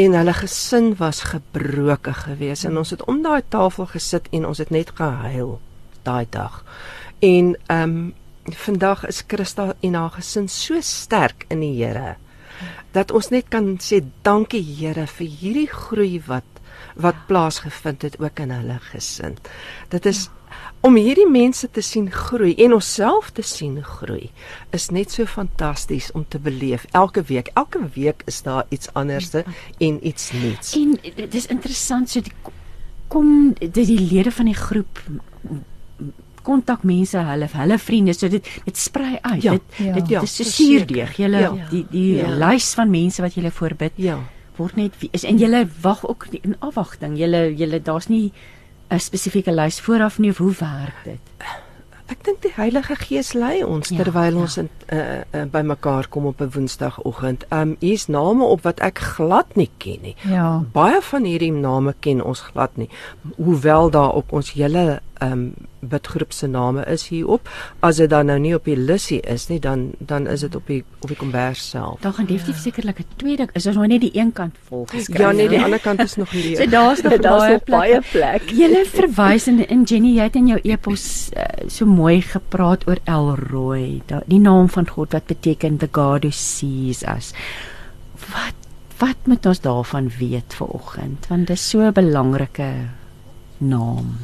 en 0.00 0.14
hulle 0.16 0.32
gesin 0.32 0.94
was 0.96 1.20
gebroke 1.32 2.12
geweest 2.14 2.64
en 2.64 2.78
ons 2.80 2.90
het 2.90 3.04
om 3.04 3.20
daai 3.22 3.42
tafel 3.48 3.86
gesit 3.86 4.28
en 4.32 4.46
ons 4.46 4.58
het 4.58 4.70
net 4.70 4.92
gehuil 4.94 5.58
daai 6.02 6.26
dag. 6.30 6.64
En 7.18 7.56
ehm 7.66 7.82
um, 7.82 8.14
vandag 8.44 9.06
is 9.06 9.22
Christa 9.26 9.74
en 9.80 9.94
haar 9.94 10.10
gesin 10.10 10.48
so 10.48 10.80
sterk 10.80 11.44
in 11.48 11.60
die 11.60 11.84
Here 11.84 12.16
Dat 12.90 13.12
ons 13.12 13.28
net 13.28 13.44
kan 13.48 13.76
sê 13.78 14.00
dankie 14.22 14.62
Here 14.64 15.06
vir 15.06 15.26
hierdie 15.26 15.68
groei 15.68 16.22
wat 16.26 16.59
wat 17.00 17.14
plaasgevind 17.26 18.02
het 18.02 18.18
ook 18.20 18.38
in 18.38 18.50
hulle 18.50 18.78
gesin. 18.90 19.36
Dit 19.88 20.06
is 20.06 20.28
om 20.80 20.96
hierdie 20.96 21.28
mense 21.28 21.68
te 21.70 21.80
sien 21.84 22.10
groei 22.10 22.54
en 22.64 22.72
onsself 22.74 23.30
te 23.36 23.42
sien 23.42 23.82
groei 23.84 24.30
is 24.72 24.88
net 24.90 25.10
so 25.12 25.26
fantasties 25.26 26.10
om 26.12 26.24
te 26.28 26.38
beleef 26.38 26.86
elke 26.92 27.22
week. 27.22 27.50
Elke 27.54 27.82
week 27.94 28.22
is 28.26 28.42
daar 28.42 28.64
iets 28.68 28.88
anderste 28.92 29.44
en 29.78 29.98
iets 30.06 30.32
nuuts. 30.32 30.72
En 30.76 30.96
dit 31.16 31.34
is 31.34 31.46
interessant 31.46 32.10
so 32.10 32.20
die 32.20 32.32
kom 33.08 33.52
dit 33.58 33.74
die 33.74 34.00
lede 34.00 34.30
van 34.32 34.44
die 34.46 34.54
groep 34.54 35.00
kontak 36.42 36.82
mense 36.88 37.18
hulle 37.18 37.46
hulle 37.52 37.76
vriende 37.78 38.14
so 38.16 38.28
dit 38.32 38.46
dit 38.64 38.76
sprei 38.80 39.18
uit 39.20 39.42
Ja, 39.44 39.52
dit 39.52 39.62
ja, 39.84 39.92
dit 39.98 40.08
ja, 40.08 40.20
dis 40.24 40.36
so 40.40 40.44
suurdeeg 40.48 41.16
julle 41.20 41.40
Ja. 41.40 41.50
die 41.70 41.86
die 41.90 42.16
Ja. 42.16 42.28
lys 42.46 42.74
van 42.74 42.90
mense 42.90 43.22
wat 43.22 43.34
julle 43.34 43.50
voorbid 43.50 43.92
Ja. 43.96 44.18
Word 44.60 44.76
net 44.76 45.08
is 45.10 45.24
en 45.24 45.40
julle 45.40 45.64
wag 45.82 46.04
ook 46.08 46.28
in 46.42 46.56
afwagting 46.60 47.16
julle 47.18 47.48
julle 47.56 47.80
daar's 47.82 48.08
nie 48.12 48.32
'n 48.90 49.00
spesifieke 49.00 49.52
lys 49.52 49.80
vooraf 49.80 50.18
nie 50.18 50.30
of 50.30 50.38
hoe 50.38 50.54
werk 50.60 51.04
dit 51.04 51.20
Ek 52.10 52.24
dink 52.26 52.40
die 52.42 52.50
Heilige 52.56 52.96
Gees 52.98 53.28
lei 53.38 53.60
ons 53.62 53.92
Ja, 53.92 54.00
terwyl 54.02 54.34
ja. 54.34 54.40
ons 54.42 54.56
in 54.58 54.66
uh, 54.90 55.22
uh, 55.30 55.44
bymekaar 55.46 56.08
kom 56.10 56.26
op 56.26 56.40
'n 56.42 56.50
Woensdagoggend. 56.50 57.44
Um 57.54 57.76
hier's 57.78 58.08
name 58.08 58.44
op 58.44 58.64
wat 58.66 58.80
ek 58.80 58.98
glad 58.98 59.54
nie 59.56 59.70
ken 59.78 60.02
nie. 60.02 60.16
Ja. 60.26 60.64
Baie 60.72 60.98
van 61.00 61.24
hierdie 61.24 61.52
name 61.52 61.94
ken 62.00 62.24
ons 62.24 62.40
glad 62.40 62.76
nie. 62.76 62.88
Hoewel 63.36 63.90
daar 63.90 64.10
op 64.10 64.32
ons 64.32 64.52
hele 64.52 65.00
um 65.22 65.54
bidgroep 65.80 66.32
se 66.32 66.46
name 66.46 66.84
is 66.84 67.08
hierop. 67.08 67.48
As 67.80 67.96
dit 67.96 68.10
dan 68.10 68.26
nou 68.26 68.38
nie 68.38 68.54
op 68.54 68.64
die 68.64 68.76
lissie 68.76 69.20
is 69.20 69.48
nie, 69.48 69.58
dan 69.60 69.90
dan 69.98 70.26
is 70.26 70.40
dit 70.40 70.54
op 70.54 70.66
die 70.66 70.84
op 71.00 71.08
die 71.08 71.16
kombers 71.16 71.70
self. 71.70 72.00
daar 72.00 72.12
gaan 72.12 72.26
definitief 72.26 72.60
sekerlik 72.62 72.98
'n 73.00 73.04
tweede 73.16 73.48
is 73.52 73.66
ons 73.66 73.76
nou 73.76 73.86
net 73.86 74.00
die 74.00 74.10
een 74.14 74.32
kant 74.32 74.54
vol 74.68 74.84
geskryf 74.86 75.18
Ja, 75.18 75.30
nee, 75.32 75.48
die 75.48 75.60
ander 75.62 75.80
kant 75.80 76.00
is 76.00 76.16
nog 76.16 76.32
leeg. 76.32 76.56
so 76.56 76.66
daar's 76.66 77.02
nog 77.02 77.16
Daar's 77.28 77.40
baie 77.40 77.60
baie 77.66 78.00
plek. 78.12 78.50
Julle 78.50 78.84
verwys 78.86 79.46
en 79.46 79.68
in 79.68 79.82
Jenny 79.84 80.14
jy 80.16 80.22
het 80.22 80.36
in 80.36 80.46
jou 80.46 80.60
epos 80.62 81.30
uh, 81.36 81.42
so 81.68 81.86
mooi 81.86 82.20
gepraat 82.22 82.86
oor 82.88 82.98
Elroy, 83.04 84.02
da- 84.06 84.22
die 84.26 84.38
naam 84.40 84.68
van 84.68 84.88
God 84.88 85.12
wat 85.12 85.26
beteken 85.26 85.76
the 85.78 85.88
God 85.92 86.22
who 86.24 86.30
sees 86.30 87.02
us. 87.02 87.32
Wat 88.32 88.54
wat 88.98 89.16
moet 89.24 89.46
ons 89.46 89.60
daarvan 89.60 90.10
weet 90.18 90.54
vanoggend? 90.54 91.26
Want 91.28 91.46
dit 91.46 91.56
is 91.56 91.68
so 91.70 91.80
'n 91.80 91.92
belangrike 91.92 92.72
naam. 93.58 94.16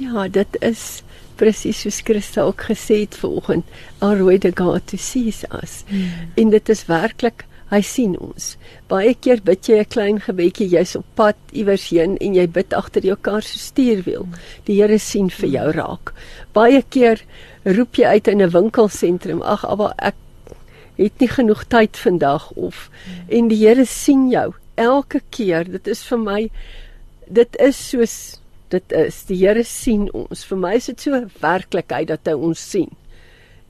Ja, 0.00 0.28
dit 0.32 0.56
is 0.64 1.02
presies 1.40 1.82
soos 1.84 2.00
Christa 2.04 2.46
ook 2.48 2.62
gesê 2.70 3.02
het 3.02 3.16
vanoggend. 3.20 3.64
Alrooi 4.00 4.38
the 4.38 4.52
God 4.56 4.86
to 4.88 4.96
sees 4.96 5.44
us. 5.62 5.82
Hmm. 5.88 6.32
En 6.40 6.50
dit 6.50 6.68
is 6.68 6.86
werklik 6.88 7.44
hy 7.70 7.80
sien 7.86 8.16
ons. 8.18 8.54
Baie 8.90 9.12
keer 9.14 9.42
bid 9.46 9.68
jy 9.68 9.78
'n 9.80 9.90
klein 9.94 10.18
gebedjie, 10.20 10.68
jy's 10.68 10.96
op 10.96 11.04
pad 11.14 11.36
iewers 11.52 11.90
heen 11.90 12.16
en 12.18 12.34
jy 12.34 12.46
bid 12.48 12.74
agter 12.74 13.02
jou 13.02 13.16
kar 13.16 13.42
se 13.42 13.58
stuurwiel. 13.58 14.26
Die 14.64 14.80
Here 14.80 14.98
sien 14.98 15.30
vir 15.30 15.48
jou 15.48 15.70
raak. 15.72 16.12
Baie 16.52 16.82
keer 16.82 17.22
roep 17.64 17.94
jy 17.94 18.04
uit 18.04 18.28
in 18.28 18.42
'n 18.42 18.50
winkelsentrum, 18.50 19.42
ag, 19.42 19.62
maar 19.76 19.94
ek 19.98 20.14
het 20.96 21.20
nie 21.20 21.28
genoeg 21.28 21.64
tyd 21.68 21.96
vandag 21.96 22.50
of 22.56 22.90
en 23.28 23.48
die 23.48 23.66
Here 23.66 23.84
sien 23.84 24.30
jou 24.30 24.54
elke 24.76 25.20
keer. 25.30 25.64
Dit 25.64 25.86
is 25.86 26.02
vir 26.02 26.18
my 26.18 26.50
dit 27.28 27.56
is 27.60 27.88
soos 27.90 28.39
dit 28.70 28.92
is. 28.92 29.24
Die 29.28 29.38
Here 29.40 29.64
sien 29.64 30.08
ons. 30.16 30.44
Vir 30.48 30.58
my 30.58 30.74
is 30.78 30.86
dit 30.86 31.00
so 31.00 31.14
'n 31.14 31.30
werklikheid 31.40 32.08
dat 32.08 32.26
hy 32.26 32.32
ons 32.32 32.70
sien. 32.70 32.90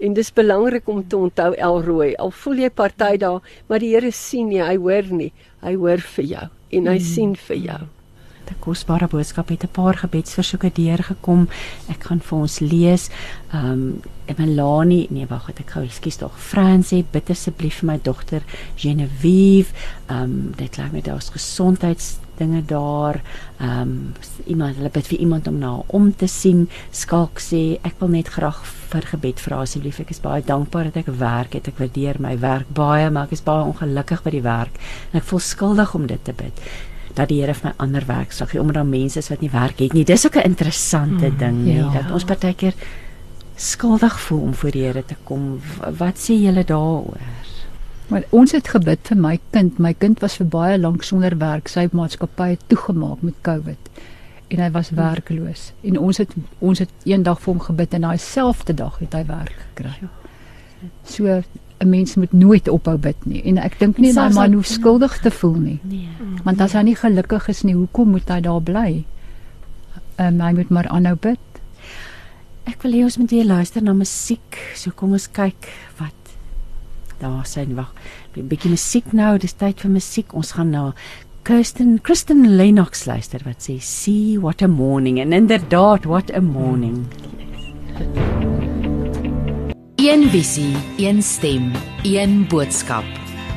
En 0.01 0.14
dis 0.14 0.32
belangrik 0.32 0.88
om 0.88 1.09
te 1.09 1.16
onthou 1.16 1.55
Elrooi. 1.55 2.14
Al 2.16 2.30
voel 2.30 2.64
jy 2.64 2.70
party 2.70 3.16
daar, 3.16 3.42
maar 3.68 3.78
die 3.78 3.94
Here 3.94 4.11
sien 4.11 4.48
nie, 4.48 4.62
hy 4.62 4.76
hoor 4.76 5.12
nie. 5.12 5.32
Hy 5.61 5.74
hoor 5.74 5.98
vir 5.98 6.24
jou 6.24 6.48
en 6.70 6.86
hy 6.86 6.98
mm. 6.98 7.01
sien 7.14 7.34
vir 7.36 7.57
jou. 7.57 7.80
'n 8.51 8.59
kosbare 8.59 9.07
boodskap 9.07 9.48
het 9.48 9.64
'n 9.64 9.72
paar 9.72 9.94
gebedsversoeke 9.94 10.70
deurgekom. 10.74 11.48
Ek 11.88 12.05
gaan 12.05 12.20
vir 12.20 12.38
ons 12.38 12.59
lees. 12.59 13.11
Ehm 13.53 13.70
um, 13.70 14.01
Melanie, 14.36 15.07
nee 15.11 15.26
wag, 15.26 15.48
ek 15.51 15.70
gou, 15.74 15.82
ekskuus 15.82 16.16
tog. 16.16 16.34
Fransie, 16.38 17.05
bid 17.11 17.30
asseblief 17.30 17.80
vir 17.80 17.86
my 17.86 17.98
dogter 18.03 18.42
Genevieve. 18.76 19.72
Ehm 20.07 20.22
um, 20.22 20.53
dit 20.57 20.76
lyk 20.76 20.92
my 20.92 21.01
daar's 21.01 21.30
gesondheidsdinge 21.30 22.62
daar. 22.66 23.20
Ehm 23.59 23.80
um, 23.80 24.12
iemand 24.46 24.76
hulle 24.76 24.90
bid 24.90 25.07
vir 25.07 25.18
iemand 25.18 25.46
om 25.46 25.59
na 25.59 25.82
om 25.86 26.16
te 26.16 26.26
sien. 26.26 26.68
Skalk 26.90 27.40
sê 27.40 27.78
ek 27.82 27.98
wil 27.98 28.09
net 28.09 28.28
graag 28.28 28.62
vir 28.90 29.03
gebed 29.03 29.40
vra 29.40 29.61
asseblief. 29.61 30.01
Ek 30.01 30.11
is 30.11 30.20
baie 30.20 30.42
dankbaar 30.42 30.84
dat 30.84 30.96
ek 30.96 31.14
werk 31.18 31.53
het. 31.53 31.68
Ek 31.68 31.78
waardeer 31.78 32.20
my 32.20 32.38
werk 32.38 32.68
baie, 32.68 33.11
maar 33.11 33.24
ek 33.24 33.32
is 33.32 33.42
baie 33.42 33.64
ongelukkig 33.64 34.22
by 34.22 34.30
die 34.30 34.46
werk 34.46 34.78
en 35.12 35.18
ek 35.18 35.24
voel 35.26 35.38
skuldig 35.38 35.94
om 35.94 36.07
dit 36.07 36.24
te 36.24 36.32
bid 36.32 36.62
dat 37.14 37.28
die 37.28 37.40
Here 37.40 37.54
vir 37.54 37.70
my 37.70 37.74
ander 37.76 38.06
werk 38.06 38.32
sal 38.32 38.46
gee 38.46 38.61
omdat 38.61 38.80
daar 38.80 38.86
mense 38.86 39.18
is 39.18 39.28
wat 39.28 39.40
nie 39.40 39.50
werk 39.50 39.78
het 39.78 39.92
nie. 39.92 40.04
Dis 40.04 40.26
ook 40.26 40.36
'n 40.36 40.48
interessante 40.52 41.30
mm, 41.30 41.38
ding, 41.38 41.64
nee, 41.64 41.76
ja. 41.76 41.90
dat 41.90 42.11
ons 42.12 42.24
partykeer 42.24 42.74
skuldig 43.56 44.20
voel 44.20 44.40
om 44.40 44.54
voor 44.54 44.70
die 44.70 44.82
Here 44.82 45.04
te 45.04 45.16
kom. 45.24 45.61
Wat 45.98 46.16
sê 46.16 46.34
julle 46.34 46.64
daaroor? 46.64 47.20
Maar 48.08 48.22
ons 48.30 48.52
het 48.52 48.68
gebid 48.68 48.98
vir 49.02 49.16
my 49.16 49.38
kind. 49.50 49.78
My 49.78 49.92
kind 49.92 50.20
was 50.20 50.36
vir 50.36 50.46
baie 50.46 50.78
lank 50.78 51.02
sonder 51.02 51.36
werk. 51.38 51.68
Sy 51.68 51.88
maatskappy 51.92 52.48
het 52.48 52.61
toegemaak 52.66 53.22
met 53.22 53.34
COVID 53.42 53.90
en 54.50 54.58
hy 54.58 54.70
was 54.74 54.90
werkloos. 54.90 55.70
En 55.86 55.98
ons 55.98 56.18
het 56.18 56.32
ons 56.58 56.78
het 56.78 56.90
eendag 57.06 57.38
vir 57.40 57.52
hom 57.52 57.61
gebid 57.62 57.94
en 57.94 58.08
daai 58.08 58.18
selfde 58.18 58.74
dag 58.74 58.98
het 58.98 59.14
hy 59.14 59.22
werk 59.28 59.54
gekry. 59.68 60.08
So 61.04 61.42
'n 61.81 61.89
mens 61.89 62.14
moet 62.14 62.33
nooit 62.33 62.68
ophou 62.68 62.97
bid 62.99 63.16
nie. 63.24 63.43
En 63.43 63.59
ek 63.59 63.78
dink 63.78 63.99
nie 63.99 64.12
daai 64.12 64.33
man 64.33 64.53
hoef 64.53 64.66
skuldig 64.66 65.18
te 65.24 65.31
voel 65.31 65.55
nie. 65.55 65.78
Nee. 65.83 66.09
Want 66.45 66.61
as 66.61 66.72
hy 66.72 66.83
nie 66.83 66.97
gelukkig 66.97 67.49
is 67.49 67.62
nie, 67.62 67.74
hoekom 67.74 68.11
moet 68.11 68.28
hy 68.28 68.41
daar 68.41 68.61
bly? 68.62 69.05
Ehm 70.16 70.35
um, 70.35 70.41
hy 70.41 70.53
moet 70.53 70.68
maar 70.70 70.89
aanhou 70.89 71.16
bid. 71.16 71.39
Ek 72.68 72.83
wil 72.83 72.93
hê 72.93 73.05
ons 73.05 73.16
moet 73.16 73.31
weer 73.31 73.45
luister 73.45 73.83
na 73.83 73.93
musiek. 73.93 74.59
So 74.74 74.91
kom 74.91 75.12
ons 75.12 75.31
kyk 75.33 75.70
wat 75.99 76.37
daar 77.20 77.47
sien 77.47 77.74
wag. 77.74 77.95
'n 78.37 78.49
Bietjie 78.49 78.70
musiek 78.70 79.12
nou, 79.12 79.39
dis 79.39 79.53
tyd 79.53 79.81
vir 79.81 79.91
musiek. 79.91 80.35
Ons 80.35 80.53
gaan 80.53 80.70
na 80.70 80.93
Kirsten 81.43 82.01
Kristen 82.03 82.57
Lennox 82.57 83.07
luister 83.07 83.41
wat 83.45 83.64
sê 83.64 83.81
see 83.81 84.39
what 84.39 84.62
a 84.62 84.68
morning 84.68 85.18
en 85.20 85.33
inderdaad 85.33 86.05
what 86.05 86.31
a 86.37 86.41
morning. 86.41 87.07
Een 90.01 90.30
visie, 90.30 90.76
een 90.96 91.22
stem, 91.22 91.72
een 92.03 92.46
boodskap. 92.48 93.05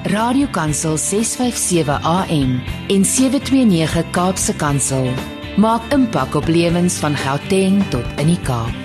Radiokansel 0.03 0.97
657 0.97 2.03
AM 2.03 2.61
en 2.87 3.05
729 3.05 4.09
Kaapse 4.11 4.55
Kansel 4.55 5.07
maak 5.55 5.93
impak 5.93 6.35
op 6.35 6.47
lewens 6.47 6.99
van 6.99 7.15
Gauteng 7.15 7.83
tot 7.89 8.19
in 8.19 8.27
die 8.27 8.39
Kaap. 8.43 8.82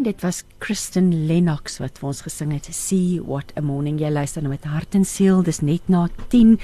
En 0.00 0.06
dit 0.06 0.22
was 0.24 0.44
Kristen 0.64 1.26
Lennox 1.28 1.74
wat 1.82 1.98
vir 2.00 2.06
ons 2.08 2.22
gesing 2.24 2.54
het. 2.54 2.70
See 2.72 3.18
what 3.20 3.50
a 3.52 3.60
morning 3.60 3.98
jy 4.00 4.08
luister 4.08 4.40
nou 4.40 4.48
met 4.54 4.64
hart 4.64 4.96
en 4.96 5.02
siel. 5.04 5.42
Dis 5.44 5.58
net 5.60 5.90
na 5.92 6.06
10. 6.32 6.54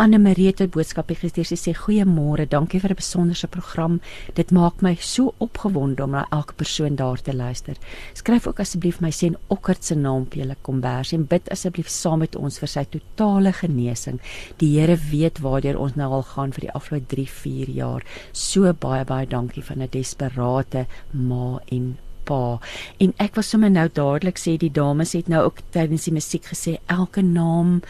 Anne 0.00 0.16
Marie 0.16 0.46
het 0.46 0.62
'n 0.62 0.70
boodskap 0.72 1.12
gestuur. 1.12 1.44
Sy 1.44 1.58
sê 1.60 1.74
goeiemôre. 1.76 2.48
Dankie 2.48 2.80
vir 2.80 2.92
'n 2.92 2.96
besonderse 2.96 3.46
program. 3.46 4.00
Dit 4.34 4.50
maak 4.52 4.80
my 4.80 4.96
so 5.00 5.34
opgewonde 5.38 6.02
om 6.02 6.10
na 6.10 6.26
elke 6.30 6.54
persoon 6.54 6.96
daar 6.96 7.20
te 7.20 7.34
luister. 7.34 7.76
Skryf 8.14 8.46
ook 8.46 8.60
asseblief 8.60 9.00
my 9.00 9.10
seun 9.10 9.36
Okkert 9.48 9.84
se 9.84 9.94
naam 9.94 10.22
op 10.22 10.32
julle 10.32 10.56
kombers 10.62 11.12
en 11.12 11.26
bid 11.26 11.50
asseblief 11.50 11.88
saam 11.88 12.18
met 12.18 12.36
ons 12.36 12.58
vir 12.58 12.68
sy 12.68 12.84
totale 12.84 13.52
genesing. 13.52 14.18
Die 14.56 14.80
Here 14.80 14.96
weet 14.96 15.40
waardeur 15.40 15.78
ons 15.78 15.94
nou 15.94 16.10
al 16.12 16.22
gaan 16.22 16.52
vir 16.52 16.60
die 16.60 16.72
afgelope 16.72 17.06
3, 17.06 17.26
4 17.26 17.68
jaar. 17.68 18.02
So 18.32 18.72
baie 18.72 19.04
baie 19.04 19.26
dankie 19.26 19.62
van 19.62 19.82
'n 19.82 19.88
desperate 19.90 20.86
ma 21.12 21.60
en 21.70 21.98
pa. 22.28 22.58
En 23.02 23.14
ek 23.24 23.38
wil 23.38 23.46
sommer 23.46 23.72
nou 23.72 23.88
dadelik 23.88 24.38
sê 24.40 24.56
die 24.60 24.72
dames 24.72 25.14
het 25.16 25.28
nou 25.32 25.44
ook 25.48 25.64
tydens 25.74 26.04
die 26.08 26.14
musiek 26.14 26.44
gesê 26.52 26.76
elke 26.92 27.22
naam 27.24 27.80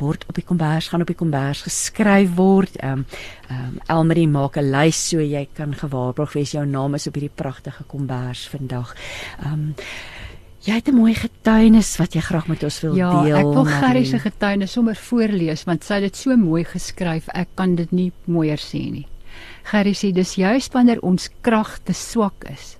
word 0.00 0.24
op 0.28 0.34
die 0.34 0.44
kombers 0.46 0.88
gaan 0.90 1.04
op 1.04 1.10
die 1.12 1.18
kombers 1.18 1.62
geskryf 1.68 2.34
word. 2.38 2.76
Ehm 2.82 3.04
um, 3.04 3.06
ehm 3.48 3.64
um, 3.68 3.78
Elmarie 3.94 4.28
maak 4.28 4.56
'n 4.58 4.70
lys 4.72 5.08
so 5.10 5.20
jy 5.20 5.46
kan 5.54 5.74
gewaarborg 5.74 6.32
wees 6.34 6.52
jou 6.52 6.64
naam 6.66 6.94
is 6.94 7.06
op 7.06 7.14
hierdie 7.14 7.36
pragtige 7.42 7.84
kombers 7.86 8.48
vandag. 8.48 8.94
Ehm 9.44 9.52
um, 9.52 9.74
jy 10.66 10.74
het 10.74 10.88
'n 10.88 10.96
mooi 10.96 11.14
getuienis 11.14 11.96
wat 11.98 12.14
jy 12.14 12.20
graag 12.20 12.46
met 12.48 12.62
ons 12.64 12.80
wil 12.80 12.96
Ja, 12.96 13.22
deel. 13.22 13.36
ek 13.36 13.54
wil. 13.54 13.64
Gerrie 13.64 14.04
se 14.06 14.18
getuienis 14.18 14.72
sommer 14.72 14.96
voorlees 14.96 15.64
want 15.64 15.84
sy 15.84 15.94
het 15.94 16.02
dit 16.02 16.16
so 16.16 16.36
mooi 16.36 16.64
geskryf. 16.64 17.28
Ek 17.34 17.48
kan 17.54 17.74
dit 17.76 17.92
nie 17.92 18.12
mooier 18.26 18.58
sê 18.58 18.90
nie. 18.90 19.06
Gerrie 19.64 19.94
sê 19.94 20.12
dis 20.12 20.34
juis 20.34 20.68
wanneer 20.72 21.00
ons 21.02 21.30
krag 21.42 21.78
te 21.84 21.92
swak 21.92 22.44
is, 22.50 22.76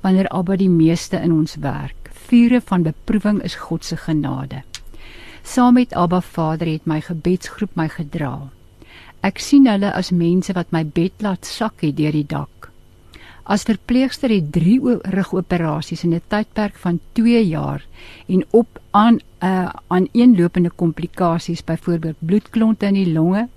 wanneer 0.00 0.28
Abba 0.28 0.56
die 0.56 0.70
meeste 0.70 1.16
in 1.16 1.32
ons 1.32 1.56
werk. 1.60 2.10
Vure 2.28 2.60
van 2.60 2.82
beproewing 2.82 3.42
is 3.42 3.54
God 3.54 3.84
se 3.84 3.96
genade. 3.96 4.62
Saam 5.42 5.74
met 5.74 5.94
Abba 5.94 6.20
Vader 6.20 6.68
het 6.68 6.86
my 6.86 7.00
gebedsgroep 7.00 7.74
my 7.74 7.88
gedra. 7.88 8.50
Ek 9.20 9.38
sien 9.38 9.66
hulle 9.68 9.92
as 9.92 10.12
mense 10.12 10.52
wat 10.56 10.72
my 10.72 10.84
bed 10.84 11.24
laat 11.24 11.44
sak 11.44 11.82
het 11.84 11.96
deur 11.96 12.12
die 12.16 12.26
dak. 12.26 12.70
As 13.50 13.66
verpleegster 13.66 14.30
het 14.30 14.52
3 14.54 15.00
rugoperasies 15.16 16.04
in 16.04 16.14
'n 16.14 16.22
tydperk 16.28 16.76
van 16.76 17.00
2 17.12 17.46
jaar 17.46 17.82
en 18.28 18.44
op 18.50 18.80
aan 18.90 19.18
uh, 19.42 19.72
aan 19.88 20.08
eenlopende 20.12 20.70
komplikasies, 20.70 21.64
byvoorbeeld 21.64 22.16
bloedklonte 22.18 22.86
in 22.86 22.94
die 22.94 23.12
longe, 23.12 23.48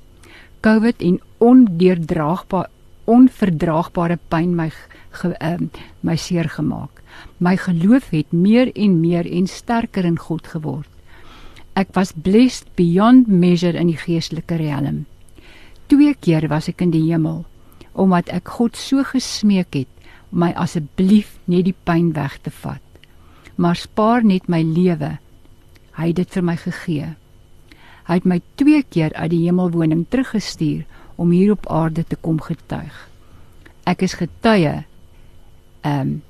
COVID 0.62 1.02
en 1.02 1.20
ondeurdraagbare 1.38 2.70
onverdraagbare 3.06 4.18
pyn 4.32 4.56
my 4.56 4.70
ge, 5.14 5.34
uh, 5.40 5.58
my 6.02 6.16
seer 6.16 6.50
gemaak. 6.50 7.02
My 7.38 7.56
geloof 7.58 8.10
het 8.10 8.32
meer 8.32 8.72
en 8.76 9.00
meer 9.00 9.28
en 9.30 9.48
sterker 9.48 10.06
in 10.06 10.18
God 10.18 10.48
geword. 10.48 10.90
Ek 11.74 11.94
was 11.98 12.14
blessed 12.14 12.70
beyond 12.78 13.28
measure 13.28 13.78
in 13.80 13.90
die 13.90 13.98
geestelike 13.98 14.60
riem. 14.62 15.06
Twee 15.90 16.14
keer 16.14 16.48
was 16.50 16.70
ek 16.70 16.82
in 16.86 16.94
die 16.94 17.08
hemel 17.10 17.44
omdat 17.94 18.32
ek 18.34 18.50
God 18.58 18.78
so 18.78 19.04
gesmeek 19.06 19.76
het 19.78 19.90
om 20.34 20.42
my 20.42 20.50
asseblief 20.58 21.36
net 21.46 21.68
die 21.68 21.76
pyn 21.86 22.10
weg 22.16 22.40
te 22.42 22.50
vat. 22.64 22.82
Maar 23.56 23.78
spaar 23.78 24.26
net 24.26 24.50
my 24.50 24.64
lewe. 24.66 25.12
Hy 25.94 26.08
het 26.10 26.18
dit 26.18 26.34
vir 26.34 26.46
my 26.48 26.56
gegee. 26.58 27.10
Hy 28.10 28.18
het 28.18 28.26
my 28.26 28.40
twee 28.58 28.82
keer 28.82 29.14
uit 29.14 29.30
die 29.32 29.44
hemelwoning 29.46 30.08
teruggestuur 30.10 30.88
om 31.22 31.30
hier 31.32 31.54
op 31.54 31.70
aarde 31.70 32.04
te 32.04 32.18
kom 32.18 32.42
getuig. 32.42 32.96
Ek 33.86 34.02
is 34.02 34.18
getuie. 34.18 34.84
Ehm 35.84 36.00
um, 36.00 36.22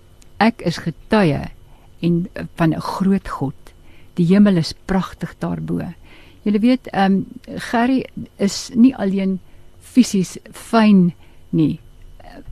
ek 0.44 0.62
is 0.68 0.82
getuie 0.84 1.46
en 2.02 2.28
van 2.56 2.74
'n 2.74 2.82
groot 2.82 3.28
God. 3.30 3.74
Die 4.14 4.26
hemel 4.26 4.58
is 4.58 4.74
pragtig 4.86 5.36
daarbo. 5.40 5.94
Jy 6.44 6.60
weet, 6.60 6.88
ehm 6.88 7.14
um, 7.14 7.26
Gerry 7.72 8.06
is 8.38 8.70
nie 8.76 8.96
alleen 8.96 9.40
fisies 9.80 10.38
fyn 10.52 11.14
nie, 11.50 11.80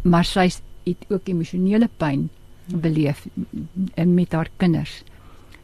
maar 0.01 0.25
sy 0.25 0.49
het 0.85 1.05
ook 1.09 1.27
emosionele 1.27 1.89
pyn 1.97 2.29
beleef 2.67 3.27
met 3.95 4.31
haar 4.31 4.49
kinders. 4.57 5.01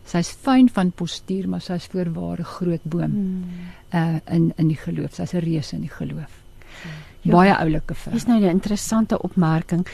Sy's 0.07 0.31
fyn 0.31 0.69
van 0.71 0.91
postuur, 0.95 1.49
maar 1.51 1.61
sy's 1.61 1.88
voorware 1.91 2.43
groot 2.43 2.83
boom. 2.83 3.11
Hmm. 3.11 3.43
Uh 3.91 4.19
in 4.35 4.53
in 4.57 4.67
die 4.67 4.79
geloof. 4.79 5.13
Sy's 5.13 5.33
'n 5.33 5.43
reus 5.43 5.73
in 5.73 5.81
die 5.81 5.91
geloof. 5.91 6.36
Ja, 7.22 7.34
Baie 7.34 7.53
oulike 7.57 7.95
vrou. 7.95 8.13
Dis 8.13 8.28
nou 8.28 8.39
'n 8.39 8.49
interessante 8.49 9.22
opmerking. 9.22 9.88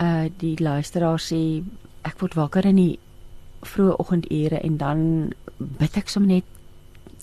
Uh 0.00 0.28
die 0.38 0.56
luisteraar 0.58 1.18
sê 1.18 1.62
ek 2.02 2.20
word 2.20 2.34
wakker 2.34 2.66
in 2.66 2.76
die 2.76 2.98
vroeë 3.62 3.96
oggendure 3.98 4.60
en 4.60 4.76
dan 4.76 5.32
bid 5.58 5.96
ek 5.96 6.08
sommer 6.08 6.28
net 6.28 6.44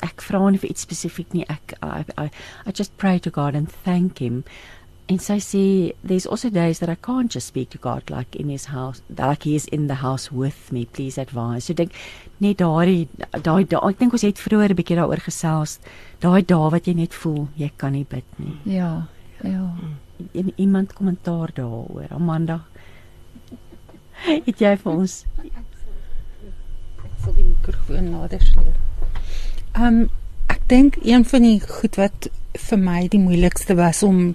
ek 0.01 0.21
vra 0.21 0.49
nie 0.49 0.57
vir 0.57 0.69
iets 0.69 0.81
spesifiek 0.81 1.33
nie. 1.33 1.45
Ek 1.49 1.73
I, 1.83 2.03
I 2.17 2.29
I 2.65 2.71
just 2.73 2.97
pray 2.97 3.19
to 3.19 3.29
God 3.29 3.55
and 3.55 3.69
thank 3.83 4.19
him 4.19 4.43
En 5.11 5.19
sy 5.19 5.39
sê 5.43 5.61
there's 6.07 6.25
also 6.25 6.49
days 6.49 6.79
that 6.79 6.89
I 6.89 6.95
can't 6.95 7.31
just 7.31 7.47
speak 7.47 7.69
to 7.71 7.77
God 7.77 8.09
like 8.09 8.35
in 8.35 8.47
his 8.47 8.65
house, 8.71 9.01
like 9.17 9.43
he 9.43 9.55
is 9.55 9.65
in 9.67 9.87
the 9.87 9.95
house 9.95 10.31
with 10.31 10.71
me. 10.71 10.85
Please 10.85 11.17
advise. 11.17 11.65
So 11.65 11.73
dink 11.73 11.91
net 12.39 12.61
daai 12.61 13.09
daai 13.43 13.65
da, 13.67 13.81
ek 13.89 13.99
dink 13.99 14.15
ons 14.15 14.23
het 14.23 14.39
vroeër 14.39 14.71
'n 14.71 14.79
bietjie 14.79 14.99
daaroor 14.99 15.23
gesels. 15.25 15.79
Daai 16.23 16.45
dae 16.47 16.69
wat 16.71 16.87
jy 16.87 16.93
net 16.95 17.13
voel 17.13 17.49
jy 17.57 17.71
kan 17.75 17.91
nie 17.91 18.05
bid 18.05 18.23
nie. 18.39 18.55
Ja. 18.77 19.07
Ja. 19.43 19.75
En 20.31 20.51
iemand 20.55 20.93
kommentaar 20.93 21.49
daaroor. 21.53 22.07
Amanda. 22.09 22.61
Het 24.21 24.59
jy 24.59 24.75
vir 24.77 24.91
ons 24.91 25.23
sal 27.21 27.33
die 27.37 27.45
mikrofoon 27.45 28.09
nader 28.09 28.41
sleep. 28.41 28.77
Ehm 29.71 29.85
um, 29.87 30.09
ek 30.51 30.63
dink 30.67 30.97
een 31.01 31.23
van 31.25 31.45
die 31.45 31.59
goed 31.63 31.95
wat 31.95 32.27
vir 32.69 32.79
my 32.79 33.05
die 33.07 33.21
moeilikste 33.21 33.75
was 33.79 34.01
om 34.03 34.33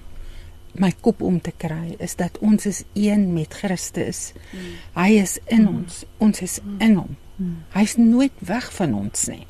my 0.77 0.89
kop 1.01 1.21
om 1.21 1.39
te 1.41 1.53
kry 1.57 1.95
is 2.03 2.15
dat 2.17 2.37
ons 2.41 2.65
is 2.65 2.83
een 2.93 3.33
met 3.33 3.53
Christus. 3.53 4.31
Mm. 4.51 4.73
Hy 4.97 5.09
is 5.21 5.37
in 5.45 5.61
mm. 5.65 5.75
ons. 5.75 6.03
Ons 6.17 6.41
is 6.41 6.59
mm. 6.63 6.79
in 6.87 6.95
hom. 7.01 7.15
Mm. 7.37 7.57
Hy's 7.75 7.95
nooit 8.01 8.33
weg 8.39 8.73
van 8.73 8.93
ons 8.97 9.27
nie. 9.29 9.45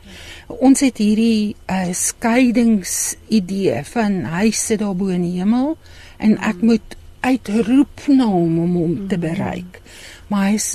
Ons 0.48 0.84
het 0.84 1.00
hierdie 1.00 1.56
uh, 1.72 1.94
skeidingsidee 1.96 3.84
van 3.94 4.26
hy 4.34 4.50
sit 4.52 4.82
daar 4.84 4.96
bo 4.98 5.14
in 5.14 5.24
die 5.24 5.38
hemel 5.40 5.78
en 6.20 6.36
ek 6.36 6.60
mm. 6.60 6.74
moet 6.74 6.98
uitroep 7.24 8.04
na 8.12 8.28
hom 8.28 8.60
om 8.66 8.76
hom 8.76 8.98
te 9.08 9.16
mm. 9.16 9.24
bereik. 9.24 9.80
Maar 10.28 10.52
hy's 10.52 10.74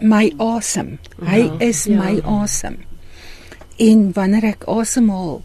my 0.00 0.32
awesome. 0.38 0.98
Hy 1.22 1.44
ja, 1.46 1.54
is 1.70 1.84
ja. 1.86 2.00
my 2.00 2.18
awesome. 2.24 2.82
En 3.78 4.10
wanneer 4.16 4.50
ek 4.56 4.66
asemhaal 4.70 5.40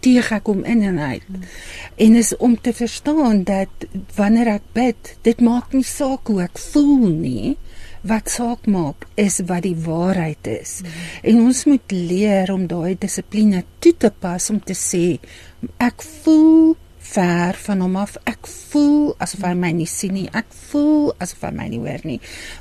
teeg 0.00 0.30
ek 0.32 0.48
hom 0.48 0.64
in 0.64 0.80
en 0.86 0.98
uit. 0.98 1.28
Mm. 1.28 1.48
En 2.06 2.16
is 2.16 2.32
om 2.36 2.56
te 2.56 2.72
verstaan 2.72 3.44
dat 3.44 3.88
wanneer 4.16 4.56
ek 4.56 4.72
bid, 4.72 5.16
dit 5.28 5.44
maak 5.44 5.76
nie 5.76 5.84
saak 5.84 6.32
hoe 6.32 6.40
ek 6.48 6.56
voel 6.72 7.10
nie. 7.12 7.58
Wat 8.02 8.30
saak 8.32 8.66
maak 8.66 9.04
is 9.20 9.40
wat 9.48 9.66
die 9.66 9.76
waarheid 9.76 10.46
is. 10.48 10.80
Mm. 10.80 11.00
En 11.22 11.40
ons 11.50 11.64
moet 11.68 11.92
leer 11.92 12.52
om 12.52 12.66
daai 12.66 12.96
dissipline 12.98 13.64
toe 13.78 13.92
te 13.96 14.10
pas 14.10 14.50
om 14.50 14.60
te 14.60 14.76
sê 14.76 15.18
ek 15.76 16.00
voel 16.22 16.76
ver 17.10 17.56
van 17.66 17.80
hom 17.80 17.96
af. 18.00 18.16
Ek 18.28 18.48
voel 18.48 19.14
asof 19.22 19.44
hy 19.44 19.52
my 19.58 19.72
nie 19.74 19.88
sien 19.90 20.14
nie. 20.14 20.26
Ek 20.36 20.48
voel 20.70 21.10
asof 21.22 21.44
hy 21.48 21.52
my 21.56 21.68
nie 21.72 21.80
hoor 21.82 22.04
nie. 22.06 22.18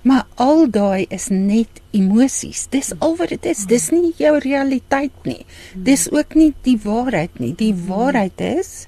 Maar 0.08 0.26
al 0.42 0.66
daai 0.74 1.06
is 1.14 1.30
net 1.34 1.82
emosies. 1.96 2.66
Dis 2.74 2.94
al 3.00 3.18
wat 3.20 3.34
dit 3.36 3.50
is. 3.52 3.66
Dis 3.70 3.90
nie 3.94 4.14
jou 4.20 4.36
realiteit 4.44 5.16
nie. 5.28 5.44
Dis 5.76 6.08
ook 6.12 6.36
nie 6.40 6.54
die 6.68 6.78
waarheid 6.84 7.40
nie. 7.44 7.54
Die 7.60 7.76
waarheid 7.88 8.42
is 8.44 8.88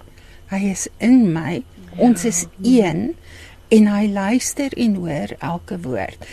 hy 0.52 0.66
is 0.74 0.88
in 1.00 1.30
my. 1.32 1.62
Ons 2.02 2.26
is 2.28 2.46
een 2.64 3.14
en 3.72 3.88
hy 3.88 4.08
luister 4.12 4.74
en 4.78 4.96
hoor 5.00 5.36
elke 5.40 5.80
woord. 5.80 6.28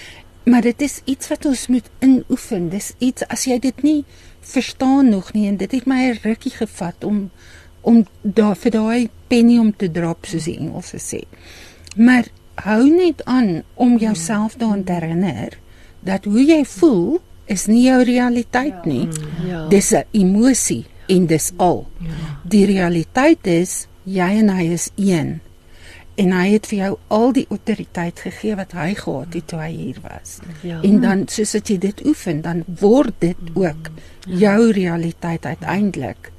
Maar 0.49 0.65
dit 0.65 0.83
is 0.83 1.01
iets 1.05 1.29
wat 1.29 1.47
ons 1.47 1.67
moet 1.67 1.91
inoefen. 2.01 2.69
Dis 2.73 2.93
iets 2.99 3.27
as 3.29 3.45
jy 3.47 3.59
dit 3.63 3.83
nie 3.83 4.05
verstaan 4.41 5.11
nog 5.13 5.33
nie 5.37 5.47
en 5.49 5.59
dit 5.61 5.73
het 5.73 5.87
my 5.87 6.01
'n 6.09 6.19
rukkie 6.23 6.55
gevat 6.57 7.05
om 7.05 7.31
om 7.81 8.07
daar 8.23 8.57
vir 8.57 8.71
daai 8.71 9.09
penny 9.29 9.59
om 9.59 9.77
te 9.77 9.91
drop 9.91 10.27
soos 10.27 10.45
die 10.45 10.59
Engelse 10.59 10.99
sê. 10.99 11.21
Maar 11.97 12.25
hou 12.55 12.91
net 12.91 13.25
aan 13.25 13.63
om 13.75 13.97
jouself 13.99 14.57
daaraan 14.57 14.85
te 14.85 14.93
herinner 14.93 15.59
dat 16.01 16.25
hoe 16.25 16.45
jy 16.45 16.65
voel 16.65 17.21
is 17.47 17.67
nie 17.67 17.83
jou 17.83 18.03
realiteit 18.03 18.85
nie. 18.85 19.09
Ja. 19.47 19.69
Dis 19.69 19.93
'n 19.93 20.05
emosie 20.11 20.87
en 21.07 21.27
dis 21.27 21.53
al. 21.57 21.87
Ja. 21.99 22.41
Die 22.43 22.67
realiteit 22.67 23.47
is 23.47 23.87
jy 24.05 24.29
en 24.39 24.49
hy 24.49 24.65
is 24.73 24.91
een. 24.97 25.41
En 26.19 26.33
hy 26.35 26.47
het 26.51 26.67
vir 26.67 26.79
jou 26.79 26.93
al 27.15 27.33
die 27.37 27.45
autoriteit 27.55 28.21
gegee 28.27 28.57
wat 28.59 28.73
hy 28.75 28.89
gehad 28.99 29.37
het 29.39 29.47
toe 29.51 29.61
hy 29.63 29.71
hier 29.71 30.01
was. 30.03 30.39
Ja. 30.67 30.81
En 30.83 30.99
dan 31.05 31.23
soos 31.31 31.55
as 31.55 31.71
jy 31.71 31.79
dit 31.79 32.03
oefen, 32.07 32.41
dan 32.43 32.65
word 32.81 33.15
dit 33.23 33.53
ook 33.55 33.91
jou 34.27 34.59
realiteit 34.75 35.47
uiteindelik 35.47 36.33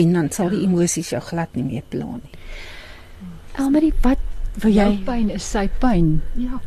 en 0.00 0.12
dan 0.16 0.30
sal 0.34 0.50
die 0.50 0.64
emosies 0.64 1.12
jou 1.14 1.20
glad 1.22 1.54
nie 1.54 1.66
meer 1.66 1.86
pla 1.92 2.16
nie. 2.16 2.42
Elmarie, 3.60 3.92
wat 4.02 4.22
vir 4.62 4.74
jou 4.74 4.90
pyn 5.06 5.30
is 5.34 5.46
sy 5.46 5.66
pyn? 5.82 6.18
Ja. 6.40 6.60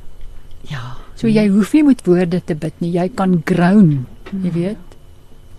Ja. 0.69 0.83
So 1.19 1.27
jy 1.31 1.47
hoef 1.51 1.73
nie 1.75 1.83
met 1.87 2.03
woorde 2.07 2.39
te 2.45 2.55
bid 2.55 2.79
nie, 2.83 2.93
jy 2.95 3.09
kan 3.15 3.37
groan, 3.47 4.05
jy 4.31 4.39
hmm. 4.39 4.55
weet. 4.55 4.89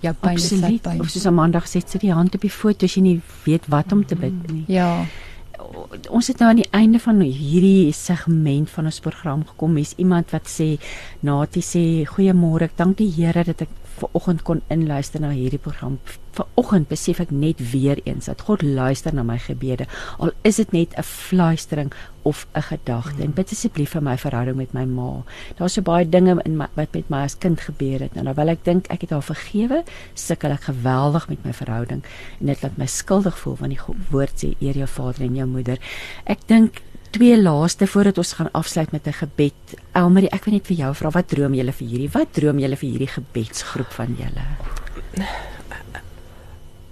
Jou 0.05 0.13
pyn 0.21 0.41
is 0.41 0.49
sy 0.53 0.75
pyn. 0.85 1.01
Of 1.01 1.13
soos 1.13 1.29
Amanda 1.29 1.63
gesê 1.65 1.81
het, 1.81 1.95
sit 1.95 2.05
die 2.05 2.13
hand 2.13 2.37
op 2.37 2.45
die 2.45 2.53
foto 2.53 2.89
as 2.89 2.97
jy 2.97 3.05
nie 3.05 3.19
weet 3.47 3.69
wat 3.73 3.93
om 3.97 4.05
te 4.05 4.19
bid 4.21 4.37
nie. 4.53 4.65
Ja. 4.73 5.05
Ons 6.11 6.29
het 6.31 6.41
nou 6.41 6.49
aan 6.51 6.61
die 6.63 6.71
einde 6.75 6.99
van 6.99 7.21
hierdie 7.21 7.93
segment 7.95 8.71
van 8.71 8.89
ons 8.91 9.01
program 9.05 9.45
gekom. 9.47 9.77
Hier's 9.79 9.95
iemand 10.03 10.33
wat 10.35 10.49
sê, 10.51 10.75
Natie 11.23 11.63
sê, 11.63 11.85
"Goeiemôre, 12.09 12.65
ek 12.65 12.77
dank 12.77 12.97
die 12.97 13.11
Here 13.11 13.45
dat 13.45 13.63
ek 13.63 13.69
ver 13.99 14.09
oggend 14.13 14.43
kon 14.43 14.63
inluister 14.73 15.21
na 15.21 15.31
hierdie 15.35 15.61
program. 15.63 15.99
Ver 16.35 16.47
oggend 16.59 16.89
besef 16.91 17.21
ek 17.23 17.31
net 17.31 17.61
weer 17.71 18.01
eens 18.05 18.27
dat 18.31 18.43
God 18.47 18.63
luister 18.63 19.15
na 19.15 19.23
my 19.23 19.39
gebede. 19.39 19.87
Al 20.19 20.35
is 20.43 20.57
dit 20.57 20.73
net 20.73 20.97
'n 20.99 21.03
fluistering 21.03 21.93
of 22.23 22.47
'n 22.55 22.63
gedagte. 22.63 23.23
En 23.23 23.33
bid 23.33 23.51
asseblief 23.51 23.91
vir 23.91 24.03
my 24.03 24.17
verhouding 24.19 24.57
met 24.57 24.73
my 24.73 24.85
ma. 24.85 25.23
Daar's 25.57 25.73
so 25.73 25.83
baie 25.83 26.09
dinge 26.09 26.41
in 26.45 26.57
my, 26.57 26.67
wat 26.75 26.93
met 26.93 27.09
my 27.09 27.23
as 27.23 27.39
kind 27.39 27.61
gebeur 27.61 28.01
het. 28.01 28.15
Nou 28.15 28.35
wil 28.35 28.49
ek 28.49 28.65
dink 28.65 28.87
ek 28.87 29.01
het 29.01 29.11
haar 29.11 29.23
vergewe, 29.23 29.85
sukkel 30.15 30.51
ek 30.51 30.63
geweldig 30.63 31.29
met 31.29 31.45
my 31.45 31.53
verhouding 31.53 32.03
en 32.41 32.47
dit 32.47 32.63
laat 32.63 32.77
my 32.77 32.87
skuldig 32.87 33.39
voel 33.39 33.57
want 33.57 33.71
die 33.71 33.95
woord 34.11 34.45
sê 34.45 34.55
eer 34.61 34.75
jou 34.75 34.87
vader 34.87 35.23
en 35.23 35.37
jou 35.37 35.47
moeder. 35.47 35.79
Ek 36.25 36.39
dink 36.47 36.83
twee 37.15 37.43
laaste 37.43 37.87
voordat 37.87 38.19
ons 38.19 38.33
gaan 38.33 38.51
afsluit 38.53 38.91
met 38.91 39.07
'n 39.07 39.13
gebed. 39.23 39.63
Elmarie, 39.93 40.31
ek 40.31 40.45
wil 40.45 40.55
net 40.55 40.67
vir 40.67 40.77
jou 40.77 40.95
vra 40.95 41.11
wat 41.11 41.29
droom 41.29 41.55
julle 41.55 41.73
vir 41.73 41.89
hierdie? 41.89 42.11
Wat 42.11 42.33
droom 42.33 42.59
julle 42.59 42.77
vir 42.77 42.89
hierdie 42.89 43.15
gebedsgroep 43.19 43.93
van 43.93 44.17
julle? 44.19 44.45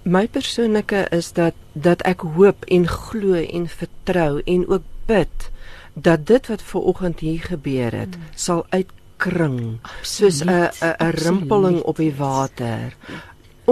My 0.03 0.29
persoonlike 0.29 1.07
is 1.11 1.33
dat 1.33 1.55
dat 1.73 2.03
ek 2.03 2.21
hoop 2.21 2.65
en 2.65 2.89
glo 2.89 3.35
en 3.35 3.69
vertrou 3.69 4.43
en 4.45 4.69
ook 4.69 4.83
bid 5.07 5.51
dat 5.95 6.27
dit 6.27 6.47
wat 6.47 6.63
ver 6.63 6.81
oggend 6.81 7.21
hier 7.21 7.41
gebeur 7.41 7.93
het 7.93 8.15
hmm. 8.15 8.25
sal 8.35 8.67
uitkring 8.69 9.79
soos 10.03 10.43
'n 10.45 10.71
'n 10.81 11.11
rimpeling 11.11 11.81
op 11.81 11.97
die 11.97 12.15
water 12.15 12.97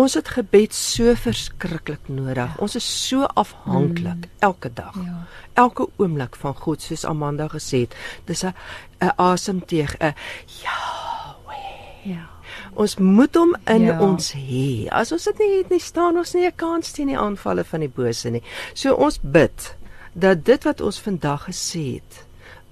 Ons 0.00 0.14
het 0.16 0.28
gebed 0.32 0.74
so 0.74 1.12
verskriklik 1.18 2.08
nodig. 2.08 2.52
Ons 2.62 2.76
is 2.78 2.86
so 3.08 3.26
afhanklik 3.36 4.24
mm. 4.24 4.36
elke 4.46 4.70
dag. 4.72 4.96
Ja. 4.96 5.24
Elke 5.60 5.88
oomblik 6.00 6.38
van 6.40 6.54
God, 6.56 6.80
soos 6.82 7.04
Amanda 7.04 7.48
gesê 7.52 7.84
het. 7.84 7.96
Dis 8.24 8.44
'n 8.44 8.54
'n 9.00 9.12
asemteug, 9.16 9.96
'n 10.00 10.14
Yahweh. 10.62 12.04
Ja. 12.04 12.28
Ons 12.74 12.96
moet 12.96 13.34
hom 13.34 13.56
in 13.64 13.82
ja. 13.82 14.00
ons 14.00 14.32
hê. 14.32 14.88
As 14.88 15.12
ons 15.12 15.24
dit 15.24 15.38
nie 15.38 15.56
het 15.58 15.68
nie, 15.68 15.80
staan 15.80 16.16
ons 16.16 16.32
nie 16.34 16.46
'n 16.46 16.56
kans 16.56 16.90
teen 16.90 17.12
die 17.12 17.18
aanvalle 17.18 17.64
van 17.64 17.80
die 17.80 17.92
bose 17.94 18.30
nie. 18.30 18.42
So 18.74 18.94
ons 18.94 19.18
bid 19.22 19.76
dat 20.12 20.44
dit 20.44 20.64
wat 20.64 20.80
ons 20.80 21.00
vandag 21.00 21.44
gesê 21.44 22.00
het 22.00 22.24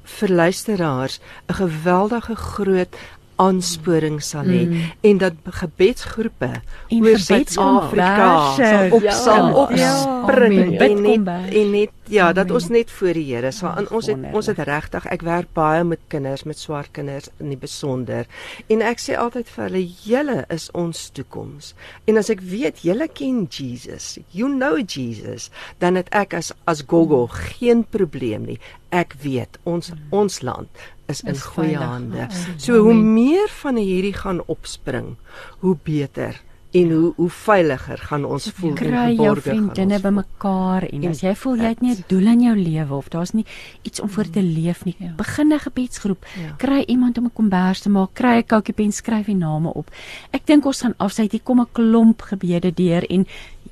vir 0.08 0.28
luisteraars 0.28 1.20
'n 1.48 1.54
geweldige 1.54 2.36
groot 2.36 2.96
aansporing 3.38 4.18
sal 4.22 4.48
hê 4.50 4.64
mm. 4.66 4.86
en 5.08 5.20
dat 5.22 5.36
gebedsgroepe 5.60 6.50
oor 6.98 7.20
Suid-Afrika 7.22 8.30
sal 8.58 8.96
op 8.98 9.06
ja, 9.06 9.14
sal 9.14 9.52
opspring 9.64 10.74
ja, 10.74 10.86
en 10.88 11.02
net 11.06 11.54
en 11.62 11.70
net 11.76 11.94
ja 12.08 12.32
dat 12.32 12.50
ons 12.50 12.68
net 12.72 12.90
voor 12.90 13.16
die 13.18 13.26
Here 13.28 13.50
sal 13.52 13.76
en 13.80 13.88
ons 13.94 14.08
het 14.10 14.26
ons 14.32 14.48
het 14.50 14.60
regtig 14.68 15.06
ek 15.12 15.24
werk 15.26 15.52
baie 15.56 15.84
met 15.84 16.00
kinders 16.12 16.44
met 16.48 16.58
swart 16.58 16.92
kinders 16.96 17.30
in 17.38 17.52
die 17.52 17.60
besonder. 17.60 18.26
En 18.68 18.82
ek 18.84 19.02
sê 19.02 19.16
altyd 19.18 19.50
vir 19.54 19.64
hulle 19.68 19.84
julle 20.04 20.38
is 20.54 20.68
ons 20.72 21.08
toekoms. 21.16 21.72
En 22.08 22.20
as 22.20 22.30
ek 22.32 22.42
weet 22.44 22.84
julle 22.86 23.08
ken 23.08 23.46
Jesus 23.50 24.18
you 24.32 24.50
know 24.50 24.78
Jesus 24.80 25.50
dan 25.82 26.00
het 26.00 26.10
ek 26.16 26.36
as 26.38 26.52
as 26.70 26.84
gogo 26.86 27.26
geen 27.32 27.84
probleem 27.84 28.48
nie. 28.48 28.60
Ek 28.94 29.14
weet 29.22 29.60
ons 29.68 29.92
mm. 29.92 30.06
ons 30.16 30.40
land 30.42 30.86
is 31.08 31.22
in 31.24 31.36
goeie 31.40 31.80
hande. 31.80 32.28
So 32.60 32.82
hoe 32.84 32.96
meer 32.96 33.48
van 33.62 33.80
hierdie 33.80 34.16
gaan 34.16 34.42
opspring, 34.46 35.16
hoe 35.64 35.76
beter 35.84 36.36
en 36.70 36.90
hoe 36.90 37.12
hoe 37.16 37.30
veiliger 37.30 37.98
gaan 37.98 38.24
ons 38.24 38.50
voel 38.54 38.70
en 38.70 38.76
geborge. 38.76 39.04
Kry 39.04 39.24
jou 39.24 39.36
vriendinne 39.40 40.00
bymekaar 40.00 40.84
en 40.92 41.06
as 41.08 41.22
jy 41.24 41.32
voel 41.42 41.62
jy 41.62 41.70
het 41.72 41.80
nie 41.80 41.94
'n 41.94 42.04
doel 42.08 42.26
in 42.26 42.40
jou 42.40 42.56
lewe 42.56 42.94
of 42.94 43.08
daar's 43.08 43.32
nie 43.32 43.46
iets 43.82 44.00
om 44.00 44.08
voor 44.08 44.30
te 44.30 44.42
leef 44.42 44.84
nie, 44.84 44.96
ja. 44.98 45.12
begin 45.16 45.52
'n 45.52 45.58
gebedsgroep. 45.58 46.26
Ja. 46.36 46.54
Kry 46.56 46.84
iemand 46.86 47.18
om 47.18 47.24
'n 47.24 47.32
kombers 47.32 47.80
te 47.80 47.88
maak, 47.88 48.14
kry 48.14 48.36
'n 48.38 48.46
koutjie 48.46 48.74
pen, 48.74 48.92
skryf 48.92 49.26
die 49.26 49.34
name 49.34 49.72
op. 49.72 49.90
Ek 50.30 50.46
dink 50.46 50.66
ons 50.66 50.80
gaan 50.80 50.94
afsy, 50.96 51.28
hier 51.30 51.40
kom 51.42 51.60
'n 51.60 51.68
klomp 51.72 52.22
gebede 52.22 52.74
deur 52.74 53.10
en 53.10 53.26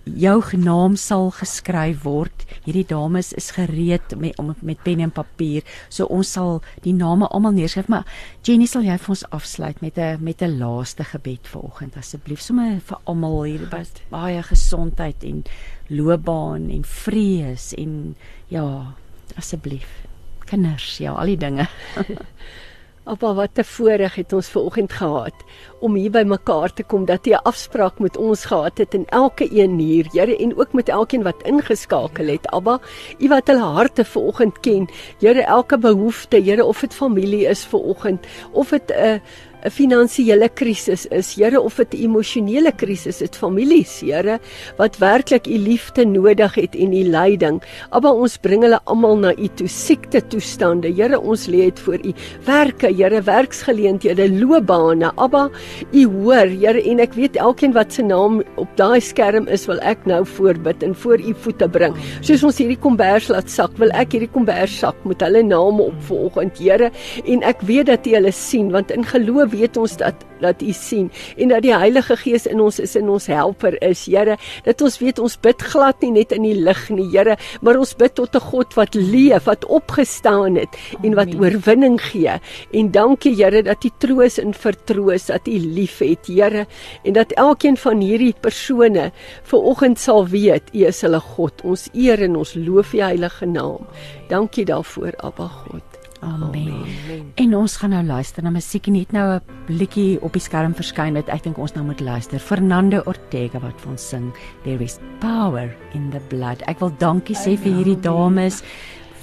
jou 0.06 0.38
naam 0.56 0.94
sal 0.96 1.30
geskryf 1.34 2.04
word. 2.04 2.44
Hierdie 2.64 2.86
dames 2.86 3.32
is 3.32 3.50
gereed 3.56 4.14
met 4.18 4.38
om 4.38 4.54
met 4.60 4.82
pen 4.82 5.00
en 5.02 5.10
papier. 5.10 5.66
So 5.88 6.06
ons 6.06 6.30
sal 6.36 6.62
die 6.84 6.94
name 6.94 7.26
almal 7.28 7.56
neerskryf, 7.56 7.88
maar 7.90 8.06
Jenny 8.46 8.68
sal 8.70 8.86
jy 8.86 8.96
vir 9.02 9.14
ons 9.16 9.24
afsluit 9.34 9.80
met 9.82 9.98
'n 9.98 10.22
met 10.22 10.42
'n 10.42 10.58
laaste 10.58 11.04
gebed 11.04 11.48
vanoggend 11.48 11.96
asseblief. 11.96 12.40
Sommige 12.40 12.80
vir 12.80 12.98
almal 13.04 13.42
hier 13.42 13.66
by 13.68 13.84
baie 14.10 14.42
gesondheid 14.42 15.24
en 15.24 15.44
loopbaan 15.88 16.70
en 16.70 16.84
vrees 16.84 17.74
en 17.74 18.16
ja, 18.48 18.94
asseblief. 19.36 20.06
Kinders, 20.46 20.98
ja, 20.98 21.12
al 21.12 21.26
die 21.26 21.36
dinge. 21.36 21.68
Appa, 23.06 23.34
wat 23.34 23.58
'n 23.58 23.62
voorreg 23.64 24.14
het 24.14 24.32
ons 24.32 24.48
ver 24.48 24.62
oggend 24.62 24.92
gehad 24.92 25.34
om 25.80 25.94
hier 25.94 26.10
by 26.10 26.24
mekaar 26.26 26.72
te 26.74 26.82
kom 26.82 27.04
dat 27.04 27.24
jy 27.24 27.34
'n 27.34 27.46
afspraak 27.46 27.98
met 27.98 28.16
ons 28.16 28.44
gehad 28.44 28.78
het 28.78 28.94
en 28.94 29.04
elke 29.06 29.46
een 29.50 29.78
hier, 29.78 30.06
Here, 30.12 30.36
en 30.36 30.58
ook 30.58 30.72
met 30.72 30.88
elkeen 30.88 31.22
wat 31.22 31.42
ingeskakel 31.42 32.26
het. 32.26 32.46
Abba, 32.50 32.80
U 33.18 33.28
wat 33.28 33.46
hulle 33.46 33.62
harte 33.62 34.04
ver 34.04 34.22
oggend 34.22 34.60
ken. 34.60 34.88
Here, 35.20 35.42
elke 35.42 35.78
behoefte, 35.78 36.42
Here, 36.42 36.64
of 36.64 36.80
dit 36.80 36.94
familie 36.94 37.46
is 37.46 37.64
ver 37.64 37.78
oggend, 37.78 38.26
of 38.52 38.68
dit 38.68 38.90
'n 38.90 38.92
uh, 38.92 39.20
'n 39.64 39.70
finansiële 39.70 40.48
krisis 40.54 41.06
is, 41.10 41.34
Here, 41.34 41.60
of 41.60 41.76
dit 41.76 41.94
'n 41.94 42.02
emosionele 42.04 42.72
krisis 42.72 43.22
is, 43.22 43.30
families, 43.30 44.00
Here, 44.00 44.38
wat 44.76 44.98
werklik 44.98 45.46
u 45.46 45.58
liefde 45.58 46.04
nodig 46.04 46.54
het 46.54 46.74
en 46.74 46.92
u 46.92 47.02
leiding. 47.02 47.62
Abba, 47.90 48.12
ons 48.12 48.36
bring 48.36 48.62
hulle 48.62 48.80
almal 48.84 49.16
na 49.16 49.32
u 49.34 49.48
toe, 49.48 49.68
siekte 49.68 50.20
toestande. 50.28 50.88
Here, 50.88 51.20
ons 51.20 51.46
lê 51.46 51.64
dit 51.70 51.80
voor 51.80 51.98
u. 52.04 52.12
Werke, 52.44 52.94
Here, 52.94 53.22
werksgeleenthede, 53.22 54.28
loopbane. 54.40 55.12
Abba, 55.16 55.50
u 55.92 56.06
hoor, 56.06 56.46
Here, 56.46 56.82
en 56.82 57.00
ek 57.00 57.14
weet 57.14 57.36
elkeen 57.36 57.72
wat 57.72 57.92
se 57.92 58.02
naam 58.02 58.42
op 58.56 58.68
daai 58.76 59.00
skerm 59.00 59.48
is, 59.48 59.66
wil 59.66 59.80
ek 59.80 60.06
nou 60.06 60.24
voorbid 60.24 60.82
en 60.82 60.94
voor 60.94 61.18
u 61.18 61.34
voete 61.34 61.68
bring. 61.68 61.96
Soos 62.20 62.44
ons 62.44 62.58
hierdie 62.58 62.78
kombers 62.78 63.28
laat 63.28 63.50
sak, 63.50 63.76
wil 63.78 63.90
ek 63.90 64.12
hierdie 64.12 64.30
kombers 64.30 64.78
sak 64.78 64.96
met 65.04 65.20
hulle 65.20 65.42
name 65.42 65.82
op 65.82 65.98
vanoggend, 66.00 66.58
Here, 66.58 66.90
en 67.26 67.42
ek 67.42 67.60
weet 67.66 67.86
dat 67.86 68.06
u 68.06 68.14
hulle 68.14 68.32
sien, 68.32 68.70
want 68.70 68.90
in 68.90 69.04
geloof 69.04 69.55
weet 69.56 69.76
ons 69.80 69.96
dat 69.96 70.24
dat 70.40 70.62
U 70.62 70.72
sien 70.72 71.10
en 71.36 71.52
dat 71.52 71.64
die 71.64 71.74
Heilige 71.74 72.16
Gees 72.20 72.46
in 72.48 72.60
ons 72.60 72.78
is 72.82 72.94
en 72.98 73.08
ons 73.12 73.26
helper 73.30 73.76
is. 73.84 74.04
Here, 74.06 74.36
dat 74.66 74.82
ons 74.84 74.98
weet 75.00 75.20
ons 75.22 75.36
bid 75.42 75.62
glad 75.72 76.02
nie 76.04 76.12
net 76.18 76.34
in 76.36 76.44
die 76.46 76.56
lig 76.56 76.82
nie, 76.92 77.08
Here, 77.12 77.36
maar 77.64 77.78
ons 77.80 77.94
bid 77.96 78.14
tot 78.14 78.36
'n 78.36 78.40
God 78.40 78.74
wat 78.76 78.94
leef, 78.94 79.44
wat 79.44 79.64
opgestaan 79.64 80.56
het 80.56 80.76
en 81.02 81.14
wat 81.14 81.34
oorwinning 81.34 82.00
gee. 82.00 82.38
En 82.72 82.90
dankie 82.90 83.34
Here 83.34 83.62
dat 83.62 83.84
U 83.84 83.90
troos 83.98 84.38
en 84.38 84.52
vertroos, 84.54 85.26
dat 85.26 85.48
U 85.48 85.58
liefhet, 85.58 86.26
Here, 86.26 86.66
en 87.04 87.12
dat 87.12 87.32
elkeen 87.32 87.76
van 87.76 88.00
hierdie 88.00 88.34
persone 88.40 89.12
ver 89.42 89.58
oggend 89.58 89.98
sal 89.98 90.26
weet 90.26 90.70
U 90.74 90.84
is 90.86 91.00
hulle 91.00 91.20
God. 91.20 91.64
Ons 91.64 91.88
eer 91.94 92.22
en 92.22 92.36
ons 92.36 92.54
loof 92.54 92.92
U 92.92 93.00
heilige 93.00 93.46
naam. 93.46 93.86
Dankie 94.28 94.64
daarvoor, 94.64 95.14
Abba 95.16 95.48
God. 95.48 95.95
Amen. 96.26 96.82
Amen. 96.82 97.32
En 97.34 97.56
ons 97.56 97.76
gaan 97.76 97.92
nou 97.94 98.02
luister 98.04 98.42
na 98.42 98.50
musiek 98.50 98.86
net 98.90 99.12
nou 99.14 99.38
'n 99.38 99.40
liedjie 99.68 100.20
op 100.22 100.32
die 100.32 100.42
skerm 100.42 100.74
verskyn 100.74 101.14
wat 101.14 101.28
ek 101.28 101.42
dink 101.42 101.58
ons 101.58 101.74
nou 101.74 101.84
moet 101.84 102.00
luister. 102.00 102.38
Fernando 102.38 103.02
Ortega 103.06 103.60
wat 103.60 103.80
vir 103.80 103.90
ons 103.90 104.08
sing 104.08 104.32
There 104.64 104.82
is 104.82 104.98
power 105.20 105.70
in 105.94 106.10
the 106.10 106.20
blood. 106.28 106.62
Ek 106.66 106.80
wil 106.80 106.92
dankie 106.98 107.36
sê 107.36 107.56
vir 107.56 107.72
hierdie 107.72 108.00
dames. 108.00 108.62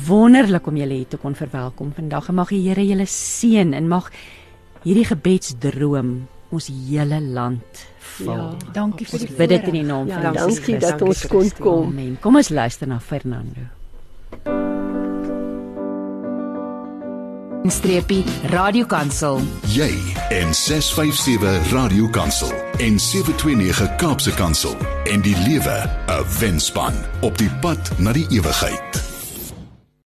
Wonderlik 0.08 0.68
om 0.68 0.78
julle 0.78 0.94
hier 0.94 1.08
te 1.08 1.18
kon 1.18 1.36
verwelkom 1.36 1.94
vandag. 1.94 2.32
Mag 2.32 2.50
die 2.50 2.68
Here 2.68 2.86
julle 2.86 3.06
seën 3.06 3.74
en 3.74 3.88
mag 3.88 4.12
hierdie 4.84 5.06
gebedsdroom 5.06 6.28
ons 6.50 6.68
hele 6.68 7.22
land 7.22 7.88
vul. 8.00 8.36
Ja, 8.38 8.58
dankie 8.74 9.08
vir 9.10 9.20
die 9.20 9.32
bid 9.38 9.50
dit 9.50 9.72
in 9.72 9.80
die 9.80 9.88
naam 9.88 10.08
ja, 10.08 10.22
van 10.22 10.34
Jesus. 10.34 10.60
Dankie 10.60 10.80
dat 10.80 11.02
ons 11.02 11.28
kon 11.28 11.50
kom. 11.60 11.88
Amen. 11.88 12.20
Kom 12.22 12.36
ons 12.36 12.50
luister 12.50 12.88
na 12.88 13.00
Fernando. 13.00 14.73
Streepie 17.72 18.24
radiokansel 18.52 19.40
jy 19.72 19.92
en 20.36 20.54
657 20.54 21.72
radiokansel 21.72 22.52
en 22.84 23.00
729 23.00 23.96
kaapse 24.02 24.34
kansel 24.40 24.76
en 25.12 25.22
die 25.22 25.38
lewe 25.48 25.78
'n 26.08 26.28
wenspan 26.40 26.94
op 27.22 27.38
die 27.38 27.52
pad 27.62 27.92
na 27.98 28.12
die 28.12 28.28
ewigheid 28.30 29.13